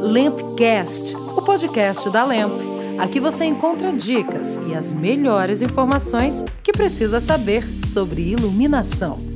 Lampcast, 0.00 1.16
o 1.16 1.42
podcast 1.42 2.10
da 2.10 2.24
Lamp. 2.24 2.60
Aqui 2.98 3.18
você 3.18 3.44
encontra 3.44 3.92
dicas 3.92 4.58
e 4.66 4.74
as 4.74 4.92
melhores 4.92 5.62
informações 5.62 6.44
que 6.62 6.72
precisa 6.72 7.18
saber 7.18 7.64
sobre 7.84 8.22
iluminação. 8.22 9.35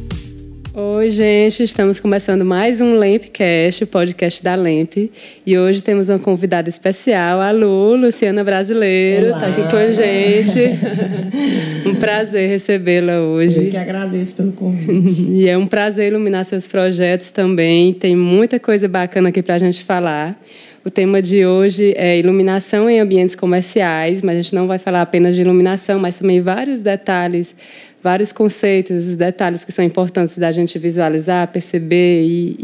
Oi, 0.72 1.10
gente, 1.10 1.64
estamos 1.64 1.98
começando 1.98 2.44
mais 2.44 2.80
um 2.80 2.94
Lampcast, 2.94 3.82
o 3.82 3.86
podcast 3.88 4.40
da 4.40 4.54
Lamp. 4.54 5.10
E 5.44 5.58
hoje 5.58 5.82
temos 5.82 6.08
uma 6.08 6.20
convidada 6.20 6.68
especial, 6.68 7.40
a 7.40 7.50
Lu, 7.50 7.96
Luciana 7.96 8.44
Brasileiro, 8.44 9.30
está 9.30 9.48
aqui 9.48 9.68
com 9.68 9.76
a 9.76 9.86
gente. 9.92 10.78
um 11.88 11.96
prazer 11.96 12.48
recebê-la 12.48 13.18
hoje. 13.20 13.64
Eu 13.64 13.70
que 13.70 13.76
agradeço 13.76 14.36
pelo 14.36 14.52
convite. 14.52 15.22
e 15.34 15.48
é 15.48 15.58
um 15.58 15.66
prazer 15.66 16.12
iluminar 16.12 16.44
seus 16.44 16.68
projetos 16.68 17.32
também. 17.32 17.92
Tem 17.92 18.14
muita 18.14 18.60
coisa 18.60 18.86
bacana 18.86 19.30
aqui 19.30 19.42
para 19.42 19.56
a 19.56 19.58
gente 19.58 19.82
falar. 19.82 20.40
O 20.82 20.88
tema 20.88 21.20
de 21.20 21.44
hoje 21.44 21.92
é 21.96 22.18
iluminação 22.18 22.88
em 22.88 23.00
ambientes 23.00 23.34
comerciais, 23.34 24.22
mas 24.22 24.38
a 24.38 24.40
gente 24.40 24.54
não 24.54 24.66
vai 24.66 24.78
falar 24.78 25.02
apenas 25.02 25.34
de 25.34 25.42
iluminação, 25.42 25.98
mas 25.98 26.16
também 26.16 26.40
vários 26.40 26.80
detalhes 26.80 27.54
vários 28.02 28.32
conceitos, 28.32 29.16
detalhes 29.16 29.64
que 29.64 29.72
são 29.72 29.84
importantes 29.84 30.38
da 30.38 30.50
gente 30.52 30.78
visualizar, 30.78 31.48
perceber 31.48 32.22
e, 32.22 32.56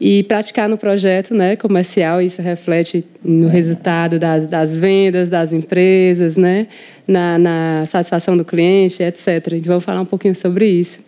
e, 0.00 0.18
e 0.18 0.22
praticar 0.24 0.68
no 0.68 0.78
projeto 0.78 1.34
né, 1.34 1.56
comercial. 1.56 2.20
Isso 2.20 2.40
reflete 2.40 3.04
no 3.22 3.48
resultado 3.48 4.18
das, 4.18 4.46
das 4.46 4.78
vendas 4.78 5.28
das 5.28 5.52
empresas, 5.52 6.36
né, 6.36 6.66
na, 7.06 7.38
na 7.38 7.84
satisfação 7.86 8.36
do 8.36 8.44
cliente, 8.44 9.02
etc. 9.02 9.28
Então, 9.52 9.68
vamos 9.68 9.84
falar 9.84 10.00
um 10.00 10.06
pouquinho 10.06 10.34
sobre 10.34 10.66
isso. 10.66 11.00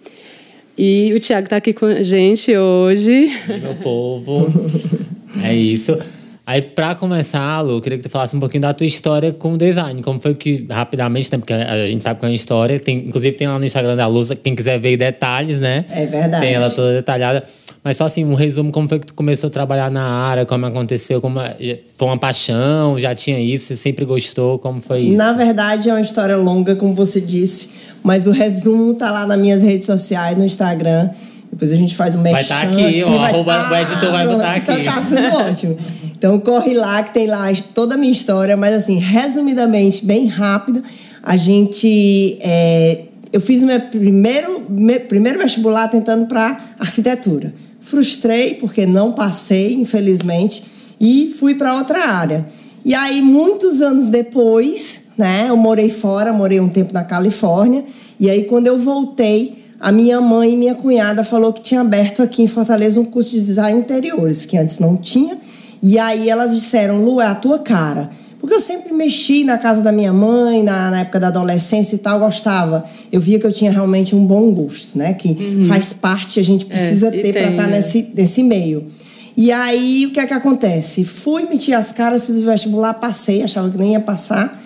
E 0.77 1.12
o 1.15 1.20
Tiago 1.20 1.45
está 1.45 1.56
aqui 1.56 1.73
com 1.73 1.87
a 1.87 2.02
gente 2.02 2.56
hoje. 2.56 3.30
Meu 3.60 3.74
povo. 3.77 4.52
É 5.43 5.52
isso. 5.52 5.98
Aí, 6.47 6.61
para 6.61 6.95
começar, 6.95 7.62
Lu, 7.62 7.79
eu 7.79 7.80
queria 7.80 7.96
que 7.96 8.05
tu 8.05 8.10
falasse 8.10 8.37
um 8.37 8.41
pouquinho 8.41 8.60
da 8.60 8.74
tua 8.74 8.87
história 8.87 9.32
com 9.32 9.55
o 9.55 9.59
design. 9.59 10.02
Como 10.02 10.21
foi 10.21 10.35
que, 10.35 10.66
rapidamente, 10.68 11.32
né? 11.32 11.38
Porque 11.38 11.55
a 11.55 11.87
gente 11.87 12.05
sabe 12.05 12.21
que 12.21 12.27
é 12.27 12.29
uma 12.29 12.35
história. 12.35 12.79
Tem, 12.79 12.99
inclusive, 12.99 13.35
tem 13.35 13.49
lá 13.49 13.59
no 13.59 13.65
Instagram 13.65 13.96
da 13.96 14.07
Luz, 14.07 14.29
quem 14.43 14.55
quiser 14.55 14.79
ver 14.79 14.99
detalhes, 14.99 15.59
né? 15.59 15.87
É 15.91 16.05
verdade. 16.05 16.45
Tem 16.45 16.52
ela 16.52 16.68
toda 16.68 16.93
detalhada. 16.93 17.43
Mas 17.83 17.96
só 17.96 18.05
assim, 18.05 18.24
um 18.24 18.35
resumo, 18.35 18.71
como 18.73 18.87
foi 18.88 18.99
que 18.99 19.07
tu 19.07 19.15
começou 19.15 19.49
a 19.49 19.51
trabalhar 19.51 19.91
na 19.91 20.02
área, 20.02 20.45
como 20.45 20.66
aconteceu, 20.66 21.21
como 21.21 21.41
é, 21.41 21.80
foi 21.96 22.09
uma 22.09 22.18
paixão, 22.18 22.99
já 22.99 23.15
tinha 23.15 23.38
isso, 23.38 23.74
sempre 23.77 24.05
gostou, 24.07 24.59
como 24.59 24.80
foi 24.80 25.01
isso? 25.01 25.18
Na 25.18 25.35
verdade, 25.35 25.90
é 25.90 25.93
uma 25.93 26.01
história 26.01 26.37
longa, 26.37 26.77
como 26.77 26.95
você 26.95 27.21
disse, 27.21 27.71
mas 28.02 28.27
o 28.27 28.30
resumo 28.30 28.95
tá 28.95 29.11
lá 29.11 29.27
nas 29.27 29.38
minhas 29.38 29.63
redes 29.63 29.87
sociais, 29.87 30.35
no 30.35 30.45
Instagram. 30.45 31.11
Depois 31.55 31.73
a 31.73 31.77
gente 31.77 31.95
faz 31.95 32.16
um 32.16 32.23
Vai 32.23 32.43
estar 32.43 32.63
tá 32.63 32.69
aqui, 32.69 33.05
ó, 33.05 33.16
vai... 33.16 33.30
arroba, 33.30 33.55
ah, 33.55 33.73
o 33.73 33.77
editor 33.77 34.10
vai 34.10 34.27
botar 34.27 34.55
aqui. 34.55 34.73
Então 34.73 34.85
tá 34.93 35.02
tudo 35.02 35.37
ótimo. 35.37 35.79
Então 36.19 36.41
corre 36.41 36.74
lá 36.74 37.01
que 37.05 37.15
tem 37.15 37.29
lá 37.29 37.46
toda 37.73 37.95
a 37.95 37.96
minha 37.96 38.11
história, 38.11 38.57
mas 38.57 38.74
assim, 38.74 38.99
resumidamente, 38.99 40.05
bem 40.05 40.27
rápido, 40.27 40.83
a 41.23 41.37
gente. 41.37 42.38
É, 42.41 43.02
eu 43.33 43.41
fiz 43.41 43.63
o 43.63 43.66
meu 43.66 43.80
primeiro, 43.80 44.65
meu 44.69 44.99
primeiro 45.02 45.38
vestibular 45.38 45.87
tentando 45.87 46.27
para 46.27 46.61
arquitetura. 46.79 47.55
Frustrei 47.80 48.55
porque 48.55 48.85
não 48.85 49.13
passei, 49.13 49.74
infelizmente, 49.74 50.65
e 51.01 51.37
fui 51.39 51.55
para 51.55 51.77
outra 51.77 52.05
área. 52.05 52.46
E 52.85 52.96
aí, 52.96 53.23
muitos 53.23 53.80
anos 53.80 54.09
depois, 54.09 55.05
né, 55.16 55.46
eu 55.49 55.57
morei 55.57 55.89
fora, 55.89 56.33
morei 56.33 56.59
um 56.59 56.68
tempo 56.68 56.93
na 56.93 57.05
Califórnia, 57.05 57.85
e 58.18 58.29
aí 58.29 58.45
quando 58.45 58.66
eu 58.66 58.79
voltei, 58.79 59.63
a 59.85 59.93
minha 59.93 60.18
mãe 60.18 60.54
e 60.54 60.57
minha 60.57 60.74
cunhada 60.74 61.23
falou 61.23 61.52
que 61.52 61.60
tinha 61.60 61.82
aberto 61.82 62.23
aqui 62.23 62.43
em 62.43 62.46
Fortaleza 62.46 62.99
um 62.99 63.04
curso 63.04 63.32
de 63.32 63.43
design 63.43 63.79
interiores, 63.79 64.47
que 64.47 64.56
antes 64.56 64.78
não 64.78 64.97
tinha. 64.97 65.37
E 65.82 65.99
aí 65.99 66.31
elas 66.31 66.54
disseram, 66.54 67.04
Lu, 67.04 67.21
é 67.21 67.27
a 67.27 67.34
tua 67.34 67.59
cara. 67.59 68.09
Porque 68.41 68.55
eu 68.55 68.60
sempre 68.60 68.94
mexi 68.94 69.44
na 69.44 69.59
casa 69.59 69.82
da 69.82 69.93
minha 69.93 70.10
mãe, 70.10 70.62
na, 70.62 70.91
na 70.91 71.00
época 71.00 71.21
da 71.21 71.27
adolescência 71.27 71.97
e 71.97 71.99
tal, 71.99 72.19
gostava. 72.19 72.83
Eu 73.12 73.21
via 73.21 73.39
que 73.39 73.47
eu 73.47 73.53
tinha 73.53 73.71
realmente 73.71 74.17
um 74.17 74.25
bom 74.25 74.55
gosto, 74.55 74.97
né? 74.97 75.12
Que 75.12 75.28
uhum. 75.28 75.67
faz 75.67 75.93
parte, 75.93 76.41
a 76.41 76.43
gente 76.43 76.65
precisa 76.65 77.09
é, 77.09 77.11
ter 77.11 77.34
para 77.34 77.51
estar 77.51 77.65
tá 77.65 77.69
nesse, 77.69 78.11
nesse 78.15 78.43
meio. 78.43 78.87
E 79.37 79.53
aí, 79.53 80.06
o 80.06 80.12
que 80.12 80.19
é 80.19 80.27
que 80.27 80.33
acontece? 80.33 81.05
Fui, 81.05 81.43
meti 81.43 81.75
as 81.75 81.93
caras, 81.93 82.25
fiz 82.25 82.37
o 82.37 82.43
vestibular, 82.43 82.95
passei, 82.95 83.43
achava 83.43 83.69
que 83.69 83.77
nem 83.77 83.93
ia 83.93 84.01
passar. 84.01 84.64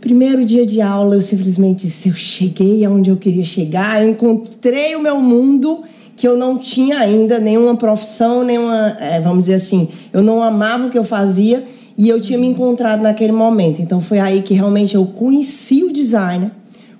Primeiro 0.00 0.46
dia 0.46 0.64
de 0.64 0.80
aula, 0.80 1.14
eu 1.14 1.22
simplesmente 1.22 1.86
disse: 1.86 2.08
eu 2.08 2.14
cheguei 2.14 2.84
aonde 2.84 3.10
eu 3.10 3.16
queria 3.16 3.44
chegar, 3.44 4.02
eu 4.02 4.08
encontrei 4.08 4.96
o 4.96 5.02
meu 5.02 5.20
mundo 5.20 5.82
que 6.16 6.26
eu 6.26 6.36
não 6.36 6.58
tinha 6.58 6.98
ainda 6.98 7.38
nenhuma 7.38 7.76
profissão, 7.76 8.44
nenhuma, 8.44 8.96
é, 9.00 9.20
vamos 9.20 9.46
dizer 9.46 9.54
assim, 9.54 9.88
eu 10.12 10.22
não 10.22 10.42
amava 10.42 10.86
o 10.86 10.90
que 10.90 10.98
eu 10.98 11.04
fazia 11.04 11.64
e 11.96 12.08
eu 12.08 12.20
tinha 12.20 12.38
me 12.38 12.46
encontrado 12.46 13.00
naquele 13.00 13.32
momento. 13.32 13.80
Então 13.80 14.00
foi 14.00 14.18
aí 14.18 14.42
que 14.42 14.52
realmente 14.54 14.94
eu 14.94 15.06
conheci 15.06 15.82
o 15.82 15.92
design, 15.92 16.50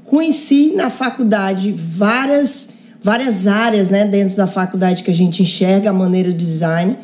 conheci 0.04 0.72
na 0.74 0.88
faculdade 0.88 1.72
várias 1.72 2.80
várias 3.02 3.46
áreas, 3.46 3.88
né, 3.88 4.04
dentro 4.04 4.36
da 4.36 4.46
faculdade 4.46 5.02
que 5.02 5.10
a 5.10 5.14
gente 5.14 5.42
enxerga 5.42 5.88
a 5.88 5.92
maneira 5.92 6.30
do 6.30 6.36
design 6.36 6.98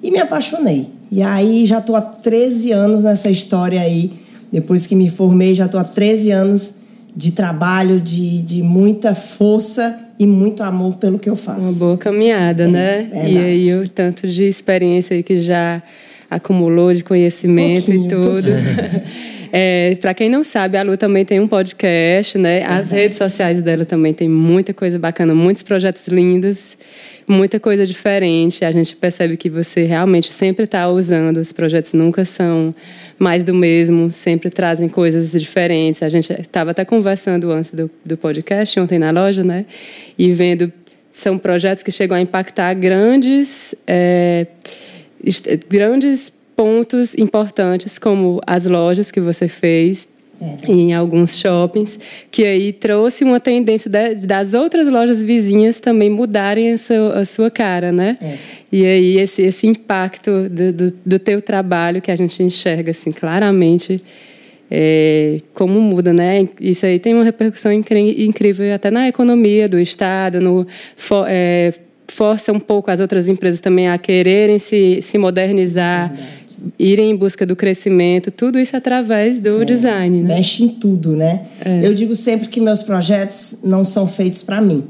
e 0.00 0.10
me 0.10 0.20
apaixonei. 0.20 0.88
E 1.10 1.22
aí 1.22 1.66
já 1.66 1.78
estou 1.78 1.96
há 1.96 2.00
13 2.00 2.70
anos 2.70 3.02
nessa 3.02 3.28
história 3.28 3.80
aí 3.80 4.12
depois 4.52 4.86
que 4.86 4.94
me 4.94 5.10
formei, 5.10 5.54
já 5.54 5.66
estou 5.66 5.80
há 5.80 5.84
13 5.84 6.30
anos 6.30 6.80
de 7.14 7.32
trabalho, 7.32 8.00
de, 8.00 8.42
de 8.42 8.62
muita 8.62 9.14
força 9.14 9.98
e 10.18 10.26
muito 10.26 10.62
amor 10.62 10.96
pelo 10.96 11.18
que 11.18 11.28
eu 11.28 11.36
faço. 11.36 11.60
Uma 11.60 11.72
boa 11.72 11.98
caminhada, 11.98 12.64
é, 12.64 12.68
né? 12.68 13.08
É 13.12 13.30
e 13.30 13.38
aí 13.38 13.74
o 13.74 13.88
tanto 13.88 14.28
de 14.28 14.44
experiência 14.44 15.22
que 15.22 15.40
já 15.40 15.82
acumulou 16.30 16.94
de 16.94 17.02
conhecimento 17.02 17.90
um 17.90 17.94
e 17.94 18.08
tudo. 18.08 18.48
É, 19.52 19.96
para 20.00 20.14
quem 20.14 20.28
não 20.28 20.44
sabe, 20.44 20.78
a 20.78 20.82
Lu 20.82 20.96
também 20.96 21.24
tem 21.24 21.40
um 21.40 21.48
podcast, 21.48 22.38
né? 22.38 22.62
As 22.64 22.92
redes 22.92 23.18
sociais 23.18 23.60
dela 23.60 23.84
também 23.84 24.14
tem 24.14 24.28
muita 24.28 24.72
coisa 24.72 24.96
bacana, 24.96 25.34
muitos 25.34 25.64
projetos 25.64 26.06
lindos 26.06 26.76
muita 27.28 27.60
coisa 27.60 27.86
diferente. 27.86 28.64
A 28.64 28.70
gente 28.70 28.94
percebe 28.96 29.36
que 29.36 29.48
você 29.48 29.84
realmente 29.84 30.32
sempre 30.32 30.64
está 30.64 30.88
usando, 30.88 31.38
os 31.38 31.52
projetos 31.52 31.92
nunca 31.92 32.24
são 32.24 32.74
mais 33.18 33.44
do 33.44 33.54
mesmo, 33.54 34.10
sempre 34.10 34.50
trazem 34.50 34.88
coisas 34.88 35.32
diferentes. 35.32 36.02
A 36.02 36.08
gente 36.08 36.32
estava 36.32 36.70
até 36.70 36.84
conversando 36.84 37.50
antes 37.50 37.70
do, 37.70 37.90
do 38.04 38.16
podcast, 38.16 38.78
ontem 38.80 38.98
na 38.98 39.10
loja, 39.10 39.44
né? 39.44 39.66
E 40.18 40.32
vendo, 40.32 40.72
são 41.12 41.38
projetos 41.38 41.82
que 41.82 41.92
chegam 41.92 42.16
a 42.16 42.20
impactar 42.20 42.74
grandes, 42.74 43.74
é, 43.86 44.46
grandes 45.68 46.32
pontos 46.56 47.14
importantes, 47.14 47.98
como 47.98 48.40
as 48.46 48.66
lojas 48.66 49.10
que 49.10 49.20
você 49.20 49.48
fez, 49.48 50.06
em 50.66 50.94
alguns 50.94 51.36
shoppings, 51.38 51.98
que 52.30 52.44
aí 52.44 52.72
trouxe 52.72 53.24
uma 53.24 53.38
tendência 53.38 53.90
das 53.90 54.54
outras 54.54 54.88
lojas 54.88 55.22
vizinhas 55.22 55.80
também 55.80 56.08
mudarem 56.08 56.72
a 56.72 56.78
sua, 56.78 57.20
a 57.20 57.24
sua 57.24 57.50
cara, 57.50 57.92
né? 57.92 58.16
É. 58.22 58.36
E 58.72 58.86
aí 58.86 59.18
esse, 59.18 59.42
esse 59.42 59.66
impacto 59.66 60.48
do, 60.48 60.72
do, 60.72 60.94
do, 61.04 61.18
teu 61.18 61.42
trabalho 61.42 62.00
que 62.00 62.10
a 62.10 62.16
gente 62.16 62.42
enxerga 62.42 62.92
assim 62.92 63.12
claramente 63.12 64.00
é, 64.70 65.38
como 65.52 65.80
muda, 65.80 66.12
né? 66.12 66.48
Isso 66.60 66.86
aí 66.86 66.98
tem 66.98 67.12
uma 67.12 67.24
repercussão 67.24 67.72
incrível 67.72 68.72
até 68.72 68.90
na 68.90 69.08
economia 69.08 69.68
do 69.68 69.78
estado, 69.78 70.40
no 70.40 70.66
é, 71.26 71.74
força 72.08 72.52
um 72.52 72.60
pouco 72.60 72.90
as 72.90 73.00
outras 73.00 73.28
empresas 73.28 73.60
também 73.60 73.88
a 73.88 73.98
quererem 73.98 74.58
se, 74.58 75.02
se 75.02 75.18
modernizar. 75.18 76.12
É 76.36 76.39
irem 76.78 77.10
em 77.10 77.16
busca 77.16 77.46
do 77.46 77.56
crescimento, 77.56 78.30
tudo 78.30 78.58
isso 78.58 78.76
através 78.76 79.40
do 79.40 79.62
é, 79.62 79.64
design. 79.64 80.22
Né? 80.22 80.36
Mexe 80.36 80.64
em 80.64 80.68
tudo, 80.68 81.16
né? 81.16 81.42
É. 81.64 81.86
Eu 81.86 81.94
digo 81.94 82.14
sempre 82.14 82.48
que 82.48 82.60
meus 82.60 82.82
projetos 82.82 83.58
não 83.62 83.84
são 83.84 84.06
feitos 84.06 84.42
para 84.42 84.60
mim. 84.60 84.84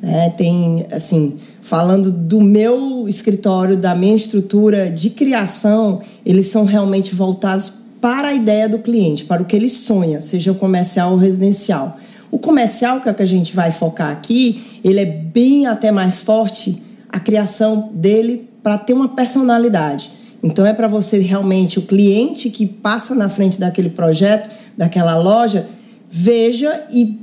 Né? 0.00 0.30
Tem, 0.36 0.86
assim, 0.92 1.36
falando 1.60 2.10
do 2.10 2.40
meu 2.40 3.08
escritório, 3.08 3.76
da 3.76 3.94
minha 3.94 4.14
estrutura 4.14 4.90
de 4.90 5.10
criação, 5.10 6.00
eles 6.24 6.46
são 6.46 6.64
realmente 6.64 7.14
voltados 7.14 7.72
para 8.00 8.28
a 8.28 8.34
ideia 8.34 8.68
do 8.68 8.78
cliente, 8.78 9.24
para 9.24 9.40
o 9.40 9.46
que 9.46 9.56
ele 9.56 9.70
sonha, 9.70 10.20
seja 10.20 10.52
o 10.52 10.54
comercial 10.54 11.12
ou 11.12 11.16
residencial. 11.16 11.98
O 12.30 12.38
comercial, 12.38 13.00
que 13.00 13.08
é 13.08 13.12
o 13.12 13.14
que 13.14 13.22
a 13.22 13.26
gente 13.26 13.54
vai 13.54 13.70
focar 13.70 14.10
aqui, 14.10 14.62
ele 14.84 15.00
é 15.00 15.06
bem 15.06 15.66
até 15.66 15.90
mais 15.90 16.20
forte 16.20 16.82
a 17.08 17.18
criação 17.18 17.90
dele 17.94 18.48
para 18.62 18.76
ter 18.76 18.92
uma 18.92 19.08
personalidade. 19.08 20.10
Então 20.44 20.66
é 20.66 20.74
para 20.74 20.86
você 20.86 21.20
realmente, 21.20 21.78
o 21.78 21.82
cliente 21.82 22.50
que 22.50 22.66
passa 22.66 23.14
na 23.14 23.30
frente 23.30 23.58
daquele 23.58 23.88
projeto, 23.88 24.50
daquela 24.76 25.16
loja, 25.16 25.66
veja 26.10 26.84
e 26.92 27.18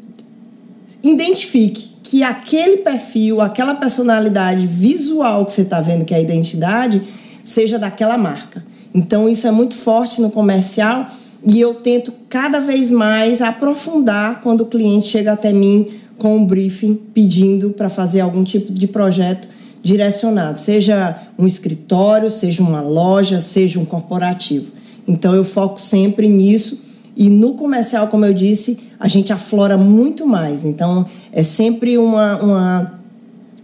identifique 1.03 1.91
que 2.01 2.23
aquele 2.23 2.77
perfil, 2.77 3.39
aquela 3.39 3.75
personalidade 3.75 4.65
visual 4.65 5.45
que 5.45 5.53
você 5.53 5.61
está 5.61 5.79
vendo, 5.79 6.03
que 6.03 6.15
é 6.15 6.17
a 6.17 6.19
identidade, 6.19 7.03
seja 7.43 7.77
daquela 7.77 8.17
marca. 8.17 8.65
Então 8.91 9.29
isso 9.29 9.45
é 9.45 9.51
muito 9.51 9.75
forte 9.75 10.19
no 10.19 10.31
comercial 10.31 11.07
e 11.45 11.61
eu 11.61 11.75
tento 11.75 12.11
cada 12.27 12.59
vez 12.59 12.89
mais 12.89 13.39
aprofundar 13.39 14.41
quando 14.41 14.61
o 14.61 14.65
cliente 14.65 15.09
chega 15.09 15.33
até 15.33 15.53
mim 15.53 15.89
com 16.17 16.37
um 16.37 16.45
briefing 16.45 16.95
pedindo 17.13 17.69
para 17.69 17.87
fazer 17.87 18.21
algum 18.21 18.43
tipo 18.43 18.73
de 18.73 18.87
projeto 18.87 19.47
direcionado, 19.83 20.59
seja 20.59 21.17
um 21.37 21.47
escritório, 21.47 22.29
seja 22.29 22.61
uma 22.61 22.81
loja, 22.81 23.39
seja 23.39 23.79
um 23.79 23.85
corporativo. 23.85 24.71
Então 25.07 25.33
eu 25.33 25.43
foco 25.43 25.81
sempre 25.81 26.27
nisso 26.27 26.79
e 27.15 27.29
no 27.29 27.55
comercial, 27.55 28.07
como 28.07 28.25
eu 28.25 28.33
disse, 28.33 28.79
a 28.99 29.07
gente 29.07 29.33
aflora 29.33 29.77
muito 29.77 30.25
mais. 30.25 30.63
Então 30.63 31.05
é 31.31 31.43
sempre 31.43 31.97
uma, 31.97 32.37
uma, 32.37 32.99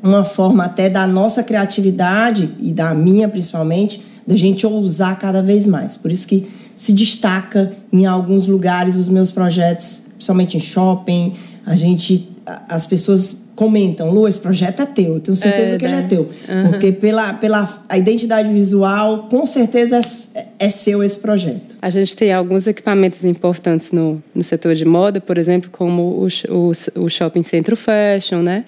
uma 0.03 0.25
forma 0.25 0.65
até 0.65 0.89
da 0.89 1.05
nossa 1.05 1.43
criatividade 1.43 2.49
e 2.59 2.71
da 2.73 2.93
minha 2.93 3.29
principalmente, 3.29 4.03
da 4.25 4.35
gente 4.35 4.65
ousar 4.65 5.17
cada 5.19 5.41
vez 5.41 5.65
mais. 5.65 5.95
Por 5.95 6.11
isso 6.11 6.27
que 6.27 6.47
se 6.75 6.93
destaca 6.93 7.71
em 7.91 8.05
alguns 8.05 8.47
lugares 8.47 8.95
os 8.97 9.07
meus 9.07 9.31
projetos, 9.31 10.03
principalmente 10.15 10.57
em 10.57 10.59
shopping. 10.59 11.33
A 11.65 11.75
gente, 11.75 12.29
as 12.67 12.85
pessoas 12.85 13.46
comentam, 13.57 14.11
Lu, 14.11 14.27
esse 14.27 14.39
projeto 14.39 14.83
é 14.83 14.85
teu. 14.85 15.15
Eu 15.15 15.19
tenho 15.19 15.35
certeza 15.35 15.75
é, 15.75 15.77
que 15.79 15.87
né? 15.87 15.93
ele 15.97 16.01
é 16.01 16.07
teu. 16.07 16.21
Uhum. 16.21 16.69
Porque 16.69 16.91
pela, 16.91 17.33
pela 17.33 17.83
a 17.89 17.97
identidade 17.97 18.53
visual, 18.53 19.27
com 19.29 19.47
certeza 19.47 19.99
é, 20.35 20.45
é, 20.59 20.69
seu 20.69 21.03
esse 21.03 21.17
projeto. 21.17 21.75
A 21.81 21.89
gente 21.89 22.15
tem 22.15 22.31
alguns 22.31 22.67
equipamentos 22.67 23.25
importantes 23.25 23.91
no, 23.91 24.21
no 24.33 24.43
setor 24.43 24.75
de 24.75 24.85
moda, 24.85 25.19
por 25.19 25.39
exemplo, 25.39 25.71
como 25.71 26.03
o, 26.03 26.27
o, 26.49 26.71
o 27.03 27.09
Shopping 27.09 27.41
Centro 27.41 27.75
Fashion, 27.75 28.43
né? 28.43 28.63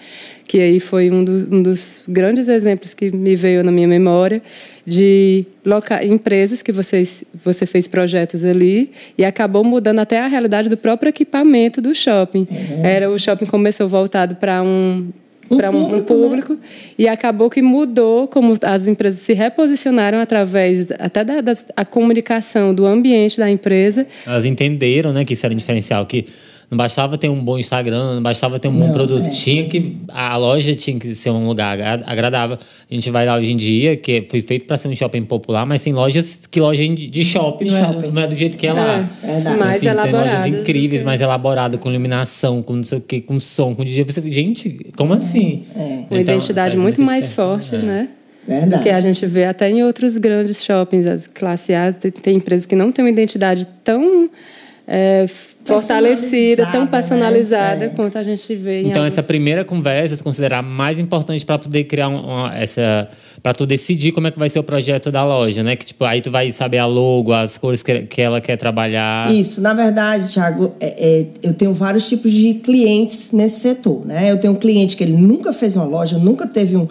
Que 0.50 0.60
aí 0.60 0.80
foi 0.80 1.12
um, 1.12 1.24
do, 1.24 1.56
um, 1.56 1.62
dos 1.62 2.01
grandes 2.07 2.50
exemplos 2.50 2.96
que 2.96 3.12
me 3.12 3.36
veio 3.36 3.63
na 3.63 3.72
minha 3.72 3.88
memória 3.88 4.42
de 4.84 5.46
loca 5.63 6.04
empresas 6.04 6.63
que 6.63 6.72
vocês, 6.72 7.24
você 7.46 7.68
fez 7.68 7.88
projetos 7.88 8.44
ali 8.44 8.92
e 9.16 9.24
acabou 9.24 9.63
mudando 9.63 10.00
até 10.00 10.19
a 10.19 10.25
realidade 10.25 10.68
do 10.68 10.75
próprio 10.75 11.10
equipamento 11.10 11.80
do 11.80 11.94
shopping. 11.94 12.48
É. 12.84 12.96
Era 12.96 13.12
o 13.12 13.19
shopping 13.19 13.46
começou 13.46 13.88
voltado 13.88 14.38
para 14.38 14.63
um 14.63 15.10
um 15.51 15.57
para 15.57 15.72
um, 15.72 15.98
um 15.98 16.04
público 16.04 16.54
né? 16.54 16.60
e 16.98 17.07
acabou 17.07 17.50
que 17.50 17.62
mudou 17.62 18.28
como 18.28 18.57
as 18.63 18.88
empresas 18.88 19.19
se 19.19 19.34
reposicionaram 19.34 20.19
através 20.19 20.88
até 20.98 21.24
da, 21.24 21.42
da 21.42 21.56
a 21.75 21.86
comunicação 21.86 22.74
do 22.74 22.88
ambiente 22.88 23.38
da 23.38 23.50
empresa. 23.50 24.07
Elas 24.25 24.45
entenderam, 24.45 25.13
né, 25.13 25.24
que 25.25 25.34
isso 25.34 25.45
era 25.45 25.54
um 25.54 25.57
diferencial 25.57 26.06
que 26.07 26.25
não 26.69 26.77
bastava 26.77 27.18
ter 27.18 27.30
um 27.30 27.44
bom 27.44 27.57
Instagram, 27.57 28.16
não 28.16 28.21
bastava 28.21 28.60
ter 28.60 28.68
um 28.68 28.74
bom 28.74 28.88
não, 28.88 28.94
produto. 28.94 29.25
É. 29.25 29.30
Tinha 29.30 29.68
que. 29.68 29.98
A 30.07 30.38
loja 30.38 30.75
tinha 30.75 31.00
que 31.00 31.16
ser 31.16 31.31
um 31.31 31.48
lugar 31.48 31.80
agradável. 32.06 32.60
A 32.89 32.94
gente 32.94 33.10
vai 33.10 33.25
lá 33.25 33.38
hoje 33.38 33.51
em 33.51 33.56
dia, 33.56 33.98
que 33.98 34.27
foi 34.30 34.44
feito 34.44 34.66
para 34.66 34.77
ser 34.77 34.88
um 34.88 34.95
shopping 34.95 35.24
popular, 35.24 35.66
mas 35.66 35.83
tem 35.83 35.94
lojas 35.94 36.45
que 36.45 36.60
loja 36.60 36.88
de 36.88 37.24
shopping, 37.24 37.66
de 37.66 37.71
não, 37.71 37.80
shopping. 37.80 38.07
É, 38.07 38.12
não, 38.12 38.21
é, 38.21 38.27
do 38.27 38.36
jeito 38.36 38.56
que 38.56 38.68
é, 38.68 38.69
é 38.69 38.74
lá. 38.74 39.10
É, 39.24 39.56
mais 39.56 39.77
assim, 39.77 39.88
elaborado. 39.88 40.44
Tem 40.44 40.51
lojas 40.51 40.62
incríveis, 40.62 41.01
mais 41.01 41.21
elaboradas, 41.21 41.80
com 41.80 41.89
iluminação, 41.89 42.62
com 42.62 42.75
não 42.75 42.83
sei 42.83 43.00
o 43.00 43.01
que, 43.01 43.19
com 43.19 43.39
som, 43.39 43.74
com 43.74 43.83
DJ. 43.83 44.04
Você, 44.04 44.21
gente, 44.30 44.92
como 44.95 45.13
assim? 45.13 45.63
É. 45.75 45.80
Uma 45.80 46.21
então, 46.21 46.36
identidade 46.36 46.77
muito 46.77 47.01
mais 47.01 47.33
forte, 47.33 47.75
é. 47.75 47.80
né? 47.80 48.10
Verdade. 48.48 48.77
Do 48.77 48.83
que 48.83 48.89
a 48.89 49.01
gente 49.01 49.25
vê 49.25 49.45
até 49.45 49.69
em 49.69 49.83
outros 49.83 50.18
grandes 50.18 50.63
shoppings, 50.63 51.07
as 51.07 51.27
classe 51.27 51.74
A, 51.74 51.92
tem 51.92 52.36
empresas 52.36 52.66
que 52.66 52.75
não 52.75 52.92
têm 52.92 53.06
uma 53.06 53.12
identidade 53.12 53.68
tão 53.83 54.30
é, 54.92 55.28
fortalecida, 55.64 56.66
tão 56.72 56.88
personalizada 56.88 57.82
né? 57.82 57.86
é. 57.86 57.90
quanto 57.90 58.18
a 58.18 58.24
gente 58.24 58.56
vê. 58.56 58.80
então 58.80 58.94
alguns... 58.94 59.06
essa 59.06 59.22
primeira 59.22 59.64
conversa 59.64 60.16
se 60.16 60.24
considerar 60.24 60.64
mais 60.64 60.98
importante 60.98 61.46
para 61.46 61.60
poder 61.60 61.84
criar 61.84 62.08
uma, 62.08 62.52
essa, 62.58 63.08
para 63.44 63.54
tu 63.54 63.68
decidir 63.68 64.12
como 64.12 64.26
é 64.26 64.32
que 64.32 64.40
vai 64.40 64.50
ser 64.50 64.58
o 64.58 64.64
projeto 64.64 65.12
da 65.12 65.24
loja, 65.24 65.62
né? 65.62 65.76
Que 65.76 65.86
tipo 65.86 66.04
aí 66.06 66.22
tu 66.22 66.32
vai 66.32 66.52
saber 66.52 66.80
a 66.80 66.88
logo, 66.88 67.32
as 67.32 67.56
cores 67.56 67.84
que, 67.84 68.02
que 68.04 68.20
ela 68.20 68.42
quer 68.42 68.58
trabalhar. 68.58 69.32
Isso, 69.32 69.62
na 69.62 69.76
verdade, 69.76 70.34
Thiago, 70.34 70.74
é, 70.80 71.22
é, 71.22 71.26
eu 71.44 71.54
tenho 71.54 71.72
vários 71.72 72.10
tipos 72.10 72.32
de 72.32 72.56
clientes 72.56 73.32
nesse 73.32 73.60
setor, 73.60 74.08
né? 74.08 74.32
Eu 74.32 74.40
tenho 74.40 74.54
um 74.54 74.58
cliente 74.58 74.98
que 74.98 75.04
ele 75.04 75.16
nunca 75.16 75.54
fez 75.54 75.76
uma 75.76 75.86
loja, 75.86 76.18
nunca 76.18 76.48
teve 76.48 76.76
um, 76.76 76.88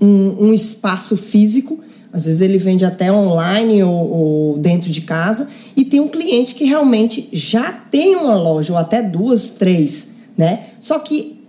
um, 0.00 0.46
um 0.46 0.54
espaço 0.54 1.16
físico 1.16 1.82
às 2.12 2.24
vezes 2.24 2.40
ele 2.40 2.58
vende 2.58 2.84
até 2.84 3.10
online 3.12 3.82
ou, 3.82 4.10
ou, 4.10 4.58
dentro 4.58 4.90
de 4.90 5.00
casa. 5.00 5.48
E 5.80 5.84
tem 5.86 5.98
um 5.98 6.08
cliente 6.08 6.54
que 6.54 6.66
realmente 6.66 7.26
já 7.32 7.72
tem 7.72 8.14
uma 8.14 8.34
loja, 8.34 8.74
ou 8.74 8.78
até 8.78 9.02
duas, 9.02 9.48
três, 9.48 10.08
né? 10.36 10.64
Só 10.78 10.98
que 10.98 11.40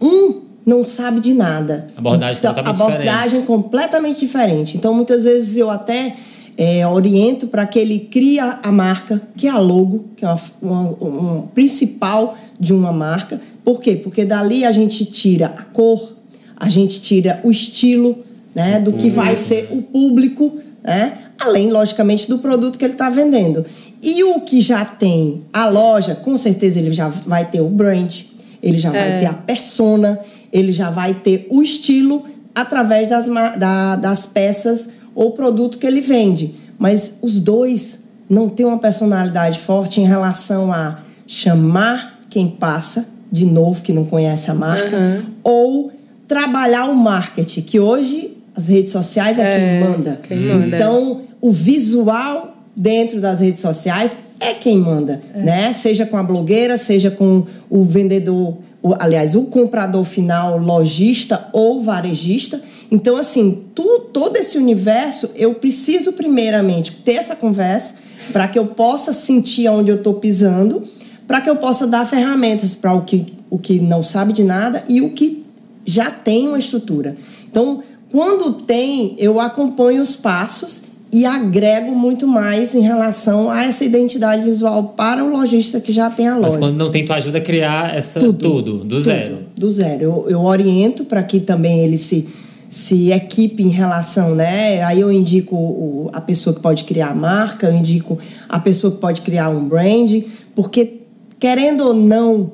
um 0.00 0.42
não 0.64 0.84
sabe 0.84 1.18
de 1.18 1.34
nada. 1.34 1.88
Abordagem 1.96 2.38
então, 2.38 2.54
completamente 2.54 2.82
abordagem 2.82 3.40
diferente. 3.40 3.46
completamente 3.46 4.20
diferente. 4.20 4.76
Então, 4.76 4.94
muitas 4.94 5.24
vezes 5.24 5.56
eu 5.56 5.68
até 5.70 6.14
é, 6.56 6.86
oriento 6.86 7.48
para 7.48 7.66
que 7.66 7.80
ele 7.80 7.98
crie 7.98 8.38
a 8.38 8.70
marca, 8.70 9.20
que 9.36 9.48
é 9.48 9.50
a 9.50 9.58
logo, 9.58 10.04
que 10.16 10.24
é 10.24 10.28
uma, 10.28 10.40
uma, 10.62 10.80
uma 11.00 11.42
principal 11.48 12.38
de 12.60 12.72
uma 12.72 12.92
marca. 12.92 13.40
Por 13.64 13.80
quê? 13.80 13.96
Porque 13.96 14.24
dali 14.24 14.64
a 14.64 14.70
gente 14.70 15.04
tira 15.04 15.46
a 15.46 15.64
cor, 15.64 16.12
a 16.56 16.68
gente 16.68 17.00
tira 17.00 17.40
o 17.42 17.50
estilo, 17.50 18.24
né, 18.54 18.78
do 18.78 18.92
que 18.92 19.10
vai 19.10 19.34
ser 19.34 19.66
o 19.72 19.82
público, 19.82 20.60
né, 20.80 21.23
além, 21.44 21.70
logicamente, 21.70 22.28
do 22.28 22.38
produto 22.38 22.78
que 22.78 22.84
ele 22.84 22.94
está 22.94 23.08
vendendo. 23.10 23.64
E 24.02 24.22
o 24.24 24.40
que 24.40 24.60
já 24.60 24.84
tem 24.84 25.44
a 25.52 25.68
loja, 25.68 26.14
com 26.14 26.36
certeza 26.36 26.78
ele 26.78 26.92
já 26.92 27.08
vai 27.08 27.44
ter 27.46 27.60
o 27.60 27.68
brand, 27.68 28.22
ele 28.62 28.78
já 28.78 28.90
é. 28.90 28.92
vai 28.92 29.20
ter 29.20 29.26
a 29.26 29.32
persona, 29.32 30.18
ele 30.52 30.72
já 30.72 30.90
vai 30.90 31.14
ter 31.14 31.46
o 31.50 31.62
estilo 31.62 32.24
através 32.54 33.08
das, 33.08 33.26
da, 33.58 33.96
das 33.96 34.26
peças 34.26 34.90
ou 35.14 35.32
produto 35.32 35.78
que 35.78 35.86
ele 35.86 36.00
vende. 36.00 36.54
Mas 36.78 37.18
os 37.22 37.40
dois 37.40 38.04
não 38.28 38.48
têm 38.48 38.66
uma 38.66 38.78
personalidade 38.78 39.58
forte 39.58 40.00
em 40.00 40.06
relação 40.06 40.72
a 40.72 40.98
chamar 41.26 42.20
quem 42.28 42.48
passa, 42.48 43.08
de 43.30 43.46
novo, 43.46 43.82
que 43.82 43.92
não 43.92 44.04
conhece 44.04 44.50
a 44.50 44.54
marca, 44.54 44.96
uhum. 44.96 45.22
ou 45.42 45.92
trabalhar 46.28 46.86
o 46.86 46.94
marketing, 46.94 47.62
que 47.62 47.80
hoje 47.80 48.36
as 48.56 48.68
redes 48.68 48.92
sociais 48.92 49.38
é, 49.38 49.42
é 49.42 49.58
quem, 49.58 49.88
manda. 49.88 50.20
quem, 50.28 50.38
manda. 50.38 50.76
Então, 50.76 51.22
o 51.44 51.52
visual 51.52 52.56
dentro 52.74 53.20
das 53.20 53.40
redes 53.40 53.60
sociais 53.60 54.18
é 54.40 54.54
quem 54.54 54.78
manda, 54.78 55.20
é. 55.34 55.42
né? 55.42 55.72
Seja 55.74 56.06
com 56.06 56.16
a 56.16 56.22
blogueira, 56.22 56.78
seja 56.78 57.10
com 57.10 57.44
o 57.68 57.84
vendedor, 57.84 58.56
o, 58.82 58.94
aliás, 58.98 59.34
o 59.34 59.42
comprador 59.42 60.04
final, 60.04 60.56
lojista 60.56 61.50
ou 61.52 61.82
varejista. 61.82 62.62
Então, 62.90 63.14
assim, 63.18 63.62
tu, 63.74 64.06
todo 64.10 64.38
esse 64.38 64.56
universo, 64.56 65.32
eu 65.36 65.52
preciso 65.52 66.14
primeiramente 66.14 66.92
ter 67.02 67.16
essa 67.16 67.36
conversa 67.36 67.96
para 68.32 68.48
que 68.48 68.58
eu 68.58 68.68
possa 68.68 69.12
sentir 69.12 69.68
onde 69.68 69.90
eu 69.90 69.96
estou 69.96 70.14
pisando, 70.14 70.82
para 71.26 71.42
que 71.42 71.50
eu 71.50 71.56
possa 71.56 71.86
dar 71.86 72.06
ferramentas 72.06 72.72
para 72.72 72.94
o 72.94 73.02
que, 73.02 73.26
o 73.50 73.58
que 73.58 73.80
não 73.80 74.02
sabe 74.02 74.32
de 74.32 74.42
nada 74.42 74.82
e 74.88 75.02
o 75.02 75.10
que 75.10 75.44
já 75.84 76.10
tem 76.10 76.48
uma 76.48 76.58
estrutura. 76.58 77.18
Então, 77.50 77.82
quando 78.10 78.62
tem, 78.62 79.14
eu 79.18 79.38
acompanho 79.38 80.00
os 80.00 80.16
passos 80.16 80.93
e 81.14 81.24
agrego 81.24 81.94
muito 81.94 82.26
mais 82.26 82.74
em 82.74 82.80
relação 82.80 83.48
a 83.48 83.64
essa 83.64 83.84
identidade 83.84 84.42
visual 84.42 84.94
para 84.96 85.24
o 85.24 85.30
lojista 85.30 85.80
que 85.80 85.92
já 85.92 86.10
tem 86.10 86.26
a 86.26 86.34
loja. 86.34 86.48
Mas 86.48 86.56
quando 86.56 86.76
não 86.76 86.90
tem, 86.90 87.04
tu 87.04 87.12
ajuda 87.12 87.38
a 87.38 87.40
criar 87.40 87.94
essa 87.94 88.18
tudo, 88.18 88.36
tudo 88.36 88.62
do 88.62 88.78
tudo, 88.80 89.00
zero. 89.00 89.38
Do 89.56 89.72
zero. 89.72 90.02
Eu, 90.02 90.26
eu 90.28 90.40
oriento 90.40 91.04
para 91.04 91.22
que 91.22 91.38
também 91.38 91.84
ele 91.84 91.98
se 91.98 92.26
se 92.68 93.12
equipe 93.12 93.62
em 93.62 93.68
relação, 93.68 94.34
né? 94.34 94.82
Aí 94.82 95.00
eu 95.00 95.12
indico 95.12 95.54
o, 95.54 96.10
a 96.12 96.20
pessoa 96.20 96.52
que 96.52 96.60
pode 96.60 96.82
criar 96.82 97.10
a 97.10 97.14
marca, 97.14 97.68
eu 97.68 97.76
indico 97.76 98.18
a 98.48 98.58
pessoa 98.58 98.92
que 98.92 98.98
pode 98.98 99.20
criar 99.20 99.50
um 99.50 99.68
brand, 99.68 100.20
porque 100.56 101.02
querendo 101.38 101.82
ou 101.82 101.94
não, 101.94 102.50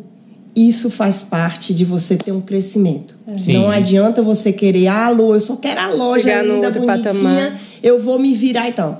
isso 0.55 0.91
faz 0.91 1.23
parte 1.23 1.73
de 1.73 1.87
você 1.87 2.15
ter 2.15 2.33
um 2.33 2.43
crescimento. 2.43 3.17
É. 3.27 3.53
Não 3.55 3.71
adianta 3.71 4.21
você 4.21 4.53
querer, 4.53 4.89
ah, 4.89 5.09
Lu, 5.09 5.33
eu 5.33 5.41
só 5.41 5.57
quero 5.57 5.81
a 5.81 5.91
loja 5.91 6.25
Chegar 6.25 6.45
linda, 6.45 6.71
bonitinha, 6.71 7.03
patamar. 7.03 7.70
Eu 7.83 8.01
vou 8.01 8.19
me 8.19 8.35
virar 8.35 8.69
então. 8.69 8.99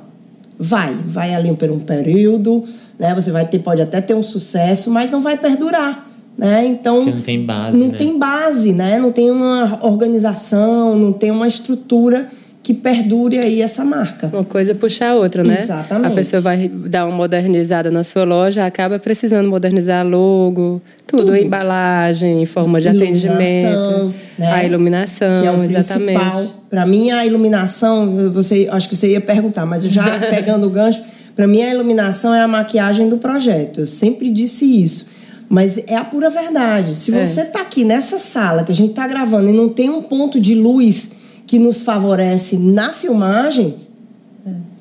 Vai, 0.59 0.95
vai 0.95 1.35
ali 1.35 1.55
por 1.55 1.71
um 1.71 1.79
período, 1.79 2.65
né? 2.99 3.15
Você 3.15 3.31
vai 3.31 3.47
ter, 3.47 3.61
pode 3.61 3.81
até 3.81 4.01
ter 4.01 4.15
um 4.15 4.23
sucesso, 4.23 4.91
mas 4.91 5.11
não 5.11 5.23
vai 5.23 5.37
perdurar. 5.37 6.09
Né? 6.37 6.67
Então 6.67 6.97
Porque 6.97 7.11
não 7.11 7.23
tem 7.23 7.45
base, 7.45 7.79
não 7.79 7.89
né? 7.89 7.99
tem 7.99 8.19
base, 8.19 8.73
né? 8.73 8.99
Não 8.99 9.13
tem 9.13 9.31
uma 9.31 9.79
organização, 9.83 10.97
não 10.97 11.13
tem 11.13 11.31
uma 11.31 11.47
estrutura 11.47 12.31
que 12.71 12.75
perdure 12.75 13.39
aí 13.39 13.61
essa 13.61 13.85
marca. 13.85 14.29
Uma 14.33 14.45
coisa 14.45 14.75
puxa 14.77 15.09
a 15.09 15.15
outra, 15.17 15.43
né? 15.43 15.59
Exatamente. 15.59 16.13
A 16.13 16.15
pessoa 16.15 16.41
vai 16.41 16.69
dar 16.69 17.05
uma 17.05 17.17
modernizada 17.17 17.91
na 17.91 18.05
sua 18.05 18.23
loja, 18.23 18.65
acaba 18.65 18.97
precisando 18.99 19.49
modernizar 19.49 20.07
logo, 20.07 20.81
tudo, 21.05 21.25
tudo. 21.25 21.37
embalagem, 21.37 22.47
forma 22.47 22.81
de 22.81 22.87
atendimento, 22.87 24.15
né? 24.39 24.53
a 24.53 24.65
iluminação, 24.65 25.41
que 25.41 25.47
é 25.49 25.51
o 25.51 25.65
exatamente. 25.65 26.51
Para 26.69 26.87
mim 26.87 27.11
a 27.11 27.27
iluminação, 27.27 28.31
você 28.33 28.69
acho 28.71 28.89
que 28.89 28.95
você 28.95 29.11
ia 29.11 29.21
perguntar, 29.21 29.67
mas 29.67 29.83
eu 29.83 29.91
já 29.91 30.05
pegando 30.31 30.69
o 30.69 30.71
gancho, 30.71 31.03
para 31.35 31.49
mim 31.49 31.63
a 31.63 31.75
iluminação 31.75 32.33
é 32.33 32.41
a 32.41 32.49
maquiagem 32.49 33.09
do 33.09 33.17
projeto. 33.19 33.81
Eu 33.81 33.87
sempre 33.87 34.31
disse 34.31 34.65
isso. 34.65 35.09
Mas 35.49 35.77
é 35.89 35.97
a 35.97 36.05
pura 36.05 36.31
verdade. 36.31 36.95
Se 36.95 37.13
é. 37.13 37.27
você 37.27 37.41
está 37.41 37.63
aqui 37.63 37.83
nessa 37.83 38.17
sala 38.17 38.63
que 38.63 38.71
a 38.71 38.75
gente 38.75 38.91
está 38.91 39.09
gravando 39.09 39.51
e 39.51 39.53
não 39.53 39.69
tem 39.69 39.91
um 39.91 40.01
ponto 40.01 40.39
de 40.39 40.55
luz 40.55 41.19
que 41.51 41.59
nos 41.59 41.81
favorece 41.81 42.57
na 42.57 42.93
filmagem, 42.93 43.75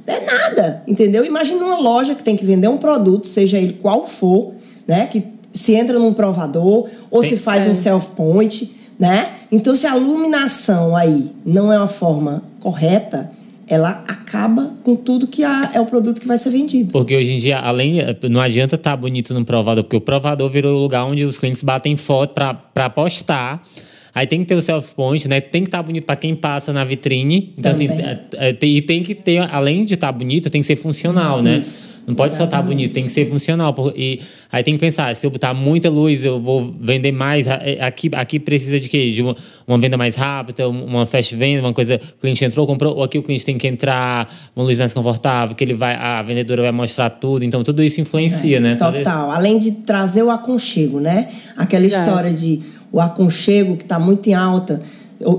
é. 0.05 0.19
nada, 0.19 0.83
entendeu? 0.87 1.25
Imagina 1.25 1.65
uma 1.65 1.79
loja 1.79 2.13
que 2.13 2.23
tem 2.23 2.37
que 2.37 2.45
vender 2.45 2.67
um 2.67 2.77
produto, 2.77 3.27
seja 3.27 3.57
ele 3.57 3.73
qual 3.73 4.05
for, 4.05 4.53
né? 4.87 5.07
Que 5.07 5.23
se 5.51 5.73
entra 5.73 5.97
num 5.97 6.13
provador 6.13 6.87
ou 7.09 7.21
Tem, 7.21 7.31
se 7.31 7.37
faz 7.37 7.65
é. 7.65 7.71
um 7.71 7.75
self-point, 7.75 8.71
né? 8.99 9.31
Então, 9.51 9.73
se 9.73 9.87
a 9.87 9.97
iluminação 9.97 10.95
aí 10.95 11.31
não 11.43 11.73
é 11.73 11.77
uma 11.79 11.87
forma 11.87 12.43
correta, 12.59 13.31
ela 13.67 14.03
acaba 14.07 14.71
com 14.83 14.95
tudo 14.95 15.25
que 15.25 15.43
é 15.43 15.81
o 15.81 15.87
produto 15.87 16.21
que 16.21 16.27
vai 16.27 16.37
ser 16.37 16.51
vendido. 16.51 16.91
Porque 16.91 17.17
hoje 17.17 17.33
em 17.33 17.37
dia, 17.37 17.57
além, 17.57 17.97
não 18.29 18.41
adianta 18.41 18.75
estar 18.75 18.91
tá 18.91 18.95
bonito 18.95 19.33
no 19.33 19.43
provador, 19.43 19.83
porque 19.83 19.97
o 19.97 20.01
provador 20.01 20.47
virou 20.51 20.77
o 20.77 20.79
lugar 20.83 21.03
onde 21.05 21.23
os 21.23 21.39
clientes 21.39 21.63
batem 21.63 21.97
foto 21.97 22.35
para 22.35 22.89
postar. 22.91 23.59
Aí 24.13 24.27
tem 24.27 24.39
que 24.39 24.45
ter 24.45 24.55
o 24.55 24.61
self-point, 24.61 25.27
né? 25.27 25.41
Tem 25.41 25.63
que 25.63 25.67
estar 25.67 25.79
tá 25.79 25.83
bonito 25.83 26.05
para 26.05 26.15
quem 26.15 26.35
passa 26.35 26.73
na 26.73 26.83
vitrine. 26.83 27.53
Então, 27.57 27.71
assim, 27.71 27.87
Também. 27.87 28.05
assim, 28.05 28.19
é, 28.37 28.49
é, 28.49 28.65
e 28.65 28.81
tem 28.81 29.03
que 29.03 29.15
ter, 29.15 29.39
além 29.51 29.85
de 29.85 29.93
estar 29.93 30.07
tá 30.07 30.13
bonito, 30.13 30.49
tem 30.49 30.61
que 30.61 30.67
ser 30.67 30.75
funcional, 30.75 31.41
né? 31.41 31.57
Isso. 31.57 31.99
Não 32.09 32.15
pode 32.15 32.33
Exatamente. 32.33 32.51
só 32.51 32.57
estar 32.57 32.67
bonito, 32.67 32.91
tem 32.91 33.03
que 33.03 33.11
ser 33.11 33.27
funcional. 33.27 33.75
E 33.95 34.19
aí 34.51 34.63
tem 34.63 34.73
que 34.73 34.79
pensar, 34.79 35.15
se 35.15 35.27
eu 35.27 35.29
botar 35.29 35.53
muita 35.53 35.91
luz, 35.91 36.25
eu 36.25 36.41
vou 36.41 36.73
vender 36.81 37.11
mais. 37.11 37.45
É, 37.45 37.77
aqui, 37.81 38.09
aqui 38.13 38.39
precisa 38.39 38.79
de 38.79 38.89
quê? 38.89 39.11
De 39.11 39.21
uma, 39.21 39.35
uma 39.67 39.77
venda 39.77 39.95
mais 39.95 40.15
rápida, 40.15 40.67
uma 40.67 41.05
fast 41.05 41.35
venda, 41.35 41.61
uma 41.61 41.71
coisa, 41.71 42.01
o 42.17 42.19
cliente 42.19 42.43
entrou, 42.43 42.65
comprou, 42.65 42.95
ou 42.95 43.03
aqui 43.03 43.19
o 43.19 43.21
cliente 43.21 43.45
tem 43.45 43.59
que 43.59 43.67
entrar, 43.67 44.27
uma 44.55 44.65
luz 44.65 44.75
mais 44.75 44.91
confortável, 44.91 45.55
que 45.55 45.63
ele 45.63 45.75
vai, 45.75 45.93
a 45.93 46.23
vendedora 46.23 46.63
vai 46.63 46.71
mostrar 46.71 47.11
tudo. 47.11 47.45
Então 47.45 47.63
tudo 47.63 47.83
isso 47.83 48.01
influencia, 48.01 48.57
é, 48.57 48.59
né? 48.59 48.75
Total. 48.75 49.29
Além 49.29 49.59
de 49.59 49.71
trazer 49.71 50.23
o 50.23 50.31
aconchego, 50.31 50.99
né? 50.99 51.29
Aquela 51.55 51.85
história 51.85 52.33
de 52.33 52.59
o 52.91 52.99
aconchego 52.99 53.77
que 53.77 53.83
está 53.83 53.99
muito 53.99 54.27
em 54.27 54.33
alta, 54.33 54.81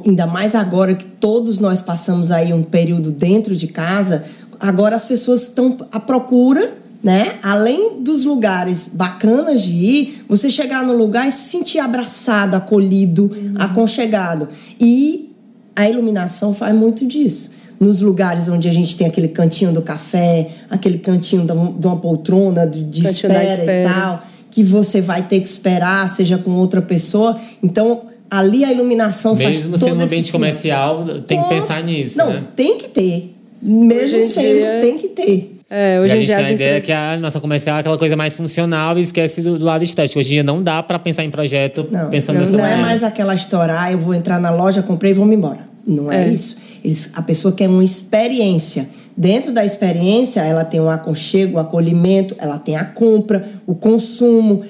ainda 0.04 0.26
mais 0.26 0.54
agora 0.54 0.95
que 0.95 1.04
todos 1.04 1.59
nós 1.59 1.80
passamos 1.80 2.30
aí 2.30 2.52
um 2.52 2.62
período 2.62 3.11
dentro 3.11 3.57
de 3.57 3.66
casa 3.66 4.25
agora 4.61 4.95
as 4.95 5.07
pessoas 5.07 5.42
estão 5.42 5.78
à 5.90 5.99
procura, 5.99 6.75
né? 7.02 7.38
Além 7.42 8.02
dos 8.02 8.25
lugares 8.25 8.90
bacanas 8.92 9.62
de 9.62 9.73
ir, 9.73 10.25
você 10.28 10.50
chegar 10.50 10.85
no 10.85 10.92
lugar 10.92 11.26
e 11.26 11.33
se 11.33 11.49
sentir 11.49 11.78
abraçado, 11.78 12.54
acolhido, 12.54 13.33
uhum. 13.35 13.54
aconchegado. 13.59 14.49
E 14.78 15.35
a 15.75 15.88
iluminação 15.88 16.54
faz 16.54 16.76
muito 16.76 17.07
disso. 17.07 17.52
Nos 17.80 18.02
lugares 18.02 18.50
onde 18.50 18.69
a 18.69 18.73
gente 18.73 18.95
tem 18.95 19.07
aquele 19.07 19.28
cantinho 19.28 19.73
do 19.73 19.80
café, 19.80 20.50
aquele 20.69 20.99
cantinho 20.99 21.47
de 21.47 21.87
uma 21.87 21.97
poltrona 21.97 22.66
de 22.66 23.09
espera, 23.09 23.54
espera, 23.54 23.80
e 23.80 23.85
tal, 23.85 24.23
que 24.50 24.62
você 24.62 25.00
vai 25.00 25.23
ter 25.23 25.40
que 25.40 25.49
esperar, 25.49 26.09
seja 26.09 26.37
com 26.38 26.50
outra 26.52 26.83
pessoa. 26.83 27.38
Então, 27.62 28.02
ali 28.30 28.64
a 28.64 28.73
iluminação 28.73 29.35
Mesmo 29.35 29.45
faz 29.45 29.62
todo 29.62 29.71
Mesmo 29.71 29.87
sendo 29.87 30.00
um 30.00 30.04
ambiente 30.04 30.33
comercial, 30.33 31.04
tem 31.26 31.38
Nossa, 31.38 31.49
que 31.49 31.61
pensar 31.61 31.83
nisso, 31.83 32.19
Não, 32.19 32.30
né? 32.30 32.45
tem 32.57 32.78
que 32.78 32.88
ter. 32.88 33.35
Mesmo 33.62 34.23
sendo, 34.23 34.59
dia... 34.59 34.78
tem 34.80 34.99
que 34.99 35.09
ter. 35.09 35.57
É, 35.73 36.00
hoje 36.00 36.09
e 36.09 36.16
a 36.16 36.21
gente 36.21 36.26
tem 36.26 36.45
a 36.47 36.52
ideia 36.52 36.80
que 36.80 36.90
a 36.90 37.16
nossa 37.16 37.38
comercial 37.38 37.76
é 37.76 37.80
aquela 37.80 37.97
coisa 37.97 38.16
mais 38.16 38.37
funcional 38.37 38.99
e 38.99 39.02
esquece 39.02 39.40
do, 39.40 39.57
do 39.57 39.64
lado 39.64 39.85
estético. 39.85 40.19
Hoje 40.19 40.30
em 40.30 40.33
dia 40.33 40.42
não 40.42 40.61
dá 40.61 40.83
para 40.83 40.99
pensar 40.99 41.25
em 41.25 41.30
projeto 41.30 41.87
não, 41.88 42.11
pensando 42.11 42.37
não, 42.37 42.42
dessa 42.42 42.57
não 42.57 42.62
maneira. 42.62 42.83
Não 42.83 42.87
é 42.87 42.88
mais 42.88 43.04
aquela 43.04 43.35
história, 43.35 43.80
ah, 43.80 43.92
eu 43.92 43.99
vou 43.99 44.12
entrar 44.12 44.40
na 44.40 44.50
loja, 44.50 44.83
comprei 44.83 45.12
e 45.12 45.14
vou 45.14 45.26
me 45.26 45.37
embora. 45.37 45.61
Não 45.87 46.11
é, 46.11 46.25
é 46.25 46.28
isso. 46.28 46.59
Eles, 46.85 47.12
a 47.14 47.23
pessoa 47.23 47.54
quer 47.54 47.69
uma 47.69 47.85
experiência. 47.85 48.88
Dentro 49.21 49.53
da 49.53 49.62
experiência, 49.62 50.41
ela 50.41 50.65
tem 50.65 50.81
um 50.81 50.89
aconchego, 50.89 51.53
o 51.53 51.57
um 51.59 51.61
acolhimento, 51.61 52.35
ela 52.39 52.59
tem 52.59 52.75
a 52.75 52.87
compra, 52.87 53.47
o 53.67 53.75
consumo, 53.75 54.65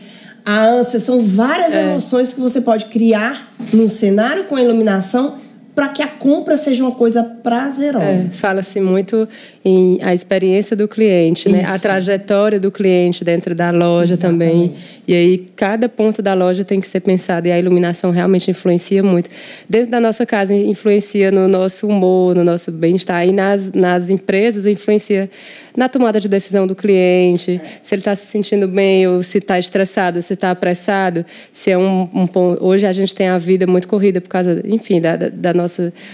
a 0.44 0.66
ânsia. 0.66 0.98
São 0.98 1.22
várias 1.22 1.72
é. 1.72 1.82
emoções 1.82 2.34
que 2.34 2.40
você 2.40 2.60
pode 2.60 2.86
criar 2.86 3.54
num 3.72 3.88
cenário 3.88 4.46
com 4.46 4.58
iluminação 4.58 5.38
para 5.80 5.88
que 5.88 6.02
a 6.02 6.08
compra 6.08 6.58
seja 6.58 6.84
uma 6.84 6.92
coisa 6.92 7.24
prazerosa. 7.24 8.04
É, 8.04 8.28
Fala-se 8.34 8.78
muito 8.82 9.26
em 9.64 9.98
a 10.02 10.12
experiência 10.12 10.76
do 10.76 10.86
cliente, 10.86 11.48
né? 11.48 11.64
a 11.66 11.78
trajetória 11.78 12.60
do 12.60 12.70
cliente 12.70 13.24
dentro 13.24 13.54
da 13.54 13.70
loja 13.70 14.12
Exatamente. 14.12 14.52
também. 14.52 14.74
E 15.08 15.14
aí, 15.14 15.38
cada 15.56 15.88
ponto 15.88 16.20
da 16.20 16.34
loja 16.34 16.66
tem 16.66 16.82
que 16.82 16.86
ser 16.86 17.00
pensado 17.00 17.48
e 17.48 17.52
a 17.52 17.58
iluminação 17.58 18.10
realmente 18.10 18.50
influencia 18.50 19.02
muito. 19.02 19.30
Dentro 19.66 19.90
da 19.90 20.00
nossa 20.00 20.26
casa, 20.26 20.54
influencia 20.54 21.30
no 21.30 21.48
nosso 21.48 21.86
humor, 21.86 22.34
no 22.34 22.44
nosso 22.44 22.70
bem-estar. 22.70 23.26
E 23.26 23.32
nas, 23.32 23.72
nas 23.72 24.10
empresas, 24.10 24.66
influencia 24.66 25.30
na 25.76 25.88
tomada 25.88 26.20
de 26.20 26.28
decisão 26.28 26.66
do 26.66 26.74
cliente, 26.74 27.60
se 27.82 27.94
ele 27.94 28.00
está 28.00 28.14
se 28.16 28.26
sentindo 28.26 28.66
bem 28.66 29.06
ou 29.06 29.22
se 29.22 29.38
está 29.38 29.58
estressado, 29.58 30.20
se 30.20 30.34
está 30.34 30.50
apressado, 30.50 31.24
se 31.52 31.70
é 31.70 31.78
um, 31.78 32.02
um 32.12 32.28
hoje 32.60 32.86
a 32.86 32.92
gente 32.92 33.14
tem 33.14 33.28
a 33.28 33.38
vida 33.38 33.66
muito 33.66 33.86
corrida 33.86 34.20
por 34.20 34.28
causa, 34.28 34.62
enfim, 34.64 35.00
da, 35.00 35.16
da 35.16 35.54
nossa 35.54 35.69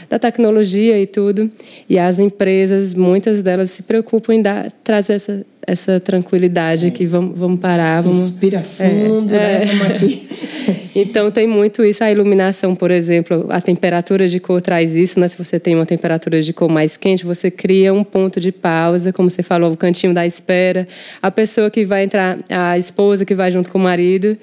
da 0.09 0.19
tecnologia 0.19 1.01
e 1.01 1.07
tudo, 1.07 1.51
e 1.89 1.99
as 1.99 2.19
empresas, 2.19 2.95
muitas 2.95 3.43
delas 3.43 3.71
se 3.71 3.83
preocupam 3.83 4.35
em 4.35 4.43
dar, 4.43 4.71
trazer 4.83 5.15
essa 5.15 5.45
essa 5.67 5.99
tranquilidade 5.99 6.87
é. 6.87 6.91
que 6.91 7.05
vamos, 7.05 7.37
vamos 7.37 7.59
parar. 7.59 8.03
Vamos, 8.03 8.31
Respira 8.31 8.63
fundo, 8.63 9.35
é, 9.35 9.39
né? 9.39 9.63
É. 9.63 9.67
Vamos 9.67 9.87
aqui. 9.91 10.29
então 10.95 11.31
tem 11.31 11.47
muito 11.47 11.85
isso. 11.85 12.05
A 12.05 12.13
iluminação, 12.13 12.77
por 12.77 12.91
exemplo, 12.91 13.47
a 13.51 13.61
temperatura 13.61 14.29
de 14.29 14.39
cor 14.39 14.63
traz 14.63 14.95
isso, 14.95 15.19
né? 15.19 15.27
Se 15.27 15.37
você 15.37 15.59
tem 15.59 15.75
uma 15.75 15.85
temperatura 15.85 16.41
de 16.41 16.53
cor 16.53 16.69
mais 16.69 16.97
quente, 16.97 17.27
você 17.27 17.51
cria 17.51 17.93
um 17.93 18.05
ponto 18.05 18.39
de 18.39 18.53
pausa, 18.53 19.13
como 19.13 19.29
você 19.29 19.43
falou, 19.43 19.73
o 19.73 19.77
cantinho 19.77 20.15
da 20.15 20.25
espera. 20.25 20.87
A 21.21 21.31
pessoa 21.33 21.69
que 21.69 21.85
vai 21.85 22.05
entrar, 22.05 22.39
a 22.49 22.79
esposa 22.79 23.25
que 23.25 23.35
vai 23.35 23.51
junto 23.51 23.69
com 23.69 23.79
o 23.79 23.83
marido 23.83 24.39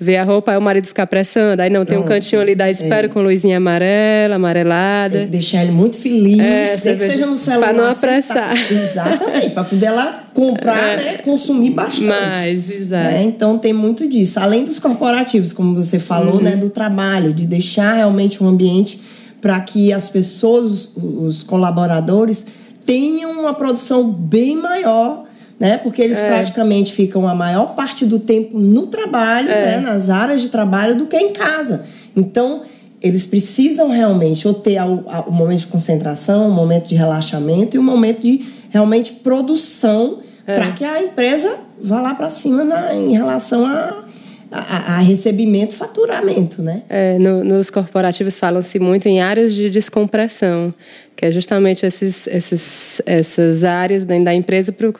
ver 0.00 0.16
a 0.16 0.24
roupa, 0.24 0.52
aí 0.52 0.58
o 0.58 0.60
marido 0.60 0.86
ficar 0.86 1.06
pressando. 1.06 1.60
Aí 1.60 1.70
não, 1.70 1.84
tem 1.84 1.98
um 1.98 2.04
cantinho 2.04 2.40
ali 2.40 2.54
da 2.54 2.70
espera 2.70 3.06
é. 3.06 3.08
com 3.08 3.20
luzinha 3.20 3.56
amarela, 3.56 4.36
amarelada. 4.36 5.26
deixar 5.26 5.62
ele 5.62 5.72
muito 5.72 5.96
feliz, 5.96 6.86
é, 6.86 6.94
que 6.94 7.00
seja 7.00 7.26
no 7.26 7.36
celular. 7.36 7.74
Para 7.74 7.82
não 7.82 7.90
apressar. 7.90 8.72
Exatamente, 8.72 9.50
para 9.50 9.64
poder 9.64 9.90
lá 9.90 10.24
comprar, 10.32 11.00
é. 11.00 11.04
né, 11.04 11.14
consumir 11.18 11.70
bastante. 11.70 12.06
Mais, 12.06 12.70
exato. 12.70 13.08
É, 13.08 13.22
então 13.22 13.58
tem 13.58 13.72
muito 13.72 14.08
disso. 14.08 14.38
Além 14.38 14.64
dos 14.64 14.78
corporativos, 14.78 15.52
como 15.52 15.74
você 15.74 15.98
falou, 15.98 16.36
uhum. 16.36 16.42
né, 16.42 16.56
do 16.56 16.70
trabalho, 16.70 17.32
de 17.34 17.46
deixar 17.46 17.94
realmente 17.94 18.42
um 18.42 18.48
ambiente 18.48 19.00
para 19.40 19.58
que 19.60 19.92
as 19.92 20.08
pessoas, 20.08 20.90
os 20.96 21.42
colaboradores, 21.42 22.46
tenham 22.86 23.32
uma 23.32 23.54
produção 23.54 24.10
bem 24.10 24.56
maior 24.56 25.27
né? 25.58 25.76
Porque 25.78 26.00
eles 26.00 26.18
é. 26.18 26.28
praticamente 26.28 26.92
ficam 26.92 27.26
a 27.26 27.34
maior 27.34 27.74
parte 27.74 28.06
do 28.06 28.18
tempo 28.18 28.58
no 28.58 28.86
trabalho, 28.86 29.50
é. 29.50 29.76
né? 29.76 29.78
nas 29.78 30.08
áreas 30.08 30.40
de 30.40 30.48
trabalho, 30.48 30.94
do 30.94 31.06
que 31.06 31.16
em 31.16 31.32
casa. 31.32 31.84
Então, 32.16 32.62
eles 33.02 33.24
precisam 33.24 33.90
realmente 33.90 34.46
ou 34.46 34.54
ter 34.54 34.80
o, 34.80 35.30
momento 35.30 35.60
de 35.60 35.66
concentração, 35.66 36.48
o 36.48 36.52
momento 36.52 36.88
de 36.88 36.94
relaxamento 36.94 37.76
e 37.76 37.78
o 37.78 37.82
momento 37.82 38.22
de 38.22 38.44
realmente 38.70 39.12
produção 39.12 40.18
é. 40.46 40.56
para 40.56 40.72
que 40.72 40.84
a 40.84 41.02
empresa 41.02 41.56
vá 41.80 42.00
lá 42.00 42.14
para 42.14 42.28
cima 42.28 42.64
na, 42.64 42.94
em 42.94 43.12
relação 43.12 43.64
a, 43.64 44.04
a, 44.50 44.96
a, 44.96 44.98
recebimento, 44.98 45.74
faturamento, 45.74 46.60
né? 46.60 46.82
É, 46.88 47.18
no, 47.18 47.44
nos 47.44 47.70
corporativos 47.70 48.38
falam-se 48.38 48.78
muito 48.80 49.06
em 49.06 49.20
áreas 49.20 49.54
de 49.54 49.70
descompressão, 49.70 50.74
que 51.14 51.26
é 51.26 51.32
justamente 51.32 51.86
esses, 51.86 52.26
esses, 52.26 53.02
essas 53.06 53.62
áreas 53.62 54.04
da 54.04 54.34
empresa 54.34 54.72
para 54.72 54.92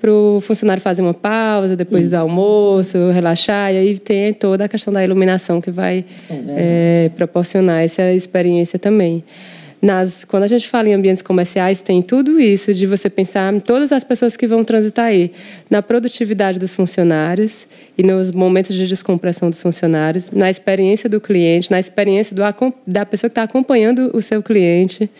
para 0.00 0.10
o 0.10 0.40
funcionário 0.40 0.82
fazer 0.82 1.02
uma 1.02 1.12
pausa 1.12 1.76
depois 1.76 2.02
Isso. 2.02 2.10
do 2.12 2.16
almoço, 2.16 3.10
relaxar, 3.10 3.72
e 3.72 3.76
aí 3.76 3.98
tem 3.98 4.32
toda 4.32 4.64
a 4.64 4.68
questão 4.68 4.92
da 4.92 5.04
iluminação 5.04 5.60
que 5.60 5.70
vai 5.70 6.04
é 6.30 7.04
é, 7.04 7.08
proporcionar 7.10 7.82
essa 7.82 8.10
experiência 8.12 8.78
também. 8.78 9.22
Nas, 9.82 10.24
quando 10.24 10.42
a 10.42 10.46
gente 10.46 10.68
fala 10.68 10.90
em 10.90 10.92
ambientes 10.92 11.22
comerciais, 11.22 11.80
tem 11.80 12.02
tudo 12.02 12.38
isso 12.38 12.74
de 12.74 12.86
você 12.86 13.08
pensar 13.08 13.52
em 13.54 13.60
todas 13.60 13.92
as 13.92 14.04
pessoas 14.04 14.36
que 14.36 14.46
vão 14.46 14.62
transitar 14.62 15.06
aí, 15.06 15.32
na 15.70 15.80
produtividade 15.80 16.58
dos 16.58 16.76
funcionários 16.76 17.66
e 17.96 18.02
nos 18.02 18.30
momentos 18.30 18.76
de 18.76 18.86
descompressão 18.86 19.48
dos 19.48 19.62
funcionários, 19.62 20.30
na 20.30 20.50
experiência 20.50 21.08
do 21.08 21.18
cliente, 21.18 21.70
na 21.70 21.80
experiência 21.80 22.36
do, 22.36 22.42
da 22.86 23.06
pessoa 23.06 23.30
que 23.30 23.32
está 23.32 23.42
acompanhando 23.42 24.10
o 24.12 24.20
seu 24.20 24.42
cliente, 24.42 25.10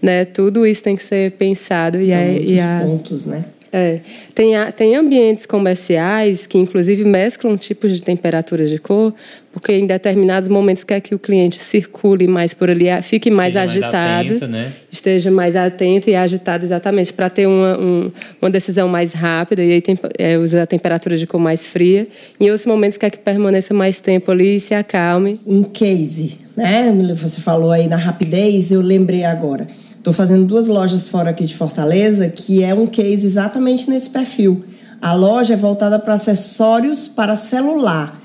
né? 0.00 0.24
Tudo 0.24 0.66
isso 0.66 0.82
tem 0.82 0.96
que 0.96 1.02
ser 1.02 1.32
pensado 1.32 1.98
São 1.98 2.06
e, 2.06 2.12
a, 2.14 2.26
e 2.26 2.60
a, 2.60 2.80
pontos, 2.82 3.26
né? 3.26 3.44
É. 3.72 4.00
Tem, 4.34 4.52
tem 4.76 4.94
ambientes 4.96 5.46
comerciais 5.46 6.46
que, 6.46 6.58
inclusive, 6.58 7.04
mesclam 7.04 7.56
tipos 7.56 7.92
de 7.92 8.02
temperaturas 8.02 8.70
de 8.70 8.78
cor, 8.78 9.12
porque 9.52 9.72
em 9.72 9.86
determinados 9.86 10.48
momentos 10.48 10.84
quer 10.84 11.00
que 11.00 11.14
o 11.14 11.18
cliente 11.18 11.62
circule 11.62 12.26
mais 12.26 12.52
por 12.52 12.68
ali, 12.68 12.86
fique 13.02 13.30
esteja 13.30 13.36
mais 13.36 13.56
agitado, 13.56 13.96
mais 13.96 14.42
atento, 14.42 14.48
né? 14.48 14.72
esteja 14.92 15.30
mais 15.30 15.56
atento 15.56 16.10
e 16.10 16.14
agitado 16.14 16.64
exatamente 16.64 17.12
para 17.12 17.30
ter 17.30 17.46
uma, 17.46 17.78
um, 17.78 18.12
uma 18.40 18.50
decisão 18.50 18.86
mais 18.86 19.14
rápida 19.14 19.64
e 19.64 19.72
aí 19.72 19.80
tem, 19.80 19.98
é, 20.18 20.36
usa 20.36 20.62
a 20.62 20.66
temperatura 20.66 21.16
de 21.16 21.26
cor 21.26 21.40
mais 21.40 21.66
fria. 21.66 22.06
Em 22.38 22.50
outros 22.50 22.66
momentos 22.66 22.98
quer 22.98 23.10
que 23.10 23.18
permaneça 23.18 23.72
mais 23.72 23.98
tempo 23.98 24.30
ali 24.30 24.56
e 24.56 24.60
se 24.60 24.74
acalme. 24.74 25.40
Um 25.46 25.62
case, 25.62 26.38
né? 26.54 26.92
Você 27.14 27.40
falou 27.40 27.72
aí 27.72 27.88
na 27.88 27.96
rapidez, 27.96 28.70
eu 28.70 28.82
lembrei 28.82 29.24
agora 29.24 29.66
Estou 30.06 30.14
fazendo 30.14 30.46
duas 30.46 30.68
lojas 30.68 31.08
fora 31.08 31.30
aqui 31.30 31.44
de 31.44 31.56
Fortaleza, 31.56 32.28
que 32.28 32.62
é 32.62 32.72
um 32.72 32.86
case 32.86 33.26
exatamente 33.26 33.90
nesse 33.90 34.08
perfil. 34.08 34.64
A 35.02 35.12
loja 35.12 35.54
é 35.54 35.56
voltada 35.56 35.98
para 35.98 36.14
acessórios 36.14 37.08
para 37.08 37.34
celular. 37.34 38.22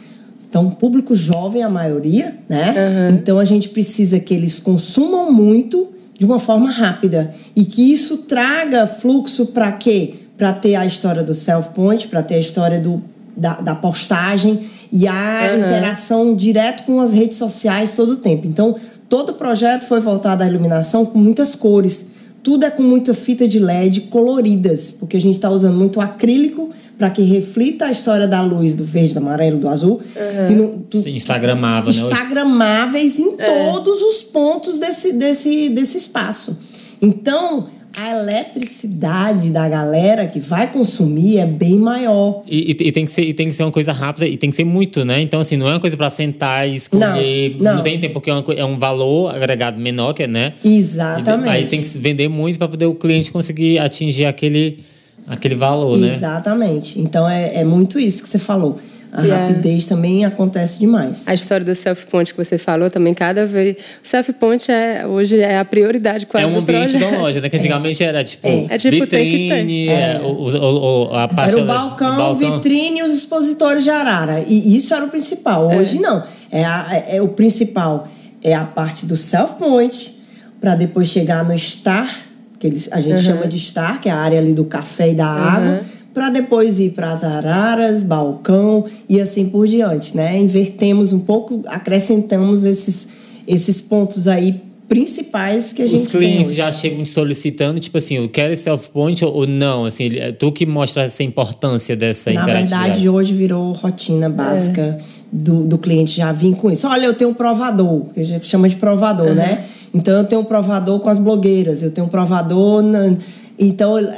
Então, 0.47 0.69
público 0.69 1.15
jovem, 1.15 1.63
a 1.63 1.69
maioria, 1.71 2.37
né? 2.47 2.75
Uhum. 3.09 3.15
Então, 3.15 3.39
a 3.39 3.45
gente 3.45 3.67
precisa 3.69 4.19
que 4.19 4.31
eles 4.31 4.59
consumam 4.59 5.33
muito 5.33 5.89
de 6.19 6.23
uma 6.23 6.37
forma 6.37 6.69
rápida. 6.69 7.33
E 7.55 7.65
que 7.65 7.91
isso 7.91 8.17
traga 8.27 8.85
fluxo 8.85 9.47
para 9.47 9.71
quê? 9.71 10.13
Para 10.37 10.53
ter 10.53 10.75
a 10.75 10.85
história 10.85 11.23
do 11.23 11.33
self-point, 11.33 12.09
para 12.09 12.21
ter 12.21 12.35
a 12.35 12.39
história 12.39 12.79
do, 12.79 13.01
da, 13.35 13.55
da 13.55 13.73
postagem 13.73 14.59
e 14.91 15.07
a 15.07 15.49
uhum. 15.51 15.65
interação 15.65 16.35
direto 16.35 16.83
com 16.83 17.01
as 17.01 17.11
redes 17.11 17.39
sociais 17.39 17.93
todo 17.93 18.11
o 18.11 18.17
tempo. 18.17 18.45
Então, 18.45 18.75
todo 19.11 19.31
o 19.31 19.33
projeto 19.33 19.85
foi 19.87 19.99
voltado 19.99 20.41
à 20.41 20.47
iluminação 20.47 21.05
com 21.05 21.19
muitas 21.19 21.53
cores. 21.53 22.05
Tudo 22.41 22.65
é 22.65 22.71
com 22.71 22.81
muita 22.81 23.13
fita 23.13 23.45
de 23.45 23.59
LED 23.59 24.01
coloridas, 24.03 24.95
porque 24.97 25.17
a 25.17 25.21
gente 25.21 25.35
está 25.35 25.49
usando 25.49 25.75
muito 25.75 25.99
acrílico 25.99 26.69
para 26.97 27.09
que 27.09 27.21
reflita 27.21 27.87
a 27.87 27.91
história 27.91 28.25
da 28.25 28.41
luz, 28.41 28.73
do 28.73 28.85
verde, 28.85 29.13
do 29.13 29.17
amarelo, 29.17 29.59
do 29.59 29.67
azul. 29.67 30.01
Uhum. 30.49 30.55
No, 30.55 31.09
Instagramável, 31.09 31.91
né? 31.91 31.99
Instagramáveis 31.99 33.19
em 33.19 33.35
é. 33.37 33.45
todos 33.45 34.01
os 34.01 34.23
pontos 34.23 34.79
desse, 34.79 35.11
desse, 35.11 35.67
desse 35.69 35.97
espaço. 35.97 36.57
Então, 37.01 37.67
a 37.97 38.09
eletricidade 38.11 39.49
da 39.49 39.67
galera 39.67 40.27
que 40.27 40.39
vai 40.39 40.71
consumir 40.71 41.37
é 41.37 41.45
bem 41.45 41.77
maior. 41.77 42.43
E, 42.47 42.71
e, 42.71 42.87
e, 42.87 42.91
tem 42.91 43.05
que 43.05 43.11
ser, 43.11 43.23
e 43.23 43.33
tem 43.33 43.47
que 43.47 43.53
ser 43.53 43.63
uma 43.63 43.71
coisa 43.71 43.91
rápida 43.91 44.27
e 44.27 44.37
tem 44.37 44.49
que 44.49 44.55
ser 44.55 44.63
muito, 44.63 45.03
né? 45.03 45.21
Então, 45.21 45.39
assim, 45.39 45.57
não 45.57 45.67
é 45.67 45.71
uma 45.71 45.79
coisa 45.79 45.97
para 45.97 46.09
sentar 46.09 46.67
e 46.67 46.75
escolher. 46.75 47.55
Não, 47.57 47.63
não. 47.65 47.75
não 47.75 47.83
tem 47.83 47.99
tempo, 47.99 48.13
porque 48.13 48.29
é, 48.29 48.33
uma, 48.33 48.53
é, 48.53 48.65
um 48.65 48.79
valor 48.79 49.33
agregado 49.33 49.79
menor, 49.79 50.13
que 50.13 50.23
é, 50.23 50.27
né? 50.27 50.53
Exatamente. 50.63 51.49
aí 51.49 51.67
tem 51.67 51.81
que 51.81 51.87
vender 51.97 52.27
muito 52.27 52.57
para 52.57 52.67
poder 52.67 52.85
o 52.85 52.95
cliente 52.95 53.31
conseguir 53.31 53.79
atingir 53.79 54.25
aquele, 54.25 54.79
aquele 55.27 55.55
valor, 55.55 55.97
Exatamente. 55.97 56.09
né? 56.09 56.15
Exatamente. 56.15 56.99
Então, 56.99 57.29
é, 57.29 57.55
é 57.55 57.63
muito 57.63 57.99
isso 57.99 58.23
que 58.23 58.29
você 58.29 58.39
falou 58.39 58.79
a 59.11 59.23
yeah. 59.23 59.47
rapidez 59.47 59.85
também 59.85 60.23
acontece 60.23 60.79
demais. 60.79 61.27
A 61.27 61.33
história 61.33 61.65
do 61.65 61.75
self-point 61.75 62.33
que 62.33 62.43
você 62.43 62.57
falou 62.57 62.89
também, 62.89 63.13
cada 63.13 63.45
vez. 63.45 63.75
O 64.03 64.07
self-point 64.07 64.71
é, 64.71 65.05
hoje 65.05 65.37
é 65.39 65.59
a 65.59 65.65
prioridade 65.65 66.25
quase 66.25 66.45
É 66.45 66.49
um 66.49 66.57
ambiente 66.57 66.97
da 66.97 67.09
loja, 67.09 67.41
né? 67.41 67.49
Que 67.49 67.57
antigamente 67.57 68.01
é. 68.01 68.07
era 68.07 68.23
tipo, 68.23 68.47
é. 68.47 68.67
é 68.69 68.77
tipo 68.77 69.01
vitrine, 69.01 69.89
é. 69.89 70.19
o, 70.23 70.27
o, 70.27 71.09
o, 71.09 71.15
a 71.15 71.27
parte 71.27 71.51
Era 71.51 71.61
o 71.61 71.65
balcão, 71.65 72.15
balcão, 72.15 72.35
vitrine 72.35 72.99
e 72.99 73.03
os 73.03 73.13
expositores 73.13 73.83
de 73.83 73.89
arara. 73.89 74.45
E 74.47 74.77
isso 74.77 74.93
era 74.93 75.03
o 75.03 75.09
principal. 75.09 75.69
É. 75.69 75.77
Hoje 75.77 75.99
não. 75.99 76.23
É, 76.49 76.63
a, 76.63 76.87
é, 76.91 77.17
é 77.17 77.21
o 77.21 77.29
principal 77.29 78.07
é 78.41 78.53
a 78.53 78.63
parte 78.63 79.05
do 79.05 79.17
self-point, 79.17 80.19
para 80.59 80.75
depois 80.75 81.09
chegar 81.09 81.43
no 81.43 81.57
star, 81.59 82.15
que 82.59 82.67
eles, 82.67 82.89
a 82.91 83.01
gente 83.01 83.15
uhum. 83.15 83.21
chama 83.21 83.47
de 83.47 83.59
star, 83.59 83.99
que 83.99 84.07
é 84.07 84.11
a 84.11 84.17
área 84.17 84.39
ali 84.39 84.53
do 84.53 84.65
café 84.65 85.09
e 85.09 85.15
da 85.15 85.59
uhum. 85.59 85.79
Para 86.13 86.29
depois 86.29 86.79
ir 86.79 86.91
para 86.91 87.11
as 87.11 87.23
araras, 87.23 88.03
balcão 88.03 88.85
e 89.07 89.19
assim 89.19 89.49
por 89.49 89.67
diante, 89.67 90.15
né? 90.15 90.37
Invertemos 90.37 91.13
um 91.13 91.19
pouco, 91.19 91.61
acrescentamos 91.67 92.63
esses, 92.63 93.09
esses 93.47 93.79
pontos 93.81 94.27
aí 94.27 94.61
principais 94.89 95.71
que 95.71 95.81
a 95.81 95.87
gente 95.87 96.01
Os 96.01 96.07
clientes 96.07 96.53
já 96.53 96.69
chegam 96.69 97.05
solicitando, 97.05 97.79
tipo 97.79 97.97
assim, 97.97 98.17
eu 98.17 98.27
quero 98.27 98.51
esse 98.51 98.63
self-point 98.63 99.23
ou, 99.23 99.47
não? 99.47 99.85
Assim, 99.85 100.09
é 100.17 100.33
tu 100.33 100.51
que 100.51 100.65
mostra 100.65 101.03
essa 101.03 101.23
importância 101.23 101.95
dessa 101.95 102.33
Na 102.33 102.43
verdade, 102.43 103.07
hoje 103.07 103.33
virou 103.33 103.71
rotina 103.71 104.29
básica 104.29 104.81
é. 104.81 104.97
do, 105.31 105.63
do 105.63 105.77
cliente 105.77 106.17
já 106.17 106.33
vir 106.33 106.55
com 106.55 106.69
isso. 106.69 106.85
Olha, 106.87 107.05
eu 107.05 107.13
tenho 107.13 107.29
um 107.29 107.33
provador, 107.33 108.07
que 108.13 108.19
a 108.19 108.25
gente 108.25 108.45
chama 108.45 108.67
de 108.67 108.75
provador, 108.75 109.27
uhum. 109.27 109.35
né? 109.35 109.63
Então, 109.93 110.17
eu 110.17 110.25
tenho 110.25 110.41
um 110.41 110.45
provador 110.45 110.99
com 110.99 111.09
as 111.09 111.17
blogueiras, 111.17 111.81
eu 111.81 111.91
tenho 111.91 112.07
um 112.07 112.09
provador... 112.09 112.81
Na, 112.81 113.15
então, 113.63 113.95
ela, 113.95 114.11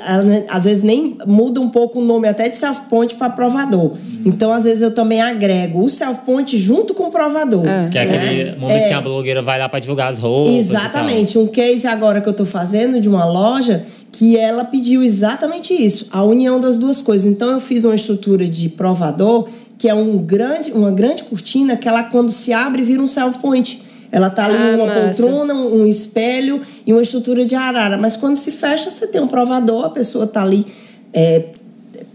às 0.49 0.63
vezes 0.63 0.83
nem 0.83 1.17
muda 1.27 1.59
um 1.59 1.67
pouco 1.69 1.99
o 1.99 2.05
nome 2.05 2.29
até 2.29 2.47
de 2.47 2.55
self-point 2.55 3.15
para 3.15 3.29
provador. 3.29 3.97
Então, 4.25 4.53
às 4.53 4.63
vezes 4.63 4.81
eu 4.81 4.95
também 4.95 5.21
agrego 5.21 5.83
o 5.83 5.89
self-point 5.89 6.57
junto 6.57 6.93
com 6.93 7.07
o 7.07 7.11
provador. 7.11 7.67
É. 7.67 7.89
Que 7.89 7.97
é 7.97 8.05
né? 8.05 8.17
aquele 8.17 8.59
momento 8.59 8.77
é. 8.77 8.87
que 8.87 8.93
a 8.93 9.01
blogueira 9.01 9.41
vai 9.41 9.59
lá 9.59 9.67
para 9.67 9.79
divulgar 9.79 10.09
as 10.09 10.17
roupas. 10.17 10.53
Exatamente. 10.53 11.37
Um 11.37 11.47
case 11.47 11.85
agora 11.85 12.21
que 12.21 12.27
eu 12.29 12.31
estou 12.31 12.45
fazendo 12.45 13.01
de 13.01 13.09
uma 13.09 13.25
loja 13.25 13.83
que 14.13 14.37
ela 14.37 14.63
pediu 14.63 15.03
exatamente 15.03 15.73
isso, 15.73 16.07
a 16.11 16.23
união 16.23 16.59
das 16.59 16.77
duas 16.77 17.01
coisas. 17.01 17.27
Então, 17.27 17.49
eu 17.51 17.59
fiz 17.59 17.83
uma 17.83 17.95
estrutura 17.95 18.47
de 18.47 18.69
provador 18.69 19.49
que 19.77 19.89
é 19.89 19.93
um 19.93 20.17
grande, 20.19 20.71
uma 20.71 20.91
grande 20.91 21.23
cortina 21.23 21.75
que 21.75 21.89
ela, 21.89 22.03
quando 22.03 22.31
se 22.31 22.53
abre, 22.53 22.83
vira 22.83 23.01
um 23.01 23.07
self-point. 23.09 23.82
Ela 24.13 24.29
tá 24.29 24.45
ali 24.45 24.55
ah, 24.55 24.77
numa 24.77 24.93
poltrona, 24.93 25.55
um, 25.55 25.81
um, 25.81 25.87
espelho 25.87 26.61
e 26.85 26.93
uma 26.93 27.01
estrutura 27.01 27.43
de 27.47 27.55
arara. 27.55 27.97
Mas 27.97 28.15
quando 28.15 28.35
se 28.35 28.51
fecha, 28.51 28.91
você 28.91 29.07
tem 29.07 29.19
um 29.19 29.27
provador, 29.27 29.85
a 29.85 29.89
pessoa 29.89 30.27
tá 30.27 30.43
ali, 30.43 30.67
é, 31.11 31.47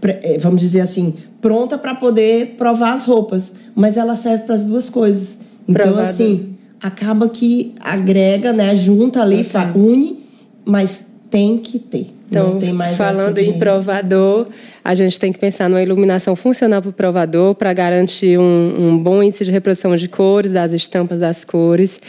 é, 0.01 0.37
vamos 0.37 0.61
dizer 0.61 0.79
assim, 0.79 1.13
pronta 1.41 1.77
para 1.77 1.93
poder 1.95 2.55
provar 2.57 2.93
as 2.93 3.03
roupas. 3.03 3.55
Mas 3.75 3.97
ela 3.97 4.15
serve 4.15 4.45
para 4.45 4.55
as 4.55 4.63
duas 4.63 4.89
coisas. 4.89 5.39
Então, 5.67 5.87
Provado. 5.87 6.07
assim, 6.07 6.55
acaba 6.81 7.27
que 7.27 7.73
agrega, 7.81 8.53
né? 8.53 8.73
Junta 8.77 9.21
ali, 9.21 9.45
une, 9.75 10.19
mas 10.63 11.07
tem 11.29 11.57
que 11.57 11.79
ter. 11.79 12.18
Então, 12.29 12.59
mais 12.73 12.97
falando 12.97 13.37
em 13.39 13.57
provador, 13.57 14.47
a 14.83 14.93
gente 14.93 15.19
tem 15.19 15.33
que 15.33 15.39
pensar 15.39 15.69
numa 15.69 15.81
iluminação 15.81 16.35
funcional 16.35 16.81
para 16.81 16.89
o 16.89 16.93
provador 16.93 17.55
para 17.55 17.73
garantir 17.73 18.37
um, 18.37 18.75
um 18.77 18.97
bom 18.97 19.21
índice 19.21 19.43
de 19.43 19.51
reprodução 19.51 19.95
de 19.95 20.07
cores, 20.07 20.51
das 20.51 20.71
estampas 20.71 21.19
das 21.19 21.43
cores 21.43 21.99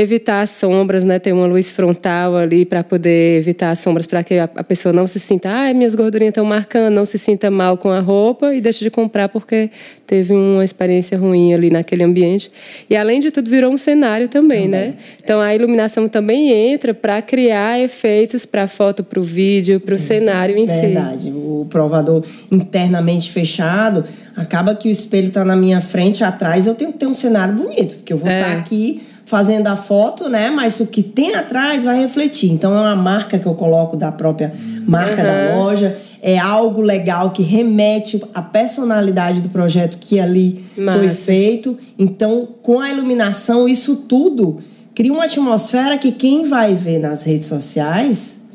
evitar 0.00 0.42
as 0.42 0.50
sombras, 0.50 1.02
né? 1.02 1.18
Ter 1.18 1.32
uma 1.32 1.46
luz 1.46 1.72
frontal 1.72 2.36
ali 2.36 2.64
para 2.64 2.84
poder 2.84 3.38
evitar 3.38 3.70
as 3.70 3.80
sombras, 3.80 4.06
para 4.06 4.22
que 4.22 4.34
a, 4.34 4.44
a, 4.44 4.62
pessoa 4.62 4.92
não 4.92 5.06
se 5.06 5.18
sinta, 5.18 5.50
ai, 5.50 5.74
minhas 5.74 5.94
gordurinhas 5.94 6.30
estão 6.30 6.44
marcando, 6.44 6.94
não 6.94 7.04
se 7.04 7.18
sinta 7.18 7.50
mal 7.50 7.76
com 7.76 7.90
a 7.90 7.98
roupa 8.00 8.54
e 8.54 8.60
deixe 8.60 8.84
de 8.84 8.90
comprar 8.90 9.28
porque 9.28 9.70
teve 10.06 10.32
uma 10.32 10.64
experiência 10.64 11.18
ruim 11.18 11.52
ali 11.52 11.68
naquele 11.68 12.04
ambiente. 12.04 12.50
E 12.88 12.96
além 12.96 13.18
de 13.18 13.32
tudo, 13.32 13.50
virou 13.50 13.72
um 13.72 13.76
cenário 13.76 14.28
também, 14.28 14.68
né? 14.68 14.78
também. 14.78 14.92
né? 14.92 14.98
Então 15.22 15.40
a 15.40 15.52
iluminação 15.52 16.08
também 16.08 16.52
entra 16.52 16.94
para 16.94 17.20
criar 17.20 17.80
efeitos 17.80 18.46
para 18.46 18.64
a 18.64 18.68
foto, 18.68 19.02
para 19.02 19.18
o 19.18 19.22
vídeo, 19.22 19.80
para 19.80 19.96
o 19.96 19.98
cenário 19.98 20.56
em 20.56 20.64
Verdade. 20.64 20.80
si. 20.80 20.92
Verdade. 20.94 21.32
O 21.34 21.66
provador 21.68 22.24
internamente 22.52 23.32
fechado 23.32 24.04
acaba 24.36 24.76
que 24.76 24.88
o 24.88 24.92
espelho 24.92 25.28
está 25.28 25.44
na 25.44 25.56
minha 25.56 25.80
frente, 25.80 26.22
atrás 26.22 26.66
eu 26.68 26.74
tenho 26.76 26.92
que 26.92 26.98
ter 26.98 27.06
um 27.06 27.14
cenário 27.14 27.54
bonito, 27.54 27.96
porque 27.96 28.12
eu 28.12 28.16
vou 28.16 28.30
estar 28.30 28.50
é. 28.50 28.54
tá 28.54 28.58
aqui 28.60 29.02
fazendo 29.28 29.66
a 29.66 29.76
foto, 29.76 30.26
né? 30.26 30.48
Mas 30.48 30.80
o 30.80 30.86
que 30.86 31.02
tem 31.02 31.34
atrás 31.34 31.84
vai 31.84 32.00
refletir. 32.00 32.50
Então 32.50 32.72
é 32.74 32.80
uma 32.80 32.96
marca 32.96 33.38
que 33.38 33.44
eu 33.44 33.54
coloco 33.54 33.94
da 33.94 34.10
própria 34.10 34.52
marca 34.86 35.20
uhum. 35.20 35.28
da 35.28 35.54
loja. 35.54 35.98
É 36.22 36.38
algo 36.38 36.80
legal 36.80 37.30
que 37.30 37.42
remete 37.42 38.20
à 38.34 38.40
personalidade 38.40 39.42
do 39.42 39.50
projeto 39.50 39.98
que 39.98 40.18
ali 40.18 40.64
Massa. 40.76 40.98
foi 40.98 41.10
feito. 41.10 41.78
Então, 41.98 42.48
com 42.62 42.80
a 42.80 42.90
iluminação, 42.90 43.68
isso 43.68 43.96
tudo 44.08 44.60
cria 44.94 45.12
uma 45.12 45.26
atmosfera 45.26 45.98
que 45.98 46.10
quem 46.10 46.48
vai 46.48 46.74
ver 46.74 46.98
nas 46.98 47.22
redes 47.22 47.48
sociais. 47.48 48.46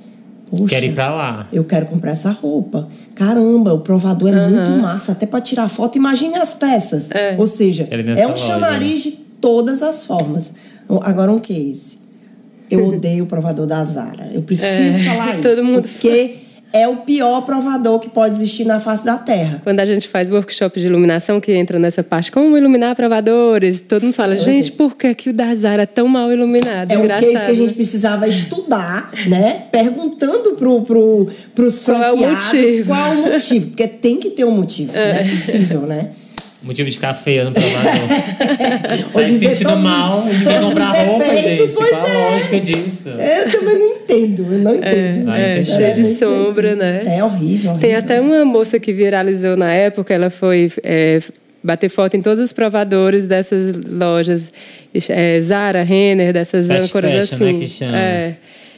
Poxa, 0.49 0.65
Quer 0.65 0.83
ir 0.83 0.93
pra 0.93 1.13
lá. 1.13 1.47
Eu 1.53 1.63
quero 1.63 1.85
comprar 1.85 2.11
essa 2.11 2.31
roupa. 2.31 2.87
Caramba, 3.15 3.73
o 3.73 3.79
provador 3.79 4.29
é 4.29 4.41
uhum. 4.41 4.49
muito 4.49 4.71
massa, 4.71 5.11
até 5.11 5.27
para 5.27 5.39
tirar 5.39 5.69
foto. 5.69 5.97
Imagine 5.97 6.35
as 6.35 6.55
peças. 6.55 7.11
É. 7.11 7.35
Ou 7.37 7.45
seja, 7.45 7.87
é 7.91 8.25
um 8.25 8.31
loja, 8.31 8.47
chamariz 8.47 9.05
né? 9.05 9.11
de 9.11 9.23
todas 9.39 9.83
as 9.83 10.05
formas. 10.05 10.55
Agora 11.01 11.31
um 11.31 11.39
case. 11.39 11.99
Eu 12.69 12.87
odeio 12.87 13.23
o 13.25 13.27
provador 13.27 13.65
da 13.65 13.83
Zara. 13.83 14.29
Eu 14.33 14.41
preciso 14.41 14.67
é, 14.67 15.03
falar 15.03 15.39
isso. 15.39 15.81
Porque 15.81 16.43
é 16.73 16.87
o 16.87 16.97
pior 16.97 17.41
provador 17.41 17.99
que 17.99 18.09
pode 18.09 18.33
existir 18.33 18.65
na 18.65 18.79
face 18.79 19.05
da 19.05 19.15
Terra. 19.15 19.61
Quando 19.63 19.79
a 19.79 19.85
gente 19.85 20.07
faz 20.07 20.31
workshop 20.31 20.79
de 20.79 20.87
iluminação, 20.87 21.39
que 21.39 21.53
entra 21.53 21.77
nessa 21.77 22.01
parte, 22.01 22.31
como 22.31 22.57
iluminar 22.57 22.95
provadores, 22.95 23.79
todo 23.79 24.01
mundo 24.01 24.15
fala, 24.15 24.35
gente, 24.35 24.71
por 24.71 24.97
que, 24.97 25.13
que 25.13 25.29
o 25.29 25.33
da 25.33 25.53
Zara 25.53 25.83
é 25.83 25.85
tão 25.85 26.07
mal 26.07 26.31
iluminado? 26.31 26.91
É 26.91 26.95
Engraçado. 26.95 27.29
um 27.29 27.31
case 27.31 27.45
que 27.45 27.51
a 27.51 27.55
gente 27.55 27.73
precisava 27.75 28.27
estudar, 28.27 29.11
né? 29.27 29.65
Perguntando 29.71 30.53
pro, 30.53 30.81
pro, 30.81 31.27
pros 31.53 31.83
franqueados 31.83 32.19
qual 32.19 32.25
é 32.25 32.27
o 32.27 32.33
motivo. 32.33 32.87
Qual 32.87 33.13
é 33.13 33.15
o 33.15 33.31
motivo. 33.33 33.67
Porque 33.67 33.87
tem 33.87 34.19
que 34.19 34.31
ter 34.31 34.43
um 34.43 34.51
motivo, 34.51 34.97
é. 34.97 35.13
não 35.13 35.19
é 35.19 35.29
possível, 35.29 35.81
né? 35.81 36.09
Motivo 36.63 36.89
de 36.89 36.95
ficar 36.95 37.13
feia 37.13 37.43
no 37.43 37.51
provador. 37.51 37.91
Sai 39.11 39.37
sentindo 39.37 39.79
mal, 39.79 40.23
não 40.23 40.43
quer 40.43 40.61
comprar 40.61 40.91
roupa, 41.05 41.25
gente. 41.35 41.67
Qual 41.73 41.93
a 41.93 42.09
é. 42.09 42.31
lógica 42.31 42.59
disso? 42.61 43.09
Eu 43.09 43.51
também 43.51 43.79
não 43.79 43.87
entendo, 43.87 44.47
eu 44.49 44.59
não 44.59 44.75
entendo. 44.75 45.31
É, 45.31 45.59
é 45.59 45.65
cheio 45.65 45.95
de 45.95 46.15
sombra, 46.15 46.75
né? 46.75 47.03
É 47.05 47.23
horrível, 47.23 47.71
horrível, 47.71 47.77
Tem 47.79 47.95
até 47.95 48.21
uma 48.21 48.45
moça 48.45 48.79
que 48.79 48.93
viralizou 48.93 49.57
na 49.57 49.73
época, 49.73 50.13
ela 50.13 50.29
foi 50.29 50.71
é, 50.83 51.19
bater 51.61 51.89
foto 51.89 52.15
em 52.15 52.21
todos 52.21 52.43
os 52.43 52.53
provadores 52.53 53.25
dessas 53.25 53.75
lojas. 53.75 54.49
É, 55.09 55.41
Zara, 55.41 55.83
Renner, 55.83 56.31
dessas 56.31 56.67
Fast 56.67 56.85
âncoras 56.85 57.29
fashion, 57.29 57.35
assim. 57.35 57.53
Né, 57.53 57.59
que 57.59 57.67
chama. 57.67 57.97
É. 57.97 58.35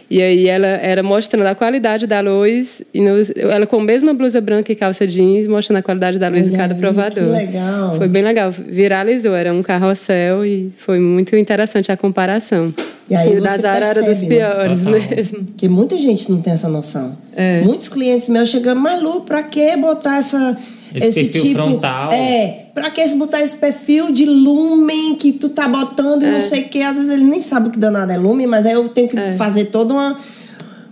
E 0.10 0.22
aí 0.22 0.48
ela 0.48 0.68
era 0.68 1.02
mostrando 1.02 1.48
a 1.48 1.56
qualidade 1.56 2.06
da 2.06 2.20
luz, 2.20 2.82
e 2.94 3.02
nos, 3.02 3.32
ela 3.36 3.66
com 3.66 3.80
a 3.80 3.84
mesma 3.84 4.14
blusa 4.14 4.40
branca 4.40 4.72
e 4.72 4.76
calça 4.76 5.08
jeans, 5.08 5.48
mostrando 5.48 5.80
a 5.80 5.82
qualidade 5.82 6.20
da 6.20 6.28
luz 6.28 6.44
Olha 6.44 6.54
em 6.54 6.58
cada 6.58 6.74
aí, 6.74 6.80
provador. 6.80 7.24
Que 7.24 7.32
legal. 7.32 7.98
Foi 7.98 8.08
bem 8.08 8.24
legal. 8.24 8.52
Viralizou, 8.52 9.36
era 9.36 9.52
um 9.52 9.64
carrossel 9.64 10.46
e 10.46 10.72
foi 10.78 11.00
muito 11.00 11.36
interessante 11.36 11.92
a 11.92 11.98
comparação. 11.98 12.74
E 13.10 13.16
aí 13.16 13.36
e 13.36 13.38
o 13.38 13.42
da 13.42 13.58
Zara 13.58 13.86
era 13.86 14.02
dos 14.02 14.22
né? 14.22 14.28
piores 14.28 14.86
né? 14.86 14.92
mesmo. 14.92 15.44
Porque 15.44 15.68
muita 15.68 15.98
gente 16.00 16.32
não 16.32 16.42
tem 16.42 16.54
essa 16.54 16.68
noção. 16.68 17.18
É. 17.36 17.62
Muitos 17.62 17.90
clientes 17.90 18.28
meus 18.30 18.50
chegam, 18.50 18.76
mas 18.76 19.02
Lu, 19.02 19.22
pra 19.22 19.44
que 19.44 19.76
botar 19.78 20.18
essa 20.18 20.58
esse, 20.94 21.08
esse 21.08 21.24
perfil 21.24 21.42
tipo, 21.42 21.64
frontal. 21.64 22.12
É, 22.12 22.68
pra 22.74 22.90
que 22.90 23.08
botar 23.16 23.42
esse 23.42 23.56
perfil 23.56 24.12
de 24.12 24.26
lumen 24.26 25.16
que 25.16 25.34
tu 25.34 25.50
tá 25.50 25.68
botando 25.68 26.24
e 26.24 26.26
é. 26.26 26.32
não 26.32 26.42
sei 26.42 26.64
o 26.64 26.70
que. 26.70 26.82
Às 26.82 26.98
vezes 26.98 27.12
ele 27.12 27.24
nem 27.24 27.42
sabe 27.42 27.70
o 27.70 27.72
que 27.72 27.80
danado 27.80 28.12
é 28.12 28.18
lumen, 28.18 28.48
mas 28.48 28.66
aí 28.66 28.74
eu 28.74 28.88
tenho 28.90 29.08
que 29.08 29.18
é. 29.18 29.32
fazer 29.32 29.66
toda 29.66 29.94
uma 29.94 30.18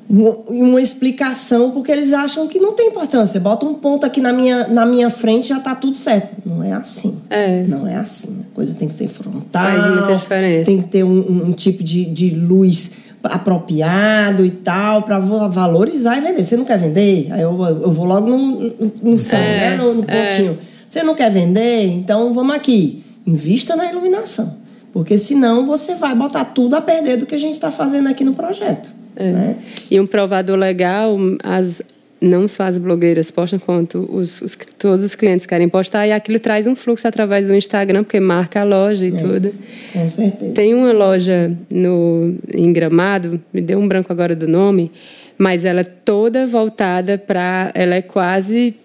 uma 0.09 0.81
explicação 0.81 1.71
porque 1.71 1.91
eles 1.91 2.13
acham 2.13 2.47
que 2.47 2.59
não 2.59 2.73
tem 2.73 2.89
importância. 2.89 3.39
Bota 3.39 3.65
um 3.65 3.73
ponto 3.73 4.05
aqui 4.05 4.21
na 4.21 4.33
minha, 4.33 4.67
na 4.67 4.85
minha 4.85 5.09
frente 5.09 5.47
já 5.47 5.57
está 5.57 5.73
tudo 5.73 5.97
certo. 5.97 6.35
Não 6.45 6.63
é 6.63 6.73
assim. 6.73 7.17
É. 7.29 7.63
Não 7.63 7.87
é 7.87 7.95
assim. 7.95 8.45
A 8.51 8.55
coisa 8.55 8.75
tem 8.75 8.87
que 8.87 8.93
ser 8.93 9.07
frontal. 9.07 9.63
Faz 9.63 9.91
muita 9.91 10.15
diferença. 10.15 10.65
Tem 10.65 10.81
que 10.81 10.87
ter 10.87 11.03
um, 11.03 11.47
um 11.47 11.53
tipo 11.53 11.83
de, 11.83 12.05
de 12.05 12.29
luz 12.31 12.91
apropriado 13.23 14.45
e 14.45 14.51
tal 14.51 15.03
para 15.03 15.19
valorizar 15.19 16.17
e 16.17 16.21
vender. 16.21 16.43
Você 16.43 16.57
não 16.57 16.65
quer 16.65 16.77
vender? 16.77 17.27
Aí 17.31 17.41
eu, 17.41 17.51
eu 17.63 17.91
vou 17.91 18.05
logo 18.05 18.27
no, 18.27 18.37
no, 18.37 18.91
no 19.03 19.17
sangue, 19.17 19.43
é, 19.43 19.69
né? 19.69 19.75
no, 19.77 19.93
no 19.95 20.05
é. 20.07 20.29
pontinho. 20.29 20.57
É. 20.59 20.73
Você 20.87 21.03
não 21.03 21.15
quer 21.15 21.31
vender? 21.31 21.85
Então 21.85 22.33
vamos 22.33 22.55
aqui. 22.55 23.03
Invista 23.25 23.75
na 23.75 23.89
iluminação. 23.89 24.57
Porque 24.91 25.17
senão 25.17 25.65
você 25.65 25.95
vai 25.95 26.13
botar 26.13 26.45
tudo 26.45 26.75
a 26.75 26.81
perder 26.81 27.17
do 27.17 27.25
que 27.25 27.33
a 27.33 27.39
gente 27.39 27.53
está 27.53 27.71
fazendo 27.71 28.07
aqui 28.09 28.23
no 28.23 28.33
projeto. 28.33 28.93
É. 29.15 29.31
Né? 29.31 29.57
E 29.89 29.99
um 29.99 30.05
provador 30.05 30.57
legal, 30.57 31.17
as, 31.43 31.81
não 32.23 32.47
só 32.47 32.63
as 32.63 32.77
blogueiras 32.77 33.29
postam, 33.29 33.59
quanto 33.59 34.07
os, 34.09 34.41
os, 34.41 34.57
todos 34.77 35.05
os 35.05 35.13
clientes 35.13 35.45
querem 35.45 35.67
postar, 35.67 36.07
e 36.07 36.11
aquilo 36.11 36.39
traz 36.39 36.65
um 36.65 36.75
fluxo 36.75 37.07
através 37.07 37.47
do 37.47 37.53
Instagram, 37.53 38.03
porque 38.03 38.19
marca 38.19 38.61
a 38.61 38.63
loja 38.63 39.05
e 39.05 39.09
é, 39.09 39.17
tudo. 39.17 39.53
Com 39.91 40.09
certeza. 40.09 40.53
Tem 40.53 40.73
uma 40.73 40.93
loja 40.93 41.51
no, 41.69 42.35
em 42.53 42.71
Gramado, 42.71 43.41
me 43.53 43.61
deu 43.61 43.77
um 43.77 43.87
branco 43.87 44.11
agora 44.11 44.35
do 44.35 44.47
nome, 44.47 44.91
mas 45.37 45.65
ela 45.65 45.81
é 45.81 45.83
toda 45.83 46.47
voltada 46.47 47.17
para. 47.17 47.71
Ela 47.73 47.95
é 47.95 48.01
quase 48.01 48.75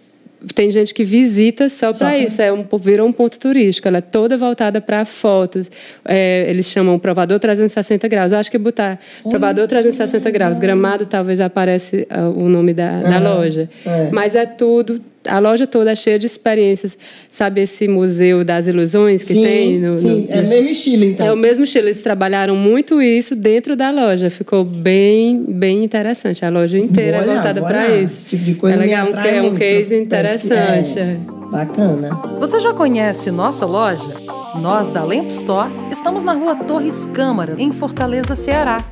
tem 0.55 0.71
gente 0.71 0.95
que 0.95 1.05
visita 1.05 1.69
só, 1.69 1.93
para 1.93 2.17
isso, 2.17 2.41
é 2.41 2.53
um, 2.53 2.65
virou 2.81 3.09
um 3.09 3.13
ponto 3.13 3.39
turístico. 3.39 3.89
Ela 3.89 3.99
é 3.99 4.01
toda 4.01 4.37
voltada 4.37 4.81
para 4.81 5.05
fotos. 5.05 5.71
É, 6.05 6.49
eles 6.49 6.67
chamam 6.67 6.99
provador 6.99 7.39
360 7.39 8.07
graus. 8.09 8.33
Eu 8.33 8.39
acho 8.39 8.51
que 8.51 8.59
botar 8.59 8.99
Olha 9.25 9.31
provador 9.31 9.67
360 9.67 10.31
graus, 10.31 10.59
gramado, 10.59 11.07
talvez 11.07 11.41
aparece 11.41 12.07
uh, 12.11 12.29
o 12.39 12.49
nome 12.49 12.73
da, 12.73 13.01
da 13.01 13.19
loja. 13.19 13.69
É. 13.85 14.11
Mas 14.13 14.35
é 14.37 14.47
tudo 14.47 15.01
a 15.29 15.39
loja 15.39 15.67
toda 15.67 15.93
é 15.93 15.95
cheia 15.95 16.19
de 16.19 16.27
experiências. 16.27 16.97
Sabe 17.31 17.63
esse 17.63 17.87
museu 17.87 18.45
das 18.45 18.67
ilusões 18.67 19.23
que 19.23 19.35
sim, 19.35 19.43
tem? 19.43 19.79
No, 19.79 19.97
sim, 19.97 20.27
no... 20.29 20.35
é 20.35 20.41
o 20.41 20.49
mesmo 20.49 20.71
estilo, 20.71 21.05
então. 21.05 21.27
É 21.27 21.33
o 21.33 21.37
mesmo 21.37 21.65
estilo. 21.65 21.89
Eles 21.89 22.03
trabalharam 22.03 22.57
muito 22.57 23.01
isso 23.01 23.37
dentro 23.37 23.77
da 23.77 23.91
loja. 23.91 24.31
Ficou 24.31 24.65
bem, 24.65 25.45
bem 25.49 25.85
interessante. 25.85 26.45
A 26.45 26.49
loja 26.49 26.79
inteira 26.79 27.19
é 27.19 27.25
voltada 27.25 27.61
para 27.61 27.89
isso. 27.89 28.15
Esse 28.15 28.29
tipo 28.31 28.45
de 28.45 28.55
coisa 28.55 28.77
é 28.77 28.81
legal, 28.81 29.09
um, 29.09 29.19
é 29.19 29.43
um 29.43 29.55
case 29.55 29.97
interessante. 29.97 30.99
É, 30.99 31.17
bacana. 31.51 32.11
Você 32.39 32.61
já 32.61 32.73
conhece 32.73 33.31
nossa 33.31 33.67
loja? 33.67 34.15
Nós, 34.61 34.91
da 34.91 35.05
Lamp 35.05 35.29
Store, 35.29 35.71
estamos 35.91 36.25
na 36.25 36.33
rua 36.33 36.57
Torres 36.57 37.07
Câmara, 37.07 37.55
em 37.59 37.71
Fortaleza, 37.71 38.35
Ceará. 38.35 38.85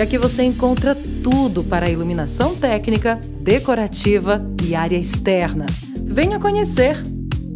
E 0.00 0.02
aqui 0.02 0.16
você 0.16 0.42
encontra 0.42 0.96
tudo 1.22 1.62
para 1.62 1.90
iluminação 1.90 2.56
técnica, 2.56 3.20
decorativa 3.42 4.42
e 4.66 4.74
área 4.74 4.96
externa. 4.96 5.66
Venha 6.02 6.40
conhecer! 6.40 6.96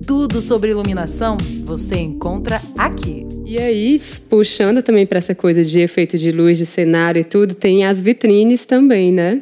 Tudo 0.07 0.43
sobre 0.43 0.71
iluminação 0.71 1.39
você 1.65 1.95
encontra 1.97 2.61
aqui. 2.77 3.27
E 3.47 3.57
aí, 3.57 3.99
puxando 4.29 4.83
também 4.83 5.07
para 5.07 5.17
essa 5.17 5.35
coisa 5.35 5.65
de 5.65 5.81
efeito 5.81 6.19
de 6.19 6.31
luz, 6.31 6.59
de 6.59 6.67
cenário 6.67 7.21
e 7.21 7.25
tudo, 7.25 7.55
tem 7.55 7.87
as 7.87 7.99
vitrines 7.99 8.67
também, 8.67 9.11
né? 9.11 9.41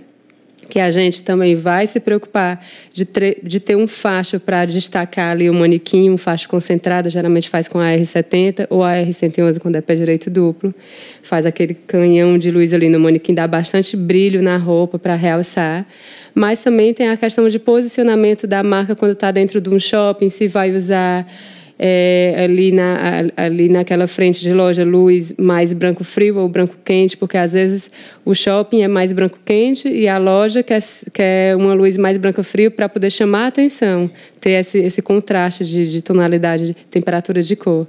Que 0.73 0.81
a 0.81 0.91
gente 0.91 1.23
também 1.23 1.55
vai 1.55 1.87
se 1.87 2.01
preocupar 2.01 2.65
de, 2.95 3.07
de 3.43 3.61
ter 3.61 3.77
um 3.77 3.87
facho 3.87 4.41
para 4.41 4.65
destacar 4.65 5.33
ali 5.33 5.51
o 5.51 5.53
manequim, 5.53 6.09
um 6.09 6.17
facho 6.17 6.49
concentrado, 6.49 7.11
geralmente 7.11 7.51
faz 7.51 7.69
com 7.69 7.79
a 7.79 7.89
R70 7.89 8.69
ou 8.71 8.83
a 8.83 8.95
R111 8.95 9.59
quando 9.59 9.77
é 9.77 9.83
pé 9.83 9.95
direito 9.95 10.31
duplo. 10.31 10.75
Faz 11.23 11.45
aquele 11.45 11.75
canhão 11.75 12.39
de 12.39 12.51
luz 12.51 12.73
ali 12.73 12.89
no 12.89 12.99
manequim, 12.99 13.35
dá 13.35 13.47
bastante 13.47 13.95
brilho 13.99 14.41
na 14.41 14.57
roupa 14.57 14.99
para 14.99 15.15
realçar. 15.15 15.87
Mas 16.35 16.63
também 16.63 16.95
tem 16.95 17.11
a 17.11 17.19
questão 17.19 17.47
de 17.51 17.59
posicionamento 17.59 18.47
da 18.47 18.63
marca 18.63 18.97
quando 18.97 19.13
está 19.13 19.31
dentro 19.31 19.61
de 19.61 19.69
um 19.69 19.79
shopping, 19.79 20.31
se 20.31 20.49
vai 20.49 20.71
usar 20.71 21.27
é, 21.79 22.35
ali, 22.45 22.73
na, 22.73 23.25
ali 23.37 23.69
naquela 23.69 24.07
frente 24.07 24.41
de 24.41 24.53
loja 24.53 24.85
luz 24.85 25.35
mais 25.39 25.73
branco 25.73 26.05
frio 26.05 26.39
ou 26.39 26.49
branco 26.49 26.77
quente, 26.85 27.17
porque 27.17 27.37
às 27.37 27.53
vezes 27.53 27.91
o 28.25 28.35
shopping 28.35 28.83
é 28.83 28.89
mais 28.89 29.13
branco 29.13 29.39
quente 29.45 29.89
e 29.89 30.07
a 30.09 30.19
loja 30.19 30.63
quer, 30.63 30.83
quer 31.13 31.57
uma 31.57 31.75
luz 31.75 31.97
mais 31.99 32.19
branco 32.19 32.43
frio 32.43 32.71
para 32.71 32.89
poder 32.89 33.11
chamar 33.11 33.45
a 33.45 33.47
atenção, 33.49 34.11
ter 34.41 34.53
esse, 34.53 34.79
esse 34.79 35.03
contraste 35.03 35.65
de, 35.65 35.91
de 35.91 36.03
tonalidade, 36.03 36.67
de 36.67 36.75
temperatura 36.75 37.43
de 37.43 37.57
cor. 37.57 37.87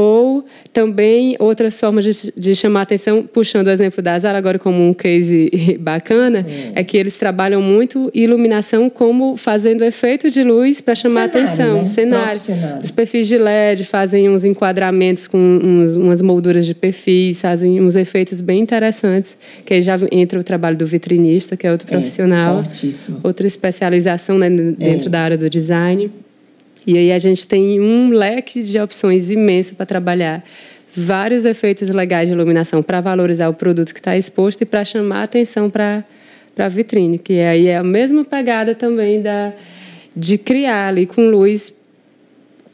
Ou 0.00 0.44
também 0.72 1.34
outras 1.40 1.80
formas 1.80 2.04
de, 2.04 2.32
de, 2.36 2.54
chamar 2.54 2.82
atenção, 2.82 3.24
puxando 3.24 3.66
o 3.66 3.70
exemplo 3.70 4.00
da 4.00 4.16
Zara 4.16 4.38
agora 4.38 4.56
como 4.56 4.80
um 4.80 4.94
case 4.94 5.50
bacana, 5.80 6.46
é. 6.46 6.80
é 6.80 6.84
que 6.84 6.96
eles 6.96 7.18
trabalham 7.18 7.60
muito 7.60 8.08
iluminação 8.14 8.88
como 8.88 9.36
fazendo 9.36 9.82
efeito 9.82 10.30
de 10.30 10.44
luz 10.44 10.80
para 10.80 10.94
chamar 10.94 11.28
cenário, 11.28 11.48
atenção. 11.48 11.82
Né? 11.82 11.86
Cenário. 11.86 12.38
cenário. 12.38 12.84
Os 12.84 12.92
perfis 12.92 13.26
de 13.26 13.38
LED 13.38 13.82
fazem 13.82 14.30
uns 14.30 14.44
enquadramentos 14.44 15.26
com 15.26 15.36
uns, 15.36 15.96
umas 15.96 16.22
molduras 16.22 16.64
de 16.64 16.76
perfis, 16.76 17.40
fazem 17.40 17.80
uns 17.80 17.96
efeitos 17.96 18.40
bem 18.40 18.60
interessantes, 18.60 19.36
que 19.66 19.74
aí 19.74 19.82
já 19.82 19.98
entra 20.12 20.38
o 20.38 20.44
trabalho 20.44 20.76
do 20.76 20.86
vitrinista, 20.86 21.56
que 21.56 21.66
é 21.66 21.72
outro 21.72 21.88
é, 21.88 21.90
profissional. 21.90 22.62
Fortíssimo. 22.62 23.18
Outra 23.24 23.48
especialização 23.48 24.38
né, 24.38 24.48
dentro 24.48 25.08
é. 25.08 25.10
da 25.10 25.20
área 25.20 25.36
do 25.36 25.50
design. 25.50 26.08
E 26.88 26.96
aí 26.96 27.12
a 27.12 27.18
gente 27.18 27.46
tem 27.46 27.78
um 27.78 28.08
leque 28.08 28.62
de 28.62 28.80
opções 28.80 29.30
imenso 29.30 29.74
para 29.74 29.84
trabalhar 29.84 30.42
vários 30.96 31.44
efeitos 31.44 31.90
legais 31.90 32.26
de 32.26 32.34
iluminação 32.34 32.82
para 32.82 32.98
valorizar 33.02 33.50
o 33.50 33.52
produto 33.52 33.92
que 33.92 34.00
está 34.00 34.16
exposto 34.16 34.62
e 34.62 34.64
para 34.64 34.82
chamar 34.86 35.18
a 35.18 35.22
atenção 35.24 35.68
para 35.68 36.02
a 36.56 36.68
vitrine, 36.70 37.18
que 37.18 37.40
aí 37.40 37.66
é 37.66 37.76
a 37.76 37.82
mesma 37.82 38.24
pegada 38.24 38.74
também 38.74 39.20
da, 39.20 39.52
de 40.16 40.38
criar 40.38 40.88
ali 40.88 41.04
com 41.04 41.28
luz 41.28 41.74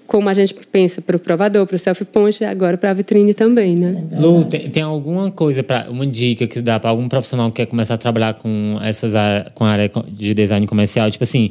como 0.06 0.28
a 0.28 0.34
gente 0.34 0.54
pensa 0.70 1.02
para 1.02 1.16
o 1.16 1.18
provador, 1.18 1.66
para 1.66 1.74
o 1.74 1.78
self-point, 1.78 2.44
agora 2.44 2.78
para 2.78 2.92
a 2.92 2.94
vitrine 2.94 3.34
também, 3.34 3.74
né? 3.74 4.06
É 4.12 4.20
Lu, 4.20 4.44
tem, 4.44 4.70
tem, 4.70 4.82
alguma 4.84 5.28
coisa, 5.32 5.64
para 5.64 5.90
uma 5.90 6.06
dica 6.06 6.46
que 6.46 6.60
dá 6.60 6.78
para 6.78 6.90
algum 6.90 7.08
profissional 7.08 7.50
que 7.50 7.56
quer 7.56 7.66
começar 7.66 7.94
a 7.94 7.98
trabalhar 7.98 8.34
com, 8.34 8.78
essas, 8.80 9.14
com 9.54 9.64
a 9.64 9.70
área 9.70 9.90
de 10.06 10.34
design 10.34 10.64
comercial? 10.68 11.10
Tipo 11.10 11.24
assim, 11.24 11.50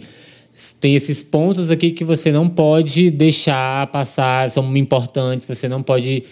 tem 0.79 0.95
esses 0.95 1.23
pontos 1.23 1.71
aqui 1.71 1.91
que 1.91 2.03
você 2.03 2.31
não 2.31 2.47
pode 2.47 3.09
deixar 3.09 3.87
passar, 3.87 4.49
são 4.51 4.75
importantes, 4.77 5.47
você 5.47 5.67
não 5.67 5.81
pode 5.81 6.23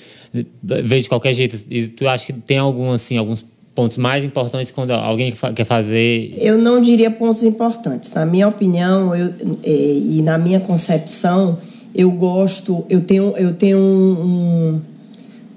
ver 0.62 1.02
de 1.02 1.10
qualquer 1.10 1.34
jeito. 1.34 1.58
E 1.70 1.88
tu 1.88 2.08
acha 2.08 2.28
que 2.28 2.34
tem 2.34 2.60
algum 2.60 2.92
assim, 2.92 3.18
alguns 3.18 3.44
pontos 3.74 3.98
mais 3.98 4.24
importantes 4.24 4.70
quando 4.70 4.92
alguém 4.92 5.34
quer 5.56 5.66
fazer? 5.66 6.36
Eu 6.38 6.58
não 6.58 6.80
diria 6.80 7.10
pontos 7.10 7.44
importantes. 7.44 8.14
Na 8.14 8.26
minha 8.26 8.48
opinião 8.48 9.16
eu, 9.16 9.34
e, 9.64 10.18
e 10.20 10.22
na 10.22 10.38
minha 10.38 10.60
concepção, 10.60 11.58
eu 11.96 12.12
gosto, 12.12 12.86
eu 12.90 13.02
tenho, 13.02 13.36
eu 13.38 13.54
tenho 13.54 13.80
um, 13.80 14.12
um, 14.12 14.82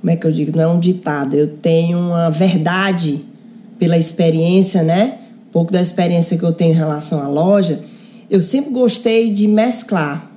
como 0.01 0.11
é 0.11 0.17
que 0.17 0.27
eu 0.27 0.33
digo? 0.33 0.57
Não 0.57 0.63
é 0.63 0.69
um 0.69 0.81
ditado. 0.81 1.35
Eu 1.35 1.49
tenho 1.49 1.99
uma 1.99 2.31
verdade 2.31 3.21
pela 3.79 3.99
experiência, 3.99 4.83
né? 4.83 5.19
Um 5.49 5.53
pouco 5.53 5.71
da 5.71 5.83
experiência 5.83 6.39
que 6.39 6.45
eu 6.45 6.53
tenho 6.53 6.73
em 6.73 6.77
relação 6.77 7.23
à 7.23 7.29
loja 7.29 7.79
eu 8.35 8.43
sempre 8.43 8.73
gostei 8.73 9.33
de 9.33 9.47
mesclar 9.47 10.29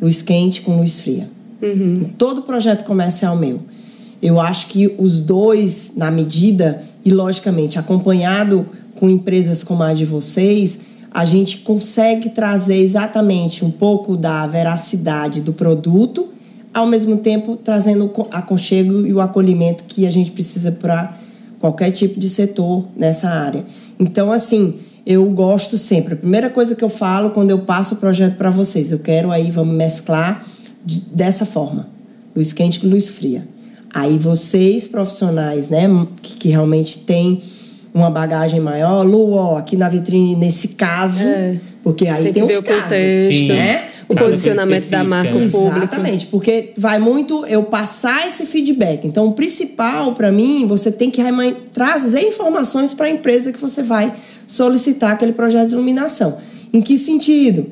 luz 0.00 0.22
quente 0.22 0.62
com 0.62 0.78
luz 0.78 1.00
fria. 1.00 1.28
Uhum. 1.60 1.92
Em 1.92 2.04
todo 2.04 2.40
projeto 2.40 2.82
comercial 2.86 3.36
meu. 3.36 3.60
Eu 4.22 4.40
acho 4.40 4.68
que 4.68 4.94
os 4.96 5.20
dois, 5.20 5.92
na 5.94 6.10
medida, 6.10 6.82
e 7.04 7.10
logicamente 7.10 7.78
acompanhado 7.78 8.66
com 8.94 9.10
empresas 9.10 9.62
como 9.62 9.82
a 9.82 9.92
de 9.92 10.06
vocês, 10.06 10.80
a 11.10 11.26
gente 11.26 11.58
consegue 11.58 12.30
trazer 12.30 12.78
exatamente 12.78 13.62
um 13.66 13.70
pouco 13.70 14.16
da 14.16 14.46
veracidade 14.46 15.42
do 15.42 15.52
produto, 15.52 16.28
ao 16.72 16.86
mesmo 16.86 17.18
tempo 17.18 17.54
trazendo 17.54 18.06
o 18.06 18.26
aconchego 18.30 19.06
e 19.06 19.12
o 19.12 19.20
acolhimento 19.20 19.84
que 19.84 20.06
a 20.06 20.10
gente 20.10 20.30
precisa 20.32 20.72
para 20.72 21.14
qualquer 21.60 21.90
tipo 21.90 22.18
de 22.18 22.30
setor 22.30 22.86
nessa 22.96 23.28
área. 23.28 23.62
Então, 24.00 24.32
assim, 24.32 24.76
eu 25.06 25.24
gosto 25.26 25.78
sempre. 25.78 26.14
A 26.14 26.16
primeira 26.16 26.50
coisa 26.50 26.74
que 26.74 26.82
eu 26.82 26.88
falo 26.88 27.30
quando 27.30 27.52
eu 27.52 27.60
passo 27.60 27.94
o 27.94 27.98
projeto 27.98 28.36
para 28.36 28.50
vocês, 28.50 28.90
eu 28.90 28.98
quero 28.98 29.30
aí, 29.30 29.50
vamos 29.52 29.76
mesclar 29.76 30.44
de, 30.84 31.00
dessa 31.12 31.46
forma, 31.46 31.88
luz 32.34 32.52
quente 32.52 32.80
com 32.80 32.88
luz 32.88 33.08
fria. 33.08 33.46
Aí 33.94 34.18
vocês, 34.18 34.86
profissionais, 34.88 35.70
né, 35.70 35.88
que, 36.20 36.36
que 36.36 36.48
realmente 36.48 36.98
têm 36.98 37.40
uma 37.94 38.10
bagagem 38.10 38.60
maior, 38.60 39.02
Lu, 39.04 39.32
ó, 39.32 39.56
aqui 39.56 39.76
na 39.76 39.88
vitrine, 39.88 40.34
nesse 40.34 40.68
caso, 40.68 41.24
é. 41.24 41.58
porque 41.82 42.08
aí 42.08 42.24
tem, 42.24 42.32
tem 42.32 42.42
os 42.42 42.60
casos, 42.60 42.82
contexto, 42.82 43.48
né? 43.48 43.88
O 44.08 44.14
posicionamento 44.14 44.88
da 44.88 45.02
marca 45.02 45.34
né? 45.34 45.44
Exatamente, 45.44 46.26
porque 46.26 46.72
vai 46.76 46.98
muito 46.98 47.44
eu 47.46 47.64
passar 47.64 48.26
esse 48.26 48.46
feedback. 48.46 49.04
Então, 49.04 49.26
o 49.26 49.32
principal 49.32 50.14
para 50.14 50.30
mim, 50.30 50.66
você 50.66 50.92
tem 50.92 51.10
que 51.10 51.20
trazer 51.72 52.20
informações 52.20 52.94
para 52.94 53.06
a 53.06 53.10
empresa 53.10 53.52
que 53.52 53.58
você 53.58 53.82
vai 53.82 54.12
solicitar 54.46 55.12
aquele 55.12 55.32
projeto 55.32 55.68
de 55.68 55.74
iluminação. 55.74 56.38
Em 56.72 56.80
que 56.80 56.98
sentido? 56.98 57.66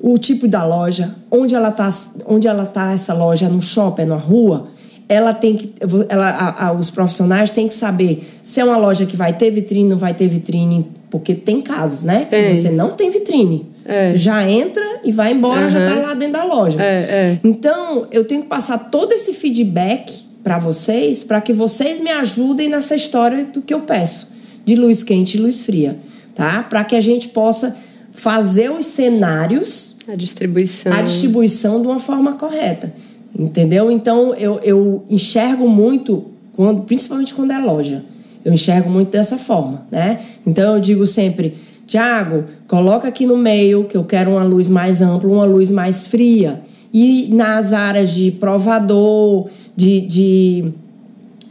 O 0.00 0.18
tipo 0.18 0.46
da 0.46 0.64
loja, 0.64 1.14
onde 1.30 1.54
ela 1.54 1.70
está, 1.70 1.92
onde 2.26 2.46
ela 2.46 2.66
tá 2.66 2.92
essa 2.92 3.14
loja, 3.14 3.46
é 3.46 3.48
no 3.48 3.62
shopping, 3.62 4.02
é 4.02 4.06
na 4.06 4.16
rua, 4.16 4.68
ela 5.08 5.32
tem 5.32 5.56
que. 5.56 5.72
Ela, 6.08 6.28
a, 6.28 6.66
a, 6.66 6.72
os 6.72 6.90
profissionais 6.90 7.50
têm 7.50 7.68
que 7.68 7.74
saber 7.74 8.26
se 8.42 8.60
é 8.60 8.64
uma 8.64 8.76
loja 8.76 9.06
que 9.06 9.16
vai 9.16 9.32
ter 9.32 9.50
vitrine, 9.50 9.88
não 9.88 9.98
vai 9.98 10.14
ter 10.14 10.28
vitrine, 10.28 10.90
porque 11.10 11.34
tem 11.34 11.60
casos, 11.60 12.02
né? 12.02 12.26
Que 12.28 12.54
você 12.54 12.70
não 12.70 12.90
tem 12.90 13.10
vitrine. 13.10 13.66
É. 13.84 14.12
Você 14.12 14.18
já 14.18 14.48
entra 14.48 14.82
e 15.04 15.12
vai 15.12 15.32
embora, 15.32 15.64
uhum. 15.64 15.70
já 15.70 15.86
tá 15.86 15.94
lá 15.94 16.14
dentro 16.14 16.34
da 16.34 16.44
loja. 16.44 16.82
É, 16.82 16.84
é. 16.84 17.38
Então, 17.44 18.06
eu 18.10 18.24
tenho 18.24 18.42
que 18.42 18.48
passar 18.48 18.78
todo 18.78 19.12
esse 19.12 19.34
feedback 19.34 20.24
para 20.42 20.58
vocês, 20.58 21.22
para 21.22 21.40
que 21.40 21.52
vocês 21.52 22.00
me 22.00 22.10
ajudem 22.10 22.68
nessa 22.68 22.94
história 22.94 23.44
do 23.44 23.62
que 23.62 23.72
eu 23.72 23.80
peço, 23.80 24.28
de 24.64 24.74
luz 24.76 25.02
quente 25.02 25.36
e 25.36 25.40
luz 25.40 25.62
fria, 25.62 25.98
tá? 26.34 26.62
Para 26.62 26.84
que 26.84 26.96
a 26.96 27.00
gente 27.00 27.28
possa 27.28 27.76
fazer 28.12 28.70
os 28.70 28.86
cenários, 28.86 29.96
a 30.08 30.14
distribuição, 30.14 30.92
a 30.92 31.02
distribuição 31.02 31.80
de 31.80 31.86
uma 31.86 32.00
forma 32.00 32.34
correta. 32.34 32.92
Entendeu? 33.36 33.90
Então 33.90 34.32
eu, 34.34 34.60
eu 34.62 35.04
enxergo 35.10 35.68
muito, 35.68 36.26
quando, 36.54 36.82
principalmente 36.82 37.34
quando 37.34 37.50
é 37.50 37.58
loja, 37.58 38.04
eu 38.44 38.52
enxergo 38.52 38.88
muito 38.88 39.10
dessa 39.10 39.36
forma, 39.36 39.86
né? 39.90 40.20
Então 40.46 40.74
eu 40.74 40.80
digo 40.80 41.06
sempre, 41.06 41.54
Tiago, 41.86 42.44
coloca 42.68 43.08
aqui 43.08 43.26
no 43.26 43.36
meio 43.36 43.84
que 43.84 43.96
eu 43.96 44.04
quero 44.04 44.30
uma 44.30 44.44
luz 44.44 44.68
mais 44.68 45.02
ampla, 45.02 45.30
uma 45.30 45.44
luz 45.44 45.70
mais 45.70 46.06
fria. 46.06 46.62
E 46.92 47.28
nas 47.32 47.72
áreas 47.72 48.10
de 48.10 48.30
provador, 48.30 49.48
de, 49.76 50.00
de, 50.02 50.72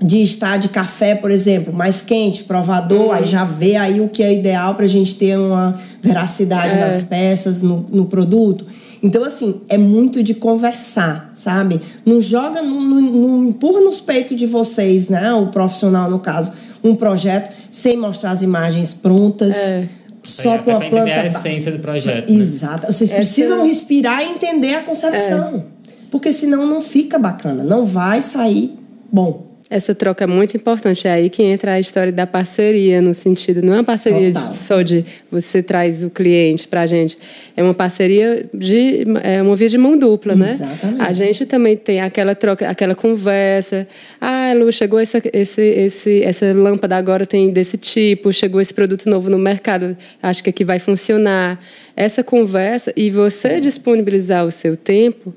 de 0.03 0.21
estar 0.21 0.57
de 0.57 0.67
café, 0.67 1.15
por 1.15 1.31
exemplo, 1.31 1.73
mais 1.73 2.01
quente, 2.01 2.43
provador, 2.43 3.07
uhum. 3.07 3.11
aí 3.13 3.25
já 3.25 3.45
vê 3.45 3.77
aí 3.77 4.01
o 4.01 4.09
que 4.09 4.21
é 4.21 4.33
ideal 4.33 4.75
para 4.75 4.85
a 4.85 4.89
gente 4.89 5.15
ter 5.15 5.37
uma 5.37 5.79
veracidade 6.01 6.75
é. 6.75 6.79
nas 6.85 7.01
peças, 7.03 7.61
no, 7.61 7.85
no 7.89 8.05
produto. 8.05 8.65
Então, 9.01 9.23
assim, 9.23 9.61
é 9.69 9.77
muito 9.77 10.21
de 10.21 10.33
conversar, 10.33 11.31
sabe? 11.33 11.79
Não 12.05 12.21
joga, 12.21 12.61
não, 12.61 12.81
não, 12.81 13.01
não 13.01 13.45
empurra 13.45 13.81
nos 13.81 14.01
peitos 14.01 14.37
de 14.37 14.45
vocês, 14.45 15.09
né? 15.09 15.33
O 15.33 15.47
profissional, 15.47 16.09
no 16.09 16.19
caso, 16.19 16.51
um 16.83 16.95
projeto 16.95 17.53
sem 17.69 17.97
mostrar 17.97 18.31
as 18.31 18.41
imagens 18.41 18.93
prontas. 18.93 19.55
É. 19.55 19.87
Só 20.21 20.57
com 20.57 20.71
a 20.71 20.79
planta. 20.79 21.11
a 21.11 21.25
essência 21.25 21.69
do 21.69 21.79
projeto. 21.79 22.31
Né? 22.31 22.39
Exato. 22.39 22.87
Vocês 22.87 23.09
Essa... 23.09 23.19
precisam 23.19 23.65
respirar 23.65 24.23
e 24.23 24.29
entender 24.29 24.75
a 24.75 24.81
concepção. 24.81 25.65
É. 25.69 25.73
Porque 26.09 26.31
senão 26.31 26.65
não 26.65 26.81
fica 26.81 27.19
bacana. 27.19 27.61
Não 27.61 27.85
vai 27.85 28.21
sair 28.21 28.73
bom. 29.11 29.52
Essa 29.73 29.95
troca 29.95 30.23
é 30.23 30.27
muito 30.27 30.55
importante. 30.55 31.07
É 31.07 31.13
aí 31.13 31.31
que 31.31 31.41
entra 31.41 31.73
a 31.73 31.79
história 31.79 32.11
da 32.11 32.27
parceria, 32.27 33.01
no 33.01 33.11
sentido, 33.11 33.63
não 33.63 33.73
é 33.73 33.77
uma 33.77 33.83
parceria 33.83 34.31
de, 34.31 34.55
só 34.55 34.83
de 34.83 35.03
você 35.31 35.63
traz 35.63 36.03
o 36.03 36.11
cliente 36.11 36.67
para 36.67 36.81
a 36.81 36.85
gente. 36.85 37.17
É 37.57 37.63
uma 37.63 37.73
parceria 37.73 38.45
de 38.53 39.03
é 39.23 39.41
uma 39.41 39.55
via 39.55 39.67
de 39.67 39.79
mão 39.79 39.97
dupla, 39.97 40.35
né? 40.35 40.51
Exatamente. 40.51 41.01
A 41.01 41.11
gente 41.11 41.47
também 41.47 41.75
tem 41.75 42.01
aquela 42.01 42.35
troca, 42.35 42.69
aquela 42.69 42.93
conversa. 42.93 43.87
Ah, 44.21 44.53
Lu, 44.55 44.71
chegou 44.71 44.99
essa, 44.99 45.19
esse, 45.33 45.61
esse, 45.63 46.21
essa 46.21 46.53
lâmpada 46.53 46.95
agora 46.95 47.25
tem 47.25 47.49
desse 47.49 47.75
tipo, 47.75 48.31
chegou 48.31 48.61
esse 48.61 48.75
produto 48.75 49.09
novo 49.09 49.27
no 49.27 49.39
mercado, 49.39 49.97
acho 50.21 50.43
que 50.43 50.51
aqui 50.51 50.63
vai 50.63 50.77
funcionar. 50.77 51.59
Essa 51.95 52.23
conversa 52.23 52.93
e 52.95 53.09
você 53.09 53.59
disponibilizar 53.59 54.45
o 54.45 54.51
seu 54.51 54.77
tempo 54.77 55.33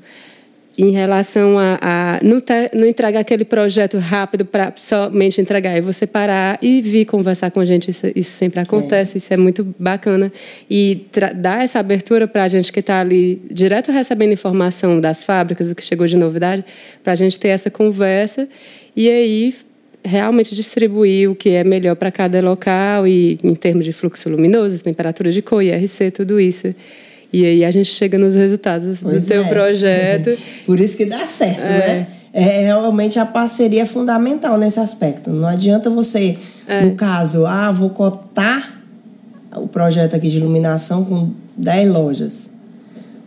em 0.78 0.90
relação 0.90 1.58
a, 1.58 1.78
a 1.80 2.20
não, 2.22 2.38
ter, 2.38 2.70
não, 2.74 2.86
entregar 2.86 3.20
aquele 3.20 3.44
projeto 3.44 3.98
rápido 3.98 4.44
para 4.44 4.72
somente 4.76 5.40
entregar, 5.40 5.70
é 5.70 5.80
você 5.80 6.06
parar 6.06 6.58
e 6.60 6.82
vir 6.82 7.06
conversar 7.06 7.50
com 7.50 7.60
a 7.60 7.64
gente. 7.64 7.90
Isso, 7.90 8.06
isso 8.14 8.32
sempre 8.32 8.60
acontece, 8.60 9.16
é. 9.16 9.18
isso 9.18 9.32
é 9.32 9.36
muito 9.36 9.74
bacana. 9.78 10.30
E 10.70 11.06
dar 11.36 11.64
essa 11.64 11.78
abertura 11.78 12.28
para 12.28 12.44
a 12.44 12.48
gente 12.48 12.72
que 12.72 12.80
está 12.80 13.00
ali 13.00 13.40
direto 13.50 13.90
recebendo 13.90 14.32
informação 14.32 15.00
das 15.00 15.24
fábricas, 15.24 15.70
o 15.70 15.74
que 15.74 15.82
chegou 15.82 16.06
de 16.06 16.16
novidade, 16.16 16.64
para 17.02 17.14
a 17.14 17.16
gente 17.16 17.38
ter 17.38 17.48
essa 17.48 17.70
conversa 17.70 18.46
e 18.94 19.08
aí 19.08 19.54
realmente 20.04 20.54
distribuir 20.54 21.30
o 21.30 21.34
que 21.34 21.50
é 21.50 21.64
melhor 21.64 21.96
para 21.96 22.10
cada 22.10 22.40
local 22.40 23.06
e 23.06 23.38
em 23.42 23.54
termos 23.54 23.84
de 23.84 23.92
fluxo 23.92 24.28
luminoso, 24.28 24.82
temperatura 24.82 25.32
de 25.32 25.42
cor, 25.42 25.62
IRC, 25.62 26.10
tudo 26.12 26.38
isso. 26.38 26.74
E 27.36 27.44
aí 27.44 27.64
a 27.66 27.70
gente 27.70 27.92
chega 27.92 28.16
nos 28.16 28.34
resultados 28.34 28.98
pois 29.02 29.14
do 29.14 29.28
seu 29.28 29.44
é. 29.44 29.48
projeto. 29.48 30.38
Por 30.64 30.80
isso 30.80 30.96
que 30.96 31.04
dá 31.04 31.26
certo, 31.26 31.66
é. 31.66 31.86
né? 31.86 32.06
É 32.32 32.64
realmente 32.64 33.18
a 33.18 33.26
parceria 33.26 33.82
é 33.82 33.84
fundamental 33.84 34.56
nesse 34.56 34.80
aspecto. 34.80 35.28
Não 35.28 35.46
adianta 35.46 35.90
você, 35.90 36.38
é. 36.66 36.82
no 36.82 36.94
caso, 36.94 37.44
ah, 37.44 37.70
vou 37.70 37.90
cotar 37.90 38.82
o 39.54 39.68
projeto 39.68 40.16
aqui 40.16 40.30
de 40.30 40.38
iluminação 40.38 41.04
com 41.04 41.30
10 41.58 41.90
lojas. 41.90 42.50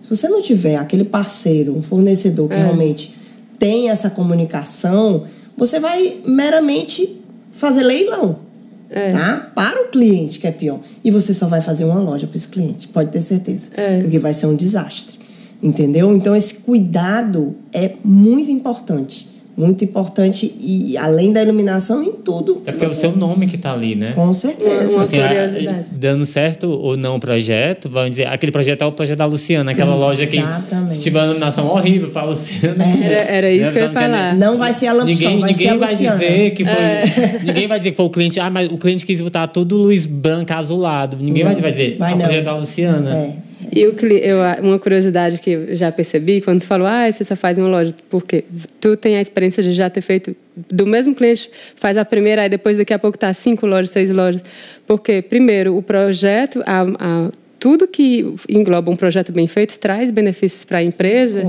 Se 0.02 0.10
você 0.10 0.28
não 0.28 0.41
tiver 0.41 0.78
aquele 0.78 1.04
parceiro, 1.04 1.78
um 1.78 1.84
fornecedor 1.84 2.50
que 2.50 2.56
é. 2.56 2.63
realmente 2.63 3.15
tem 3.60 3.91
essa 3.91 4.10
comunicação, 4.10 5.26
você 5.56 5.80
vai 5.80 6.17
meramente 6.26 7.22
fazer 7.52 7.84
leilão 7.84 8.48
é. 8.89 9.12
tá? 9.12 9.52
Para 9.54 9.84
o 9.84 9.88
cliente, 9.89 10.39
que 10.39 10.47
é 10.47 10.52
pior. 10.52 10.80
E 11.04 11.12
você 11.12 11.34
só 11.34 11.47
vai 11.47 11.62
fazer 11.62 11.86
uma 11.86 11.99
loja 11.99 12.28
para 12.28 12.38
esse 12.38 12.47
cliente, 12.47 12.88
pode 12.88 13.12
ter 13.12 13.21
certeza. 13.21 13.69
É. 13.78 14.02
Porque 14.02 14.19
vai 14.19 14.34
ser 14.34 14.47
um 14.47 14.56
desastre. 14.56 15.19
Entendeu? 15.62 16.15
Então, 16.15 16.36
esse 16.36 16.56
cuidado 16.56 17.56
é 17.73 17.95
muito 18.04 18.49
importante 18.49 19.28
muito 19.60 19.84
importante 19.84 20.56
e 20.62 20.98
além 20.98 21.34
da 21.34 21.43
iluminação 21.43 22.02
em 22.02 22.13
tudo. 22.13 22.62
É 22.65 22.72
porque 22.72 22.86
é 22.86 22.88
o 22.88 22.93
seu 22.93 23.12
nome 23.13 23.45
que 23.45 23.58
está 23.58 23.74
ali, 23.74 23.93
né? 23.93 24.13
Com 24.13 24.34
certeza. 24.34 24.89
Uma 24.89 25.04
assim, 25.04 25.19
curiosidade. 25.19 25.86
dando 25.91 26.26
certo 26.26 26.69
ou 26.69 26.95
não 26.95 27.17
o 27.17 27.19
projeto, 27.19 27.89
vamos 27.89 28.12
dizer, 28.12 28.28
aquele 28.28 28.54
projeto 28.54 28.84
é 28.84 28.86
o 28.86 28.91
projeto 28.93 29.17
da 29.17 29.26
Luciana, 29.26 29.72
aquela 29.72 29.98
Exatamente. 29.98 30.41
loja 30.41 30.88
que 30.88 30.93
se 30.93 31.02
tiver 31.02 31.19
uma 31.19 31.26
iluminação 31.26 31.67
horrível, 31.67 32.10
fala 32.10 32.30
Luciana. 32.30 32.86
É. 32.86 33.06
Era, 33.06 33.32
era 33.32 33.52
isso 33.52 33.74
que 33.74 33.80
eu 33.80 33.84
ia 33.84 33.91
falar. 33.91 34.36
Não 34.38 34.58
vai 34.58 34.72
ser 34.72 34.88
a 34.88 34.93
Lampstone, 34.93 35.15
ninguém, 35.15 35.39
vai 35.41 35.52
ninguém 35.52 35.67
ser 35.67 35.74
a 35.74 35.78
vai 35.78 35.91
Luciana. 35.91 36.19
dizer 36.19 36.52
que 36.52 36.63
foi, 36.63 36.74
é. 36.74 37.39
ninguém 37.43 37.67
vai 37.67 37.78
dizer 37.80 37.91
que 37.91 37.98
foi 37.98 38.06
o 38.06 38.10
cliente, 38.10 38.39
ah, 38.39 38.50
mas 38.50 38.72
o 38.72 38.78
cliente 38.78 39.06
quis 39.06 39.19
botar 39.19 39.48
tudo 39.48 39.76
luz 39.76 40.06
branca 40.06 40.56
azulado. 40.56 41.17
Ninguém 41.17 41.43
não, 41.43 41.54
vai 41.54 41.69
dizer, 41.69 41.98
vai 41.98 42.13
ah, 42.13 42.15
o 42.15 42.19
projeto 42.19 42.45
da 42.45 42.56
Luciana. 42.56 43.13
É. 43.13 43.48
E 43.71 43.86
o, 43.86 43.95
eu, 44.08 44.38
uma 44.62 44.79
curiosidade 44.79 45.38
que 45.38 45.51
eu 45.51 45.75
já 45.75 45.91
percebi, 45.91 46.41
quando 46.41 46.62
tu 46.62 46.65
falou, 46.65 46.88
ah, 46.88 47.12
você 47.12 47.23
só 47.23 47.36
faz 47.36 47.58
uma 47.58 47.67
loja, 47.67 47.93
porque 48.10 48.43
tu 48.79 48.97
tem 48.97 49.17
a 49.17 49.21
experiência 49.21 49.62
de 49.62 49.73
já 49.73 49.89
ter 49.89 50.01
feito, 50.01 50.36
do 50.55 50.88
mesmo 50.88 51.13
cliente, 51.13 51.49
faz 51.75 51.95
a 51.97 52.03
primeira, 52.03 52.41
aí 52.43 52.49
depois 52.49 52.77
daqui 52.77 52.93
a 52.93 52.99
pouco 52.99 53.17
tá 53.17 53.32
cinco 53.34 53.67
lojas, 53.67 53.91
seis 53.91 54.10
lojas. 54.10 54.41
Porque, 54.88 55.21
primeiro, 55.21 55.77
o 55.77 55.84
projeto, 55.84 56.63
a, 56.65 56.82
a 56.99 57.32
tudo 57.60 57.88
que 57.88 58.26
engloba 58.48 58.89
um 58.89 58.95
projeto 58.95 59.32
bem 59.32 59.45
feito 59.45 59.78
traz 59.78 60.12
benefícios 60.12 60.63
para 60.63 60.78
a 60.78 60.84
empresa 60.84 61.43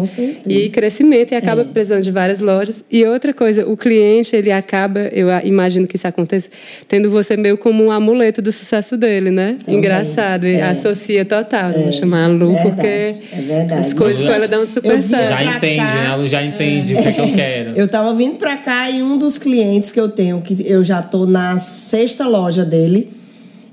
e 0.47 0.69
crescimento 0.69 1.33
e 1.33 1.37
acaba 1.37 1.63
é. 1.63 1.65
precisando 1.65 2.03
de 2.03 2.11
várias 2.11 2.41
lojas. 2.41 2.85
E 2.91 3.05
outra 3.05 3.33
coisa, 3.33 3.67
o 3.67 3.77
cliente 3.77 4.35
ele 4.35 4.51
acaba, 4.51 5.01
eu 5.13 5.29
imagino 5.45 5.87
que 5.87 5.97
isso 5.97 6.07
aconteça, 6.07 6.49
tendo 6.89 7.11
você 7.11 7.37
meio 7.37 7.57
como 7.57 7.85
um 7.85 7.91
amuleto 7.91 8.43
do 8.43 8.51
sucesso 8.51 8.97
dele, 8.97 9.31
né? 9.31 9.57
Também. 9.65 9.79
Engraçado, 9.79 10.47
é. 10.47 10.63
associa 10.63 11.25
total, 11.25 11.71
é. 11.71 11.73
vamos 11.73 11.95
chamar 11.95 12.25
a 12.25 12.29
Lu, 12.29 12.53
verdade. 12.53 12.71
porque 12.71 12.87
é 12.87 13.79
as 13.79 13.95
coisas 13.95 14.25
com 14.25 14.31
ela 14.31 14.49
dão 14.49 14.67
super 14.67 15.03
certo. 15.03 15.29
Já 15.29 15.57
entende, 15.57 15.77
cá, 15.77 15.95
né? 15.95 16.07
A 16.09 16.17
Lu 16.17 16.29
já 16.29 16.43
entende 16.43 16.95
o 16.95 17.03
que, 17.03 17.13
que 17.13 17.21
eu 17.21 17.33
quero. 17.33 17.71
Eu 17.77 17.85
estava 17.85 18.13
vindo 18.15 18.37
para 18.37 18.57
cá 18.57 18.91
e 18.91 19.03
um 19.03 19.17
dos 19.17 19.39
clientes 19.39 19.93
que 19.93 20.01
eu 20.01 20.09
tenho, 20.09 20.41
que 20.41 20.57
eu 20.67 20.85
já 20.85 21.01
estou 21.01 21.27
na 21.27 21.59
sexta 21.59 22.27
loja 22.27 22.65
dele, 22.65 23.20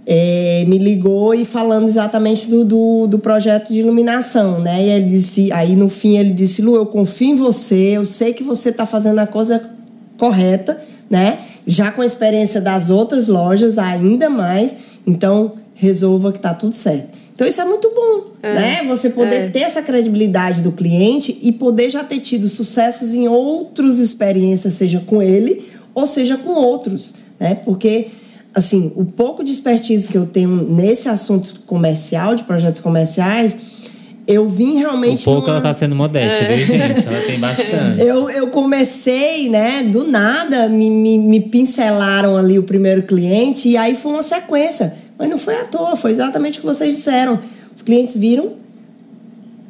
é, 0.10 0.64
me 0.66 0.78
ligou 0.78 1.36
e 1.36 1.44
falando 1.44 1.86
exatamente 1.86 2.50
do, 2.50 2.64
do, 2.64 3.08
do, 3.08 3.20
projeto 3.20 3.74
de 3.74 3.80
iluminação, 3.80 4.62
né? 4.62 4.82
E 4.86 4.90
ele 4.90 5.10
disse, 5.10 5.52
aí 5.52 5.76
no 5.76 5.90
fim 5.90 6.18
ele 6.18 6.32
disse, 6.32 6.62
Lu, 6.62 6.78
eu 6.78 6.86
confio 6.86 7.32
em 7.32 7.36
você, 7.36 7.98
eu 7.98 8.06
sei 8.06 8.32
que 8.32 8.42
você 8.42 8.70
está 8.70 8.86
fazendo 8.86 9.20
a 9.20 9.28
coisa 9.28 9.62
correta, 10.18 10.80
né? 11.10 11.40
Já 11.68 11.92
com 11.92 12.02
a 12.02 12.06
experiência 12.06 12.62
das 12.62 12.90
outras 12.90 13.28
lojas, 13.28 13.78
ainda 13.78 14.30
mais, 14.30 14.74
então 15.06 15.56
resolva 15.76 16.32
que 16.32 16.40
tá 16.40 16.54
tudo 16.54 16.74
certo. 16.74 17.18
Então 17.34 17.46
isso 17.46 17.60
é 17.60 17.66
muito 17.66 17.92
bom, 17.94 18.32
é, 18.42 18.54
né? 18.54 18.84
Você 18.88 19.10
poder 19.10 19.36
é. 19.36 19.50
ter 19.50 19.60
essa 19.60 19.82
credibilidade 19.82 20.62
do 20.62 20.72
cliente 20.72 21.38
e 21.42 21.52
poder 21.52 21.90
já 21.90 22.06
ter 22.06 22.22
tido 22.22 22.48
sucessos 22.48 23.14
em 23.14 23.28
outras 23.28 24.00
experiências, 24.00 24.74
seja 24.74 25.04
com 25.06 25.22
ele 25.22 25.68
ou 25.94 26.08
seja 26.08 26.38
com 26.38 26.52
outros, 26.52 27.16
né? 27.38 27.56
Porque 27.56 28.08
assim, 28.54 28.92
o 28.96 29.06
pouco 29.06 29.44
de 29.44 29.52
expertise 29.52 30.10
que 30.10 30.18
eu 30.18 30.26
tenho 30.26 30.50
nesse 30.50 31.08
assunto 31.10 31.62
comercial, 31.66 32.36
de 32.36 32.44
projetos 32.44 32.82
comerciais, 32.82 33.58
eu 34.28 34.50
vim 34.50 34.78
realmente. 34.78 35.22
Um 35.22 35.34
pouco 35.34 35.42
numa... 35.42 35.50
ela 35.52 35.58
está 35.60 35.74
sendo 35.74 35.96
modesta, 35.96 36.44
é. 36.44 36.56
viu, 36.56 36.68
gente? 36.68 37.08
Ela 37.08 37.22
tem 37.22 37.40
bastante. 37.40 38.02
Eu, 38.02 38.30
eu 38.30 38.48
comecei, 38.48 39.48
né, 39.50 39.84
do 39.84 40.06
nada, 40.06 40.68
me, 40.68 40.90
me, 40.90 41.18
me, 41.18 41.40
pincelaram 41.40 42.36
ali 42.36 42.60
o 42.60 42.64
primeiro 42.64 43.04
cliente, 43.04 43.70
e 43.70 43.78
aí 43.78 43.96
foi 43.96 44.12
uma 44.12 44.24
sequência. 44.24 44.94
Mas 45.18 45.30
não 45.30 45.40
foi 45.40 45.56
à 45.56 45.66
toa, 45.66 45.96
foi 45.96 46.12
exatamente 46.12 46.60
o 46.60 46.62
que 46.62 46.68
vocês 46.68 46.96
disseram. 46.96 47.40
Os 47.74 47.82
clientes 47.82 48.18
viram 48.18 48.54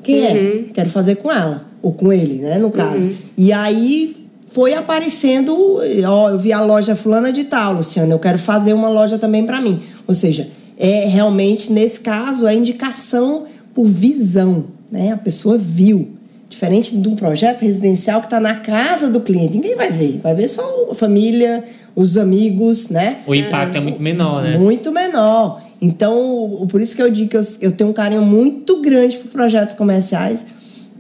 quem 0.08 0.26
é? 0.26 0.32
uhum. 0.32 0.66
é, 0.70 0.74
quero 0.74 0.90
fazer 0.90 1.16
com 1.16 1.32
ela, 1.32 1.66
ou 1.82 1.94
com 1.94 2.12
ele, 2.12 2.36
né, 2.36 2.58
no 2.58 2.72
caso. 2.72 3.10
Uhum. 3.10 3.16
E 3.38 3.52
aí 3.52 4.16
foi 4.48 4.74
aparecendo, 4.74 5.80
ó, 6.08 6.30
eu 6.30 6.40
vi 6.40 6.52
a 6.54 6.62
loja 6.62 6.96
fulana 6.96 7.32
de 7.32 7.44
tal, 7.44 7.74
Luciana, 7.74 8.14
eu 8.14 8.20
quero 8.20 8.40
fazer 8.40 8.74
uma 8.74 8.90
loja 8.90 9.18
também 9.18 9.46
para 9.46 9.62
mim. 9.62 9.82
Ou 10.08 10.16
seja, 10.16 10.50
é 10.78 11.06
realmente 11.06 11.72
nesse 11.72 12.00
caso 12.00 12.46
a 12.46 12.54
indicação 12.54 13.46
por 13.74 13.86
visão, 13.86 14.66
né? 14.92 15.12
A 15.12 15.18
pessoa 15.18 15.58
viu, 15.58 16.18
Diferente 16.50 16.98
de 16.98 17.08
um 17.10 17.16
projeto 17.16 17.62
residencial 17.62 18.22
que 18.22 18.28
está 18.28 18.40
na 18.40 18.56
casa 18.56 19.10
do 19.10 19.20
cliente. 19.20 19.58
Ninguém 19.58 19.76
vai 19.76 19.92
ver. 19.92 20.20
Vai 20.24 20.34
ver 20.34 20.48
só 20.48 20.88
a 20.90 20.96
família, 20.96 21.64
os 21.94 22.18
amigos, 22.18 22.90
né? 22.90 23.20
O 23.28 23.36
impacto 23.36 23.76
é, 23.76 23.78
é 23.80 23.82
muito 23.82 24.02
menor, 24.02 24.44
né? 24.44 24.58
Muito 24.58 24.92
menor. 24.92 25.62
Então, 25.82 26.66
por 26.70 26.82
isso 26.82 26.96
que 26.96 27.02
eu 27.02 27.12
digo 27.12 27.30
que 27.30 27.38
eu, 27.38 27.44
eu 27.62 27.72
tenho 27.74 27.90
um 27.90 27.94
carinho 27.94 28.22
muito 28.22 28.82
grande 28.82 29.18
por 29.18 29.30
projetos 29.30 29.76
comerciais. 29.76 30.48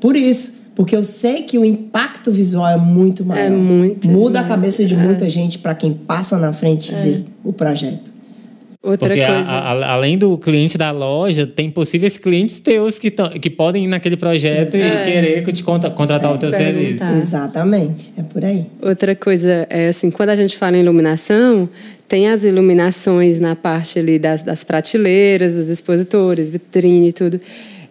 Por 0.02 0.16
isso. 0.18 0.57
Porque 0.78 0.96
eu 0.96 1.04
sei 1.04 1.42
que 1.42 1.58
o 1.58 1.66
impacto 1.66 2.32
visual 2.32 2.70
é 2.70 2.78
muito 2.78 3.26
maior. 3.26 3.48
É 3.48 3.50
muito. 3.50 4.08
Muda 4.08 4.42
a 4.42 4.44
cabeça 4.44 4.86
de 4.86 4.96
muita 4.96 5.26
é. 5.26 5.30
gente 5.30 5.58
para 5.58 5.74
quem 5.74 5.92
passa 5.92 6.38
na 6.38 6.54
frente 6.54 6.92
e 6.92 6.96
é. 6.96 7.02
vê 7.02 7.22
o 7.44 7.52
projeto. 7.52 8.12
Outra 8.84 9.10
Porque 9.10 9.26
coisa. 9.26 9.42
A, 9.42 9.72
a, 9.72 9.94
além 9.94 10.20
do 10.20 10.38
cliente 10.38 10.78
da 10.78 10.92
loja, 10.92 11.48
tem 11.48 11.72
possíveis 11.72 12.20
clientes 12.20 12.60
teus 12.60 13.00
que, 13.00 13.10
tão, 13.10 13.28
que 13.32 13.50
podem 13.50 13.86
ir 13.86 13.88
naquele 13.88 14.16
projeto 14.16 14.76
é. 14.76 14.78
e 14.78 15.12
querer 15.12 15.44
que 15.44 15.52
te 15.52 15.63
contra, 15.63 15.90
contratar 15.90 16.32
é, 16.32 16.36
o 16.36 16.38
teu 16.38 16.52
serviço. 16.52 17.04
Exatamente, 17.04 18.13
é 18.16 18.22
por 18.22 18.46
aí. 18.46 18.68
Outra 18.80 19.16
coisa 19.16 19.66
é 19.72 19.88
assim, 19.88 20.12
quando 20.12 20.30
a 20.30 20.36
gente 20.36 20.56
fala 20.56 20.78
em 20.78 20.82
iluminação, 20.82 21.68
tem 22.08 22.30
as 22.30 22.44
iluminações 22.44 23.40
na 23.40 23.56
parte 23.56 23.98
ali 23.98 24.20
das, 24.20 24.44
das 24.44 24.63
prateleiras, 24.63 25.56
dos 25.56 25.70
expositores, 25.70 26.52
vitrine 26.52 27.10
e 27.10 27.13
tudo. 27.13 27.42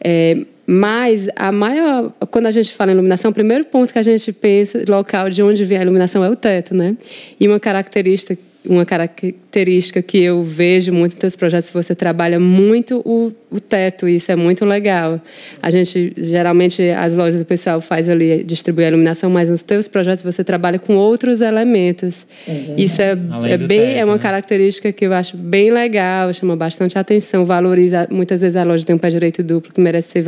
É, 0.00 0.38
mas 0.66 1.28
a 1.36 1.52
maior, 1.52 2.12
quando 2.30 2.46
a 2.46 2.50
gente 2.50 2.72
fala 2.72 2.90
em 2.90 2.94
iluminação, 2.94 3.30
o 3.30 3.34
primeiro 3.34 3.64
ponto 3.66 3.92
que 3.92 3.98
a 3.98 4.02
gente 4.02 4.32
pensa, 4.32 4.84
local 4.88 5.30
de 5.30 5.42
onde 5.42 5.64
vem 5.64 5.78
a 5.78 5.82
iluminação 5.82 6.24
é 6.24 6.28
o 6.28 6.34
teto, 6.34 6.74
né? 6.74 6.96
E 7.38 7.46
uma 7.46 7.60
característica 7.60 8.36
uma 8.68 8.84
característica 8.84 10.02
que 10.02 10.18
eu 10.18 10.42
vejo 10.42 10.92
muito 10.92 11.12
nos 11.12 11.20
teus 11.20 11.36
projetos, 11.36 11.70
você 11.70 11.94
trabalha 11.94 12.38
muito 12.38 13.02
o, 13.04 13.32
o 13.50 13.60
teto, 13.60 14.08
e 14.08 14.16
isso 14.16 14.30
é 14.30 14.36
muito 14.36 14.64
legal. 14.64 15.20
A 15.62 15.70
gente, 15.70 16.12
geralmente, 16.16 16.82
as 16.90 17.14
lojas 17.14 17.40
do 17.40 17.46
pessoal 17.46 17.80
faz 17.80 18.08
ali, 18.08 18.44
distribui 18.44 18.84
a 18.84 18.88
iluminação, 18.88 19.30
mas 19.30 19.48
nos 19.48 19.62
teus 19.62 19.88
projetos 19.88 20.22
você 20.22 20.44
trabalha 20.44 20.78
com 20.78 20.96
outros 20.96 21.40
elementos. 21.40 22.26
É 22.46 22.74
isso 22.76 23.00
é, 23.00 23.12
é 23.12 23.56
bem, 23.56 23.78
teto, 23.78 23.98
é 23.98 24.04
uma 24.04 24.16
né? 24.16 24.22
característica 24.22 24.92
que 24.92 25.06
eu 25.06 25.12
acho 25.12 25.36
bem 25.36 25.70
legal, 25.70 26.32
chama 26.32 26.56
bastante 26.56 26.98
atenção, 26.98 27.44
valoriza, 27.44 28.08
muitas 28.10 28.42
vezes 28.42 28.56
a 28.56 28.64
loja 28.64 28.84
tem 28.84 28.96
um 28.96 28.98
pé 28.98 29.10
direito 29.10 29.42
duplo 29.42 29.72
que 29.72 29.80
merece 29.80 30.10
ser 30.10 30.24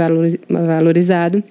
valorizado. 0.49 1.43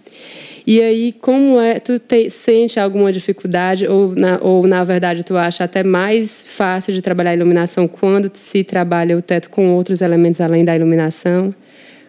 E 0.68 0.82
aí, 0.82 1.14
como 1.14 1.62
é, 1.62 1.80
tu 1.80 1.98
te, 1.98 2.30
sente 2.30 2.78
alguma 2.78 3.10
dificuldade 3.10 3.88
ou 3.88 4.14
na, 4.14 4.38
ou 4.42 4.68
na 4.68 4.84
verdade 4.84 5.24
tu 5.24 5.38
acha 5.38 5.64
até 5.64 5.82
mais 5.82 6.44
fácil 6.46 6.94
de 6.94 7.02
trabalhar 7.02 7.30
a 7.30 7.36
iluminação 7.36 7.88
quando 7.88 8.30
se 8.34 8.66
trabalha 8.66 9.18
o 9.18 9.22
teto 9.22 9.50
com 9.50 9.72
outros 9.72 10.02
elementos 10.02 10.42
além 10.42 10.66
da 10.66 10.76
iluminação? 10.76 11.56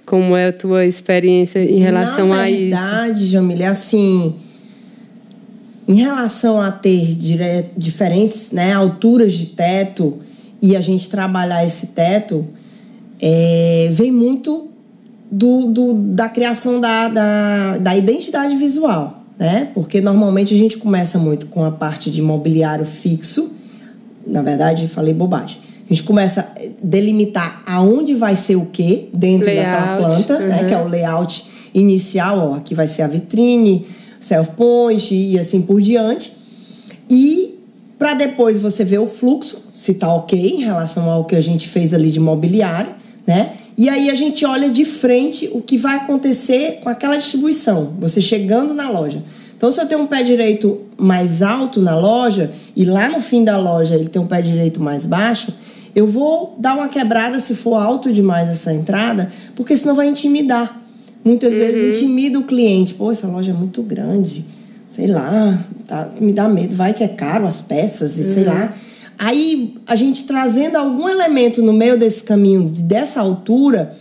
Como 0.04 0.36
é 0.36 0.48
a 0.48 0.52
tua 0.52 0.84
experiência 0.84 1.60
em 1.60 1.78
relação 1.78 2.30
na 2.30 2.40
a 2.40 2.50
isso? 2.50 2.70
Na 2.70 3.02
verdade, 3.02 3.26
Jamília, 3.26 3.70
assim, 3.70 4.34
em 5.86 5.94
relação 5.94 6.60
a 6.60 6.72
ter 6.72 7.14
dire... 7.14 7.66
diferentes 7.76 8.50
né, 8.50 8.72
alturas 8.72 9.34
de 9.34 9.46
teto 9.46 10.18
e 10.60 10.74
a 10.74 10.80
gente 10.80 11.08
trabalhar 11.08 11.64
esse 11.64 11.88
teto, 11.88 12.44
é, 13.22 13.88
vem 13.92 14.10
muito 14.10 14.68
do, 15.30 15.66
do, 15.66 15.94
da 15.94 16.28
criação 16.28 16.80
da, 16.80 17.08
da, 17.08 17.78
da 17.78 17.96
identidade 17.96 18.56
visual, 18.56 19.22
né? 19.38 19.70
Porque 19.74 20.00
normalmente 20.00 20.54
a 20.54 20.56
gente 20.56 20.78
começa 20.78 21.18
muito 21.18 21.46
com 21.46 21.64
a 21.64 21.70
parte 21.70 22.10
de 22.10 22.22
mobiliário 22.22 22.84
fixo. 22.84 23.52
Na 24.26 24.42
verdade, 24.42 24.88
falei 24.88 25.14
bobagem. 25.14 25.58
A 25.90 25.94
gente 25.94 26.02
começa 26.02 26.40
a 26.40 26.60
delimitar 26.82 27.62
aonde 27.66 28.14
vai 28.14 28.36
ser 28.36 28.56
o 28.56 28.66
que 28.66 29.08
dentro 29.12 29.46
layout, 29.46 29.70
daquela 29.70 29.96
planta, 29.96 30.34
uhum. 30.34 30.48
né? 30.48 30.64
Que 30.64 30.74
é 30.74 30.78
o 30.78 30.88
layout 30.88 31.46
inicial, 31.74 32.52
ó, 32.52 32.54
aqui 32.56 32.74
vai 32.74 32.86
ser 32.86 33.02
a 33.02 33.06
vitrine, 33.06 33.86
self 34.18 34.50
point 34.52 35.14
e 35.14 35.38
assim 35.38 35.62
por 35.62 35.80
diante. 35.80 36.32
E 37.08 37.58
para 37.98 38.14
depois 38.14 38.58
você 38.58 38.84
ver 38.84 38.98
o 38.98 39.06
fluxo, 39.06 39.68
se 39.74 39.94
tá 39.94 40.12
ok 40.12 40.38
em 40.38 40.62
relação 40.62 41.08
ao 41.10 41.24
que 41.24 41.34
a 41.34 41.40
gente 41.40 41.68
fez 41.68 41.92
ali 41.94 42.10
de 42.10 42.20
mobiliário, 42.20 42.94
né? 43.26 43.52
E 43.78 43.88
aí 43.88 44.10
a 44.10 44.14
gente 44.16 44.44
olha 44.44 44.68
de 44.68 44.84
frente 44.84 45.48
o 45.52 45.62
que 45.62 45.78
vai 45.78 45.94
acontecer 45.94 46.80
com 46.82 46.88
aquela 46.88 47.16
distribuição, 47.16 47.94
você 48.00 48.20
chegando 48.20 48.74
na 48.74 48.90
loja. 48.90 49.22
Então, 49.56 49.70
se 49.70 49.80
eu 49.80 49.86
tenho 49.86 50.02
um 50.02 50.06
pé 50.08 50.24
direito 50.24 50.80
mais 50.98 51.42
alto 51.42 51.80
na 51.80 51.96
loja 51.96 52.50
e 52.74 52.84
lá 52.84 53.08
no 53.08 53.20
fim 53.20 53.44
da 53.44 53.56
loja 53.56 53.94
ele 53.94 54.08
tem 54.08 54.20
um 54.20 54.26
pé 54.26 54.42
direito 54.42 54.80
mais 54.80 55.06
baixo, 55.06 55.54
eu 55.94 56.08
vou 56.08 56.56
dar 56.58 56.74
uma 56.74 56.88
quebrada 56.88 57.38
se 57.38 57.54
for 57.54 57.76
alto 57.76 58.12
demais 58.12 58.48
essa 58.48 58.72
entrada, 58.74 59.30
porque 59.54 59.76
senão 59.76 59.94
vai 59.94 60.08
intimidar. 60.08 60.82
Muitas 61.24 61.52
uhum. 61.52 61.58
vezes 61.58 61.98
intimida 61.98 62.36
o 62.36 62.42
cliente. 62.42 62.94
Pô, 62.94 63.12
essa 63.12 63.28
loja 63.28 63.52
é 63.52 63.54
muito 63.54 63.80
grande, 63.84 64.44
sei 64.88 65.06
lá, 65.06 65.64
tá, 65.86 66.10
me 66.20 66.32
dá 66.32 66.48
medo, 66.48 66.74
vai 66.74 66.94
que 66.94 67.04
é 67.04 67.08
caro 67.08 67.46
as 67.46 67.62
peças 67.62 68.18
e 68.18 68.22
uhum. 68.22 68.28
sei 68.28 68.44
lá. 68.44 68.74
Aí 69.18 69.74
a 69.87 69.96
gente 69.96 70.24
trazendo 70.24 70.76
algum 70.76 71.09
elemento 71.09 71.61
no 71.61 71.72
meio 71.72 71.98
desse 71.98 72.22
caminho, 72.22 72.68
dessa 72.68 73.20
altura, 73.20 73.96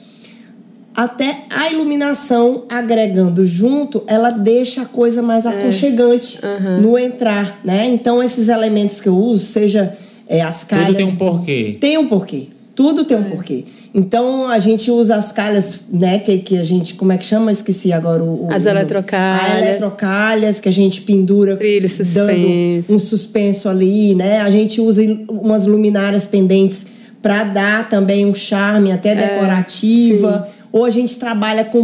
até 0.96 1.46
a 1.50 1.72
iluminação 1.72 2.66
agregando 2.70 3.46
junto, 3.46 4.04
ela 4.08 4.30
deixa 4.30 4.84
a 4.84 4.86
coisa 4.86 5.22
mais 5.22 5.46
é. 5.46 5.50
aconchegante 5.50 6.40
uhum. 6.44 6.82
no 6.82 6.98
entrar, 6.98 7.60
né? 7.64 7.88
Então 7.88 8.22
esses 8.22 8.48
elementos 8.48 9.02
que 9.02 9.10
eu 9.10 9.18
uso, 9.18 9.46
seja 9.46 9.96
é, 10.28 10.42
as 10.42 10.64
calhas, 10.64 10.88
tudo 10.88 10.98
tem 10.98 11.06
um 11.06 11.16
porquê. 11.16 11.78
Tem 11.80 11.98
um 11.98 12.08
porquê. 12.08 12.48
Tudo 12.78 13.06
tem 13.06 13.18
um 13.18 13.22
é. 13.22 13.30
porquê. 13.32 13.66
Então 13.92 14.48
a 14.48 14.60
gente 14.60 14.92
usa 14.92 15.16
as 15.16 15.32
calhas, 15.32 15.82
né? 15.92 16.20
Que, 16.20 16.38
que 16.38 16.60
a 16.60 16.64
gente, 16.64 16.94
como 16.94 17.12
é 17.12 17.18
que 17.18 17.26
chama? 17.26 17.52
Esqueci 17.52 17.92
agora 17.92 18.24
o. 18.24 18.48
As 18.52 18.68
eletrocalhas. 18.68 19.42
As 19.42 19.58
eletrocalhas 19.58 20.60
que 20.60 20.70
a 20.70 20.72
gente 20.72 21.02
pendura. 21.02 21.56
Brilho, 21.56 21.90
dando 22.14 22.86
um 22.88 23.00
suspenso 23.00 23.68
ali, 23.68 24.14
né? 24.14 24.42
A 24.42 24.52
gente 24.52 24.80
usa 24.80 25.02
umas 25.28 25.66
luminárias 25.66 26.28
pendentes 26.28 26.86
para 27.20 27.46
dar 27.46 27.90
também 27.90 28.28
um 28.28 28.36
charme 28.36 28.92
até 28.92 29.14
é, 29.14 29.16
decorativa. 29.16 30.48
É, 30.48 30.68
Ou 30.72 30.86
a 30.86 30.92
gente 30.92 31.18
trabalha 31.18 31.66
com, 31.66 31.84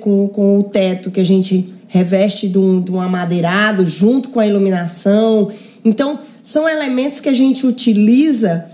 com, 0.00 0.26
com 0.26 0.58
o 0.58 0.64
teto 0.64 1.08
que 1.08 1.20
a 1.20 1.24
gente 1.24 1.72
reveste 1.86 2.48
de 2.48 2.58
um, 2.58 2.80
de 2.80 2.90
um 2.90 3.00
amadeirado 3.00 3.86
junto 3.86 4.30
com 4.30 4.40
a 4.40 4.46
iluminação. 4.46 5.52
Então, 5.84 6.18
são 6.42 6.68
elementos 6.68 7.20
que 7.20 7.28
a 7.28 7.34
gente 7.34 7.64
utiliza 7.64 8.71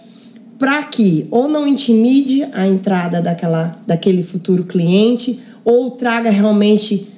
para 0.58 0.82
que 0.82 1.26
ou 1.30 1.48
não 1.48 1.66
intimide 1.66 2.46
a 2.52 2.66
entrada 2.66 3.22
daquela, 3.22 3.76
daquele 3.86 4.22
futuro 4.22 4.64
cliente 4.64 5.38
ou 5.64 5.92
traga 5.92 6.30
realmente 6.30 7.08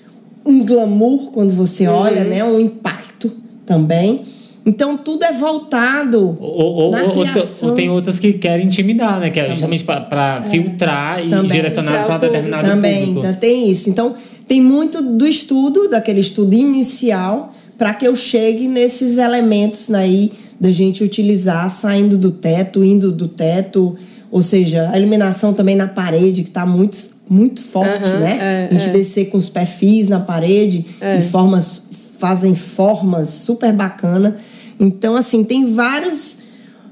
um 0.44 0.64
glamour 0.64 1.30
quando 1.30 1.52
você 1.52 1.86
uhum. 1.86 1.94
olha, 1.94 2.24
né, 2.24 2.44
um 2.44 2.60
impacto 2.60 3.30
também. 3.64 4.22
Então 4.64 4.96
tudo 4.96 5.24
é 5.24 5.32
voltado 5.32 6.36
ou, 6.38 6.90
na 6.90 7.04
ou, 7.04 7.24
ou, 7.62 7.74
tem 7.74 7.88
outras 7.88 8.18
que 8.18 8.34
querem 8.34 8.66
intimidar, 8.66 9.18
né? 9.18 9.30
Que 9.30 9.40
é 9.40 9.46
justamente 9.46 9.82
para 9.84 10.42
é. 10.44 10.48
filtrar 10.48 11.24
e 11.24 11.30
também. 11.30 11.50
direcionar 11.50 12.04
para 12.04 12.18
determinado 12.18 12.66
também, 12.66 13.06
público. 13.06 13.22
Também, 13.22 13.40
tem 13.40 13.70
isso. 13.70 13.88
Então 13.88 14.14
tem 14.46 14.60
muito 14.60 15.00
do 15.00 15.26
estudo, 15.26 15.88
daquele 15.88 16.20
estudo 16.20 16.54
inicial, 16.54 17.54
para 17.78 17.94
que 17.94 18.06
eu 18.06 18.14
chegue 18.14 18.68
nesses 18.68 19.16
elementos 19.16 19.90
aí 19.92 20.30
da 20.60 20.70
gente 20.70 21.02
utilizar 21.02 21.70
saindo 21.70 22.18
do 22.18 22.30
teto, 22.30 22.84
indo 22.84 23.10
do 23.10 23.26
teto, 23.26 23.96
ou 24.30 24.42
seja, 24.42 24.90
a 24.90 24.98
iluminação 24.98 25.54
também 25.54 25.74
na 25.74 25.88
parede, 25.88 26.42
que 26.42 26.50
está 26.50 26.66
muito, 26.66 26.98
muito 27.28 27.62
forte, 27.62 28.10
uhum, 28.10 28.20
né? 28.20 28.38
É, 28.40 28.68
a 28.70 28.78
gente 28.78 28.90
é. 28.90 28.92
descer 28.92 29.30
com 29.30 29.38
os 29.38 29.48
perfis 29.48 30.08
na 30.08 30.20
parede 30.20 30.84
é. 31.00 31.18
e 31.18 31.22
formas, 31.22 31.88
fazem 32.18 32.54
formas 32.54 33.30
super 33.30 33.72
bacana. 33.72 34.36
Então, 34.78 35.16
assim, 35.16 35.42
tem 35.42 35.74
vários 35.74 36.40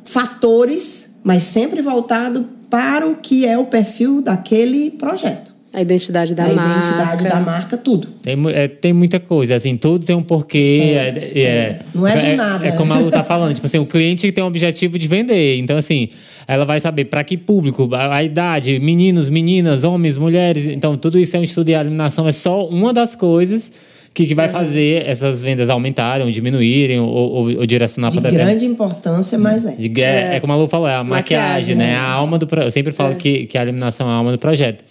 fatores, 0.05 1.11
mas 1.23 1.43
sempre 1.43 1.83
voltado 1.83 2.47
para 2.71 3.07
o 3.07 3.17
que 3.17 3.47
é 3.47 3.59
o 3.59 3.67
perfil 3.67 4.23
daquele 4.23 4.91
projeto. 4.91 5.55
A 5.73 5.83
identidade 5.83 6.35
da 6.35 6.45
a 6.45 6.53
marca. 6.55 6.63
A 6.63 6.79
identidade 6.79 7.25
da 7.25 7.41
marca, 7.41 7.77
tudo. 7.77 8.09
Tem, 8.23 8.37
é, 8.55 8.69
tem 8.69 8.93
muita 8.93 9.21
coisa, 9.21 9.55
assim, 9.55 9.77
tudo 9.77 10.05
tem 10.05 10.17
um 10.17 10.23
porquê. 10.23 10.79
É, 10.83 10.97
é, 11.35 11.43
é 11.43 11.79
não 11.95 12.07
é 12.07 12.13
do 12.17 12.27
é, 12.27 12.37
nada. 12.37 12.67
É 12.67 12.73
como 12.73 12.93
a 12.93 12.99
Lu 12.99 13.11
tá 13.11 13.23
falando, 13.23 13.55
tipo 13.55 13.67
assim, 13.67 13.79
o 13.79 13.85
cliente 13.85 14.33
tem 14.33 14.43
o 14.43 14.47
objetivo 14.47 14.99
de 14.99 15.07
vender. 15.07 15.59
Então, 15.59 15.77
assim, 15.77 16.09
ela 16.47 16.65
vai 16.65 16.81
saber 16.81 17.05
para 17.05 17.23
que 17.23 17.37
público, 17.37 17.89
a, 17.95 18.17
a, 18.17 18.25
idade, 18.25 18.79
meninos, 18.79 19.29
meninas, 19.29 19.85
homens, 19.85 20.17
mulheres. 20.17 20.67
Então, 20.67 20.97
tudo 20.97 21.19
isso 21.19 21.37
é 21.37 21.41
um 21.41 21.43
estudo 21.43 21.67
de 21.67 21.75
alimentação, 21.75 22.27
é 22.27 22.33
só 22.33 22.67
uma 22.67 22.93
das 22.93 23.15
coisas 23.15 23.71
que, 24.15 24.27
que 24.27 24.35
vai 24.35 24.49
fazer 24.49 25.07
essas 25.07 25.43
vendas 25.43 25.69
aumentarem, 25.69 26.25
ou 26.25 26.33
diminuírem, 26.33 26.99
ou, 26.99 27.09
ou, 27.09 27.59
ou 27.59 27.67
direcionar 27.67 28.11
para 28.11 28.31
De 28.31 28.37
grande 28.37 28.65
importância, 28.65 29.39
mas 29.39 29.67
é. 29.67 29.77
De, 29.77 30.03
é. 30.03 30.37
é. 30.37 30.41
como 30.41 30.55
a 30.55 30.57
Lu 30.57 30.67
falou, 30.67 30.89
é 30.89 30.95
a 30.95 31.05
maquiagem, 31.05 31.75
maquiagem 31.75 31.77
né? 31.77 31.93
É 31.93 31.97
a 31.97 32.11
alma 32.11 32.39
do 32.39 32.47
projeto. 32.47 32.69
Eu 32.69 32.73
sempre 32.73 32.93
falo 32.93 33.15
que, 33.17 33.45
que 33.45 33.59
a 33.59 33.63
eliminação 33.63 34.09
é 34.09 34.11
a 34.11 34.15
alma 34.15 34.33
do 34.33 34.39
projeto. 34.39 34.83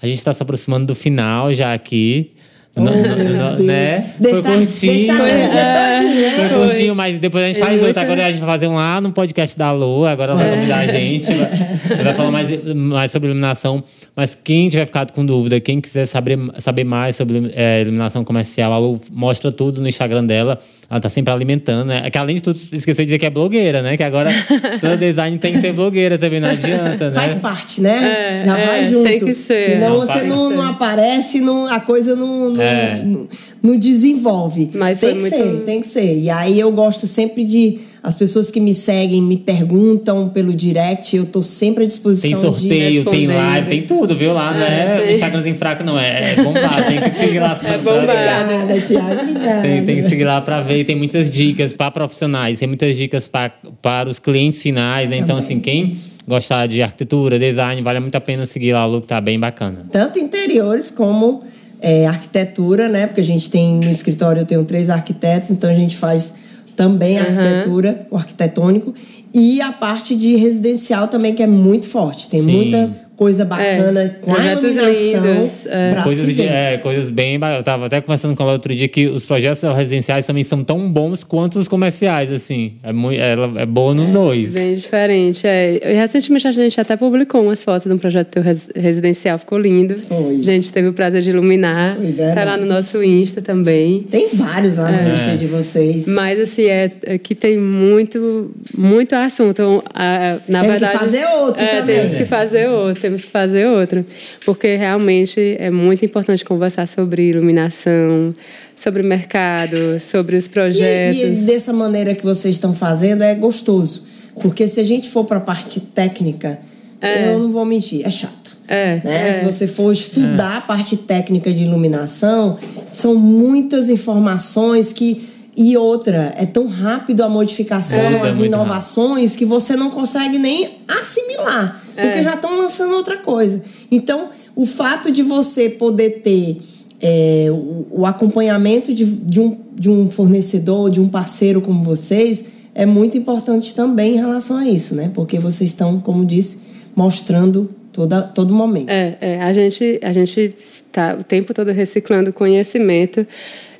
A 0.00 0.06
gente 0.06 0.18
está 0.18 0.32
se 0.32 0.42
aproximando 0.42 0.86
do 0.86 0.94
final 0.94 1.52
já 1.52 1.72
aqui 1.72 2.32
Oh, 2.78 2.82
no, 2.82 2.90
no, 2.90 3.62
né? 3.64 4.10
Deixa, 4.18 4.42
foi 4.42 4.56
curtinho. 4.58 5.16
Foi, 5.16 5.30
é, 5.30 6.32
foi 6.36 6.58
curtinho, 6.58 6.94
mas 6.94 7.18
depois 7.18 7.44
a 7.44 7.46
gente 7.46 7.58
faz 7.58 7.82
outro. 7.82 7.98
Agora 7.98 8.26
a 8.26 8.30
gente 8.30 8.40
vai 8.40 8.48
fazer 8.48 8.68
um 8.68 8.74
lá 8.74 9.00
no 9.00 9.12
podcast 9.12 9.56
da 9.56 9.72
Lua. 9.72 10.10
Agora 10.10 10.32
ela 10.32 10.42
vai 10.42 10.52
é. 10.52 10.54
convidar 10.56 10.78
a 10.80 10.86
gente. 10.86 11.32
Vai, 11.32 12.04
vai 12.04 12.14
falar 12.14 12.30
mais, 12.30 12.74
mais 12.74 13.10
sobre 13.10 13.28
iluminação. 13.28 13.82
Mas 14.14 14.34
quem 14.34 14.68
tiver 14.68 14.84
ficado 14.84 15.12
com 15.12 15.24
dúvida, 15.24 15.58
quem 15.58 15.80
quiser 15.80 16.04
saber, 16.04 16.38
saber 16.58 16.84
mais 16.84 17.16
sobre 17.16 17.50
é, 17.54 17.80
iluminação 17.80 18.22
comercial, 18.22 18.72
a 18.74 18.78
Lu 18.78 19.00
mostra 19.10 19.50
tudo 19.50 19.80
no 19.80 19.88
Instagram 19.88 20.26
dela. 20.26 20.58
Ela 20.88 21.00
tá 21.00 21.08
sempre 21.08 21.32
alimentando, 21.32 21.88
né? 21.88 22.02
É 22.04 22.10
que 22.10 22.18
além 22.18 22.36
de 22.36 22.42
tudo, 22.42 22.56
esqueceu 22.56 22.94
de 22.94 23.06
dizer 23.06 23.18
que 23.18 23.26
é 23.26 23.30
blogueira, 23.30 23.82
né? 23.82 23.96
Que 23.96 24.04
agora 24.04 24.30
todo 24.80 24.96
design 24.96 25.36
tem 25.38 25.52
que 25.52 25.60
ser 25.60 25.72
blogueira 25.72 26.16
também, 26.16 26.40
não 26.40 26.50
adianta, 26.50 27.10
né? 27.10 27.14
Faz 27.14 27.34
parte, 27.36 27.80
né? 27.80 28.40
É, 28.40 28.44
Já 28.44 28.54
vai 28.54 28.84
junto. 28.84 29.04
Tem 29.04 29.18
que 29.18 29.34
ser. 29.34 29.62
Senão 29.64 29.98
não, 29.98 30.00
você 30.00 30.22
não, 30.22 30.50
não 30.50 30.62
aparece, 30.62 31.40
não, 31.40 31.66
a 31.66 31.80
coisa 31.80 32.14
não, 32.14 32.50
não, 32.50 32.62
é. 32.66 33.02
não, 33.04 33.28
não 33.62 33.78
desenvolve. 33.78 34.70
Mas 34.74 35.00
tem 35.00 35.14
que 35.16 35.20
muito... 35.20 35.36
ser, 35.36 35.62
tem 35.64 35.80
que 35.80 35.86
ser. 35.86 36.18
E 36.18 36.30
aí 36.30 36.58
eu 36.58 36.70
gosto 36.72 37.06
sempre 37.06 37.44
de 37.44 37.78
as 38.06 38.14
pessoas 38.14 38.52
que 38.52 38.60
me 38.60 38.72
seguem 38.72 39.20
me 39.20 39.36
perguntam 39.36 40.28
pelo 40.28 40.54
direct, 40.54 41.16
eu 41.16 41.26
tô 41.26 41.42
sempre 41.42 41.82
à 41.82 41.86
disposição. 41.88 42.30
Tem 42.30 42.40
sorteio, 42.40 43.04
tem 43.04 43.26
live, 43.26 43.68
tem 43.68 43.82
tudo, 43.82 44.16
viu? 44.16 44.32
Lá, 44.32 44.54
é, 44.54 44.98
não 44.98 45.04
é 45.06 45.12
Instagramzinho 45.12 45.56
fraco, 45.56 45.82
não. 45.82 45.98
É, 45.98 46.34
é 46.34 46.36
bombado, 46.36 46.84
tem 46.86 47.00
que 47.00 47.10
seguir 47.10 47.40
lá. 47.40 47.58
É 47.64 47.78
bombado. 47.78 47.98
Obrigada, 48.04 48.80
Tiago, 48.80 49.22
obrigada. 49.22 49.62
Tem, 49.62 49.84
tem, 49.84 49.96
que 49.96 50.08
seguir 50.08 50.22
lá 50.22 50.40
pra 50.40 50.60
ver. 50.60 50.84
Tem 50.84 50.94
muitas 50.94 51.32
dicas 51.32 51.72
para 51.72 51.90
profissionais, 51.90 52.60
tem 52.60 52.68
muitas 52.68 52.96
dicas 52.96 53.26
pra, 53.26 53.50
para 53.82 54.08
os 54.08 54.20
clientes 54.20 54.62
finais, 54.62 55.10
né? 55.10 55.16
Então, 55.16 55.36
assim, 55.36 55.58
quem 55.58 55.96
gostar 56.28 56.68
de 56.68 56.82
arquitetura, 56.82 57.40
design, 57.40 57.82
vale 57.82 57.98
muito 57.98 58.14
a 58.14 58.20
pena 58.20 58.46
seguir 58.46 58.72
lá 58.72 58.86
o 58.86 58.90
look, 58.90 59.06
tá 59.06 59.20
bem 59.20 59.36
bacana. 59.36 59.84
Tanto 59.90 60.20
interiores 60.20 60.92
como 60.92 61.42
é, 61.80 62.06
arquitetura, 62.06 62.88
né? 62.88 63.06
Porque 63.06 63.20
a 63.20 63.24
gente 63.24 63.50
tem 63.50 63.76
no 63.76 63.90
escritório, 63.90 64.42
eu 64.42 64.46
tenho 64.46 64.64
três 64.64 64.90
arquitetos, 64.90 65.50
então 65.50 65.68
a 65.68 65.74
gente 65.74 65.96
faz 65.96 66.34
também 66.74 67.18
a 67.18 67.22
uhum. 67.22 67.28
arquitetura, 67.28 68.06
o 68.10 68.16
arquitetônico, 68.16 68.94
e 69.32 69.60
a 69.60 69.72
parte 69.72 70.16
de 70.16 70.36
residencial 70.36 71.08
também, 71.08 71.34
que 71.34 71.42
é 71.42 71.46
muito 71.46 71.86
forte. 71.86 72.28
Tem 72.28 72.42
Sim. 72.42 72.52
muita 72.52 73.05
coisa 73.16 73.44
bacana 73.44 74.02
é, 74.02 74.08
com 74.20 74.34
a 74.34 74.52
iluminação. 74.52 75.50
É. 75.66 76.02
Coisas, 76.02 76.36
de, 76.36 76.42
é, 76.42 76.78
coisas 76.78 77.10
bem. 77.10 77.40
Eu 77.56 77.62
tava 77.62 77.86
até 77.86 78.00
conversando 78.00 78.36
com 78.36 78.42
ela 78.42 78.52
outro 78.52 78.74
dia 78.74 78.86
que 78.88 79.06
os 79.06 79.24
projetos 79.24 79.62
residenciais 79.62 80.26
também 80.26 80.44
são 80.44 80.62
tão 80.62 80.90
bons 80.92 81.24
quanto 81.24 81.58
os 81.58 81.66
comerciais, 81.66 82.30
assim. 82.30 82.74
É, 82.82 82.92
muito, 82.92 83.20
ela 83.20 83.62
é 83.62 83.66
boa 83.66 83.94
nos 83.94 84.10
é, 84.10 84.12
dois. 84.12 84.52
Bem 84.52 84.76
diferente. 84.76 85.46
É. 85.46 85.80
E 85.82 85.94
recentemente 85.94 86.46
a 86.46 86.52
gente 86.52 86.78
até 86.80 86.96
publicou 86.96 87.42
umas 87.42 87.64
fotos 87.64 87.88
de 87.88 87.94
um 87.94 87.98
projeto 87.98 88.38
residencial, 88.74 89.38
ficou 89.38 89.58
lindo. 89.58 89.96
Foi. 89.98 90.36
A 90.36 90.42
gente 90.42 90.70
teve 90.70 90.88
o 90.88 90.92
prazer 90.92 91.22
de 91.22 91.30
iluminar. 91.30 91.96
Foi 91.96 92.12
tá 92.12 92.44
lá 92.44 92.56
no 92.58 92.66
nosso 92.66 93.02
Insta 93.02 93.40
também. 93.40 94.02
Tem 94.10 94.28
vários 94.34 94.76
lá 94.76 94.90
no 94.90 95.08
é. 95.08 95.12
Insta 95.12 95.36
de 95.36 95.46
vocês. 95.46 96.06
Mas 96.06 96.38
assim, 96.38 96.64
é, 96.64 96.90
é 97.04 97.18
que 97.18 97.34
tem 97.34 97.58
muito, 97.58 98.54
muito 98.76 99.14
assunto. 99.14 99.50
Então, 99.56 99.82
a, 99.94 100.36
na 100.46 100.60
tem 100.60 100.70
verdade. 100.70 100.92
que 100.92 100.98
fazer 100.98 101.24
outro 101.26 101.64
é, 101.64 101.80
também. 101.80 101.96
Temos 101.96 102.16
que 102.16 102.26
fazer 102.26 102.68
outro 102.68 103.05
temos 103.06 103.22
que 103.22 103.30
fazer 103.30 103.66
outro. 103.66 104.04
Porque 104.44 104.76
realmente 104.76 105.56
é 105.58 105.70
muito 105.70 106.04
importante 106.04 106.44
conversar 106.44 106.86
sobre 106.86 107.30
iluminação, 107.30 108.34
sobre 108.74 109.02
mercado, 109.02 110.00
sobre 110.00 110.36
os 110.36 110.48
projetos. 110.48 111.18
E, 111.18 111.26
e 111.26 111.30
dessa 111.46 111.72
maneira 111.72 112.14
que 112.14 112.24
vocês 112.24 112.56
estão 112.56 112.74
fazendo 112.74 113.22
é 113.22 113.34
gostoso. 113.34 114.04
Porque 114.40 114.68
se 114.68 114.80
a 114.80 114.84
gente 114.84 115.08
for 115.08 115.24
para 115.24 115.38
a 115.38 115.40
parte 115.40 115.80
técnica, 115.80 116.58
é. 117.00 117.32
eu 117.32 117.38
não 117.38 117.52
vou 117.52 117.64
mentir, 117.64 118.06
é 118.06 118.10
chato. 118.10 118.56
É, 118.68 119.00
né? 119.04 119.28
é. 119.28 119.32
Se 119.34 119.44
você 119.44 119.66
for 119.66 119.92
estudar 119.92 120.54
é. 120.54 120.58
a 120.58 120.60
parte 120.60 120.96
técnica 120.96 121.52
de 121.52 121.62
iluminação, 121.62 122.58
são 122.90 123.14
muitas 123.14 123.88
informações 123.88 124.92
que 124.92 125.35
e 125.56 125.74
outra, 125.74 126.34
é 126.36 126.44
tão 126.44 126.66
rápido 126.66 127.22
a 127.22 127.28
modificação, 127.30 127.98
é, 127.98 128.28
as 128.28 128.38
inovações, 128.38 129.34
que 129.34 129.46
você 129.46 129.74
não 129.74 129.90
consegue 129.90 130.38
nem 130.38 130.68
assimilar, 130.86 131.82
porque 131.94 132.18
é. 132.18 132.22
já 132.22 132.34
estão 132.34 132.58
lançando 132.58 132.94
outra 132.94 133.16
coisa. 133.16 133.62
Então, 133.90 134.28
o 134.54 134.66
fato 134.66 135.10
de 135.10 135.22
você 135.22 135.70
poder 135.70 136.20
ter 136.22 136.60
é, 137.00 137.46
o, 137.50 137.86
o, 137.90 138.06
acompanhamento 138.06 138.92
de, 138.92 139.06
de, 139.06 139.40
um, 139.40 139.58
de 139.74 139.88
um 139.88 140.10
fornecedor, 140.10 140.90
de 140.90 141.00
um 141.00 141.08
parceiro 141.08 141.62
como 141.62 141.82
vocês, 141.82 142.44
é 142.74 142.84
muito 142.84 143.16
importante 143.16 143.74
também 143.74 144.14
em 144.14 144.18
relação 144.18 144.58
a 144.58 144.66
isso, 144.66 144.94
né? 144.94 145.10
Porque 145.14 145.38
vocês 145.38 145.70
estão, 145.70 145.98
como 146.00 146.26
disse, 146.26 146.58
mostrando 146.94 147.70
toda, 147.92 148.20
todo 148.20 148.52
momento. 148.52 148.90
É, 148.90 149.16
é 149.20 149.42
a 149.42 149.52
gente 149.54 149.98
a 150.02 150.12
gente 150.12 150.54
está 150.58 151.16
o 151.18 151.24
tempo 151.24 151.54
todo 151.54 151.70
reciclando 151.72 152.32
conhecimento 152.32 153.26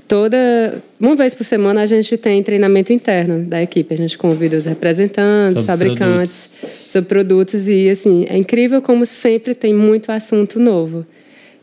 toda 0.09 0.83
uma 0.99 1.15
vez 1.17 1.35
por 1.35 1.45
semana 1.45 1.83
a 1.83 1.87
gente 1.87 2.17
tem 2.17 2.43
treinamento 2.43 2.93
interno 2.93 3.45
da 3.45 3.63
equipe. 3.63 3.95
A 3.95 3.97
gente 3.97 4.17
convida 4.17 4.57
os 4.57 4.65
representantes, 4.65 5.55
sobre 5.55 5.67
fabricantes, 5.67 6.51
produtos. 6.61 6.91
sobre 6.91 7.09
produtos 7.09 7.69
e 7.69 7.89
assim 7.89 8.27
é 8.29 8.37
incrível 8.37 8.81
como 8.81 9.05
sempre 9.05 9.55
tem 9.55 9.75
muito 9.75 10.11
assunto 10.11 10.59
novo. 10.59 11.07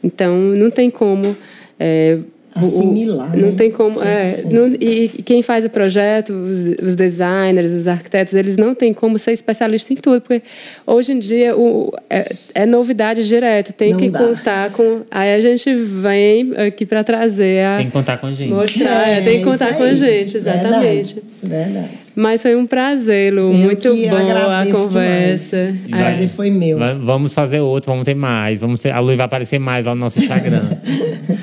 Então 0.04 0.38
não 0.38 0.70
tem 0.70 0.90
como 0.90 1.36
é, 1.80 2.20
assimilar, 2.56 3.34
o, 3.34 3.38
Não 3.38 3.50
né? 3.50 3.56
tem 3.58 3.72
como. 3.72 4.02
É, 4.04 4.44
não, 4.46 4.68
e 4.68 5.10
quem 5.26 5.42
faz 5.42 5.66
o 5.66 5.70
projeto, 5.70 6.32
os, 6.32 6.88
os, 6.90 6.96
designers, 6.96 7.72
os 7.72 7.88
arquitetos, 7.88 8.34
eles 8.34 8.58
não 8.58 8.76
têm 8.76 8.94
como 8.94 9.18
ser 9.18 9.32
especialista 9.32 9.92
em 9.94 9.96
tudo, 9.96 10.22
porque 10.22 10.42
hoje 10.86 11.14
em 11.14 11.20
dia 11.20 11.56
o, 11.58 11.92
é, 12.10 12.34
é 12.54 12.66
novidade 12.66 13.28
direto, 13.28 13.74
tem 13.74 13.92
não 13.92 14.00
que 14.00 14.10
dá. 14.10 14.20
contar 14.20 14.70
com. 14.72 15.02
Aí 15.10 15.34
a 15.34 15.42
gente 15.42 15.74
vem 15.76 16.54
aqui 16.56 16.86
para 16.86 17.04
trazer 17.04 17.66
a. 17.66 17.78
Tem 17.78 17.88
que 17.88 17.92
contar 17.92 18.18
com 18.18 18.28
a 18.28 18.34
gente. 18.34 18.52
Mostrar, 18.52 19.10
é, 19.10 19.22
tem 19.22 19.40
que 19.40 19.46
contar 19.46 19.74
com 19.76 19.84
a 19.84 19.94
gente, 19.94 20.38
exatamente. 20.38 21.16
Verdade. 21.16 21.34
Verdade. 21.44 21.90
Mas 22.16 22.42
foi 22.42 22.56
um 22.56 22.66
prazer, 22.66 23.34
Lu. 23.34 23.54
muito 23.54 23.90
bom 23.90 24.52
a 24.52 24.66
conversa. 24.72 25.76
O 25.86 25.90
prazer 25.90 26.30
foi 26.30 26.50
meu. 26.50 26.80
Vamos 27.00 27.34
fazer 27.34 27.60
outro, 27.60 27.92
vamos 27.92 28.06
ter 28.06 28.16
mais. 28.16 28.62
Vamos 28.62 28.82
ter, 28.82 28.92
a 28.92 29.00
Lu 29.00 29.16
vai 29.16 29.26
aparecer 29.26 29.60
mais 29.60 29.86
lá 29.86 29.96
no 29.96 30.02
nosso 30.02 30.20
Instagram. 30.20 30.64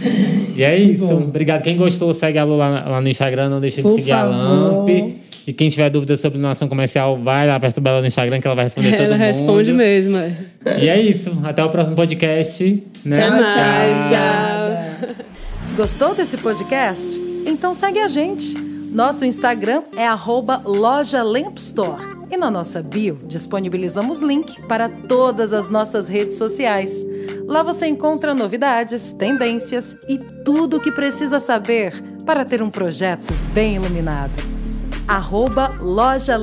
e 0.61 0.65
é 0.65 0.77
isso 0.77 1.05
isso. 1.05 1.15
Obrigado. 1.15 1.63
Quem 1.63 1.77
gostou, 1.77 2.13
segue 2.13 2.39
a 2.39 2.45
Lu 2.45 2.57
lá, 2.57 2.89
lá 2.89 3.01
no 3.01 3.09
Instagram. 3.09 3.49
Não 3.49 3.61
deixa 3.61 3.77
de 3.77 3.83
Por 3.83 3.95
seguir 3.95 4.11
favor. 4.11 4.35
a 4.35 4.37
Lamp. 4.37 4.89
E 5.47 5.53
quem 5.53 5.69
tiver 5.69 5.89
dúvida 5.91 6.17
sobre 6.17 6.39
iluminação 6.39 6.69
comercial, 6.69 7.19
vai 7.19 7.47
lá 7.47 7.59
perturbar 7.59 7.95
ela 7.95 8.03
no 8.03 8.07
Instagram 8.07 8.41
que 8.41 8.47
ela 8.47 8.55
vai 8.55 8.65
responder 8.65 8.89
ela 8.95 8.97
todo 8.99 9.13
mundo. 9.13 9.23
Ela 9.23 9.33
responde 9.33 9.73
mesmo. 9.73 10.17
E 10.81 10.89
é 10.89 11.01
isso. 11.01 11.37
Até 11.43 11.65
o 11.65 11.69
próximo 11.71 11.97
podcast. 11.97 12.85
Né? 13.05 13.17
Tchau, 13.17 13.39
tchau. 13.39 15.09
tchau. 15.09 15.27
Gostou 15.77 16.15
desse 16.15 16.37
podcast? 16.37 17.19
Então 17.47 17.75
segue 17.75 17.99
a 17.99 18.09
gente. 18.09 18.55
Nosso 18.93 19.25
Instagram 19.25 19.83
é 19.97 20.07
arroba 20.07 20.63
loja 20.65 21.25
Store. 21.57 22.21
E 22.31 22.37
na 22.37 22.51
nossa 22.51 22.83
bio 22.83 23.17
disponibilizamos 23.27 24.21
link 24.21 24.61
para 24.63 24.89
todas 24.89 25.53
as 25.53 25.69
nossas 25.69 26.09
redes 26.09 26.37
sociais. 26.37 27.05
Lá 27.51 27.65
você 27.65 27.89
encontra 27.89 28.33
novidades, 28.33 29.13
tendências 29.13 29.97
e 30.09 30.17
tudo 30.17 30.77
o 30.77 30.81
que 30.81 30.93
precisa 30.93 31.41
saber 31.41 32.01
para 32.25 32.45
ter 32.45 32.63
um 32.63 32.71
projeto 32.71 33.35
bem 33.53 33.75
iluminado. 33.75 34.31
Arroba 35.09 35.73
Loja. 35.81 36.37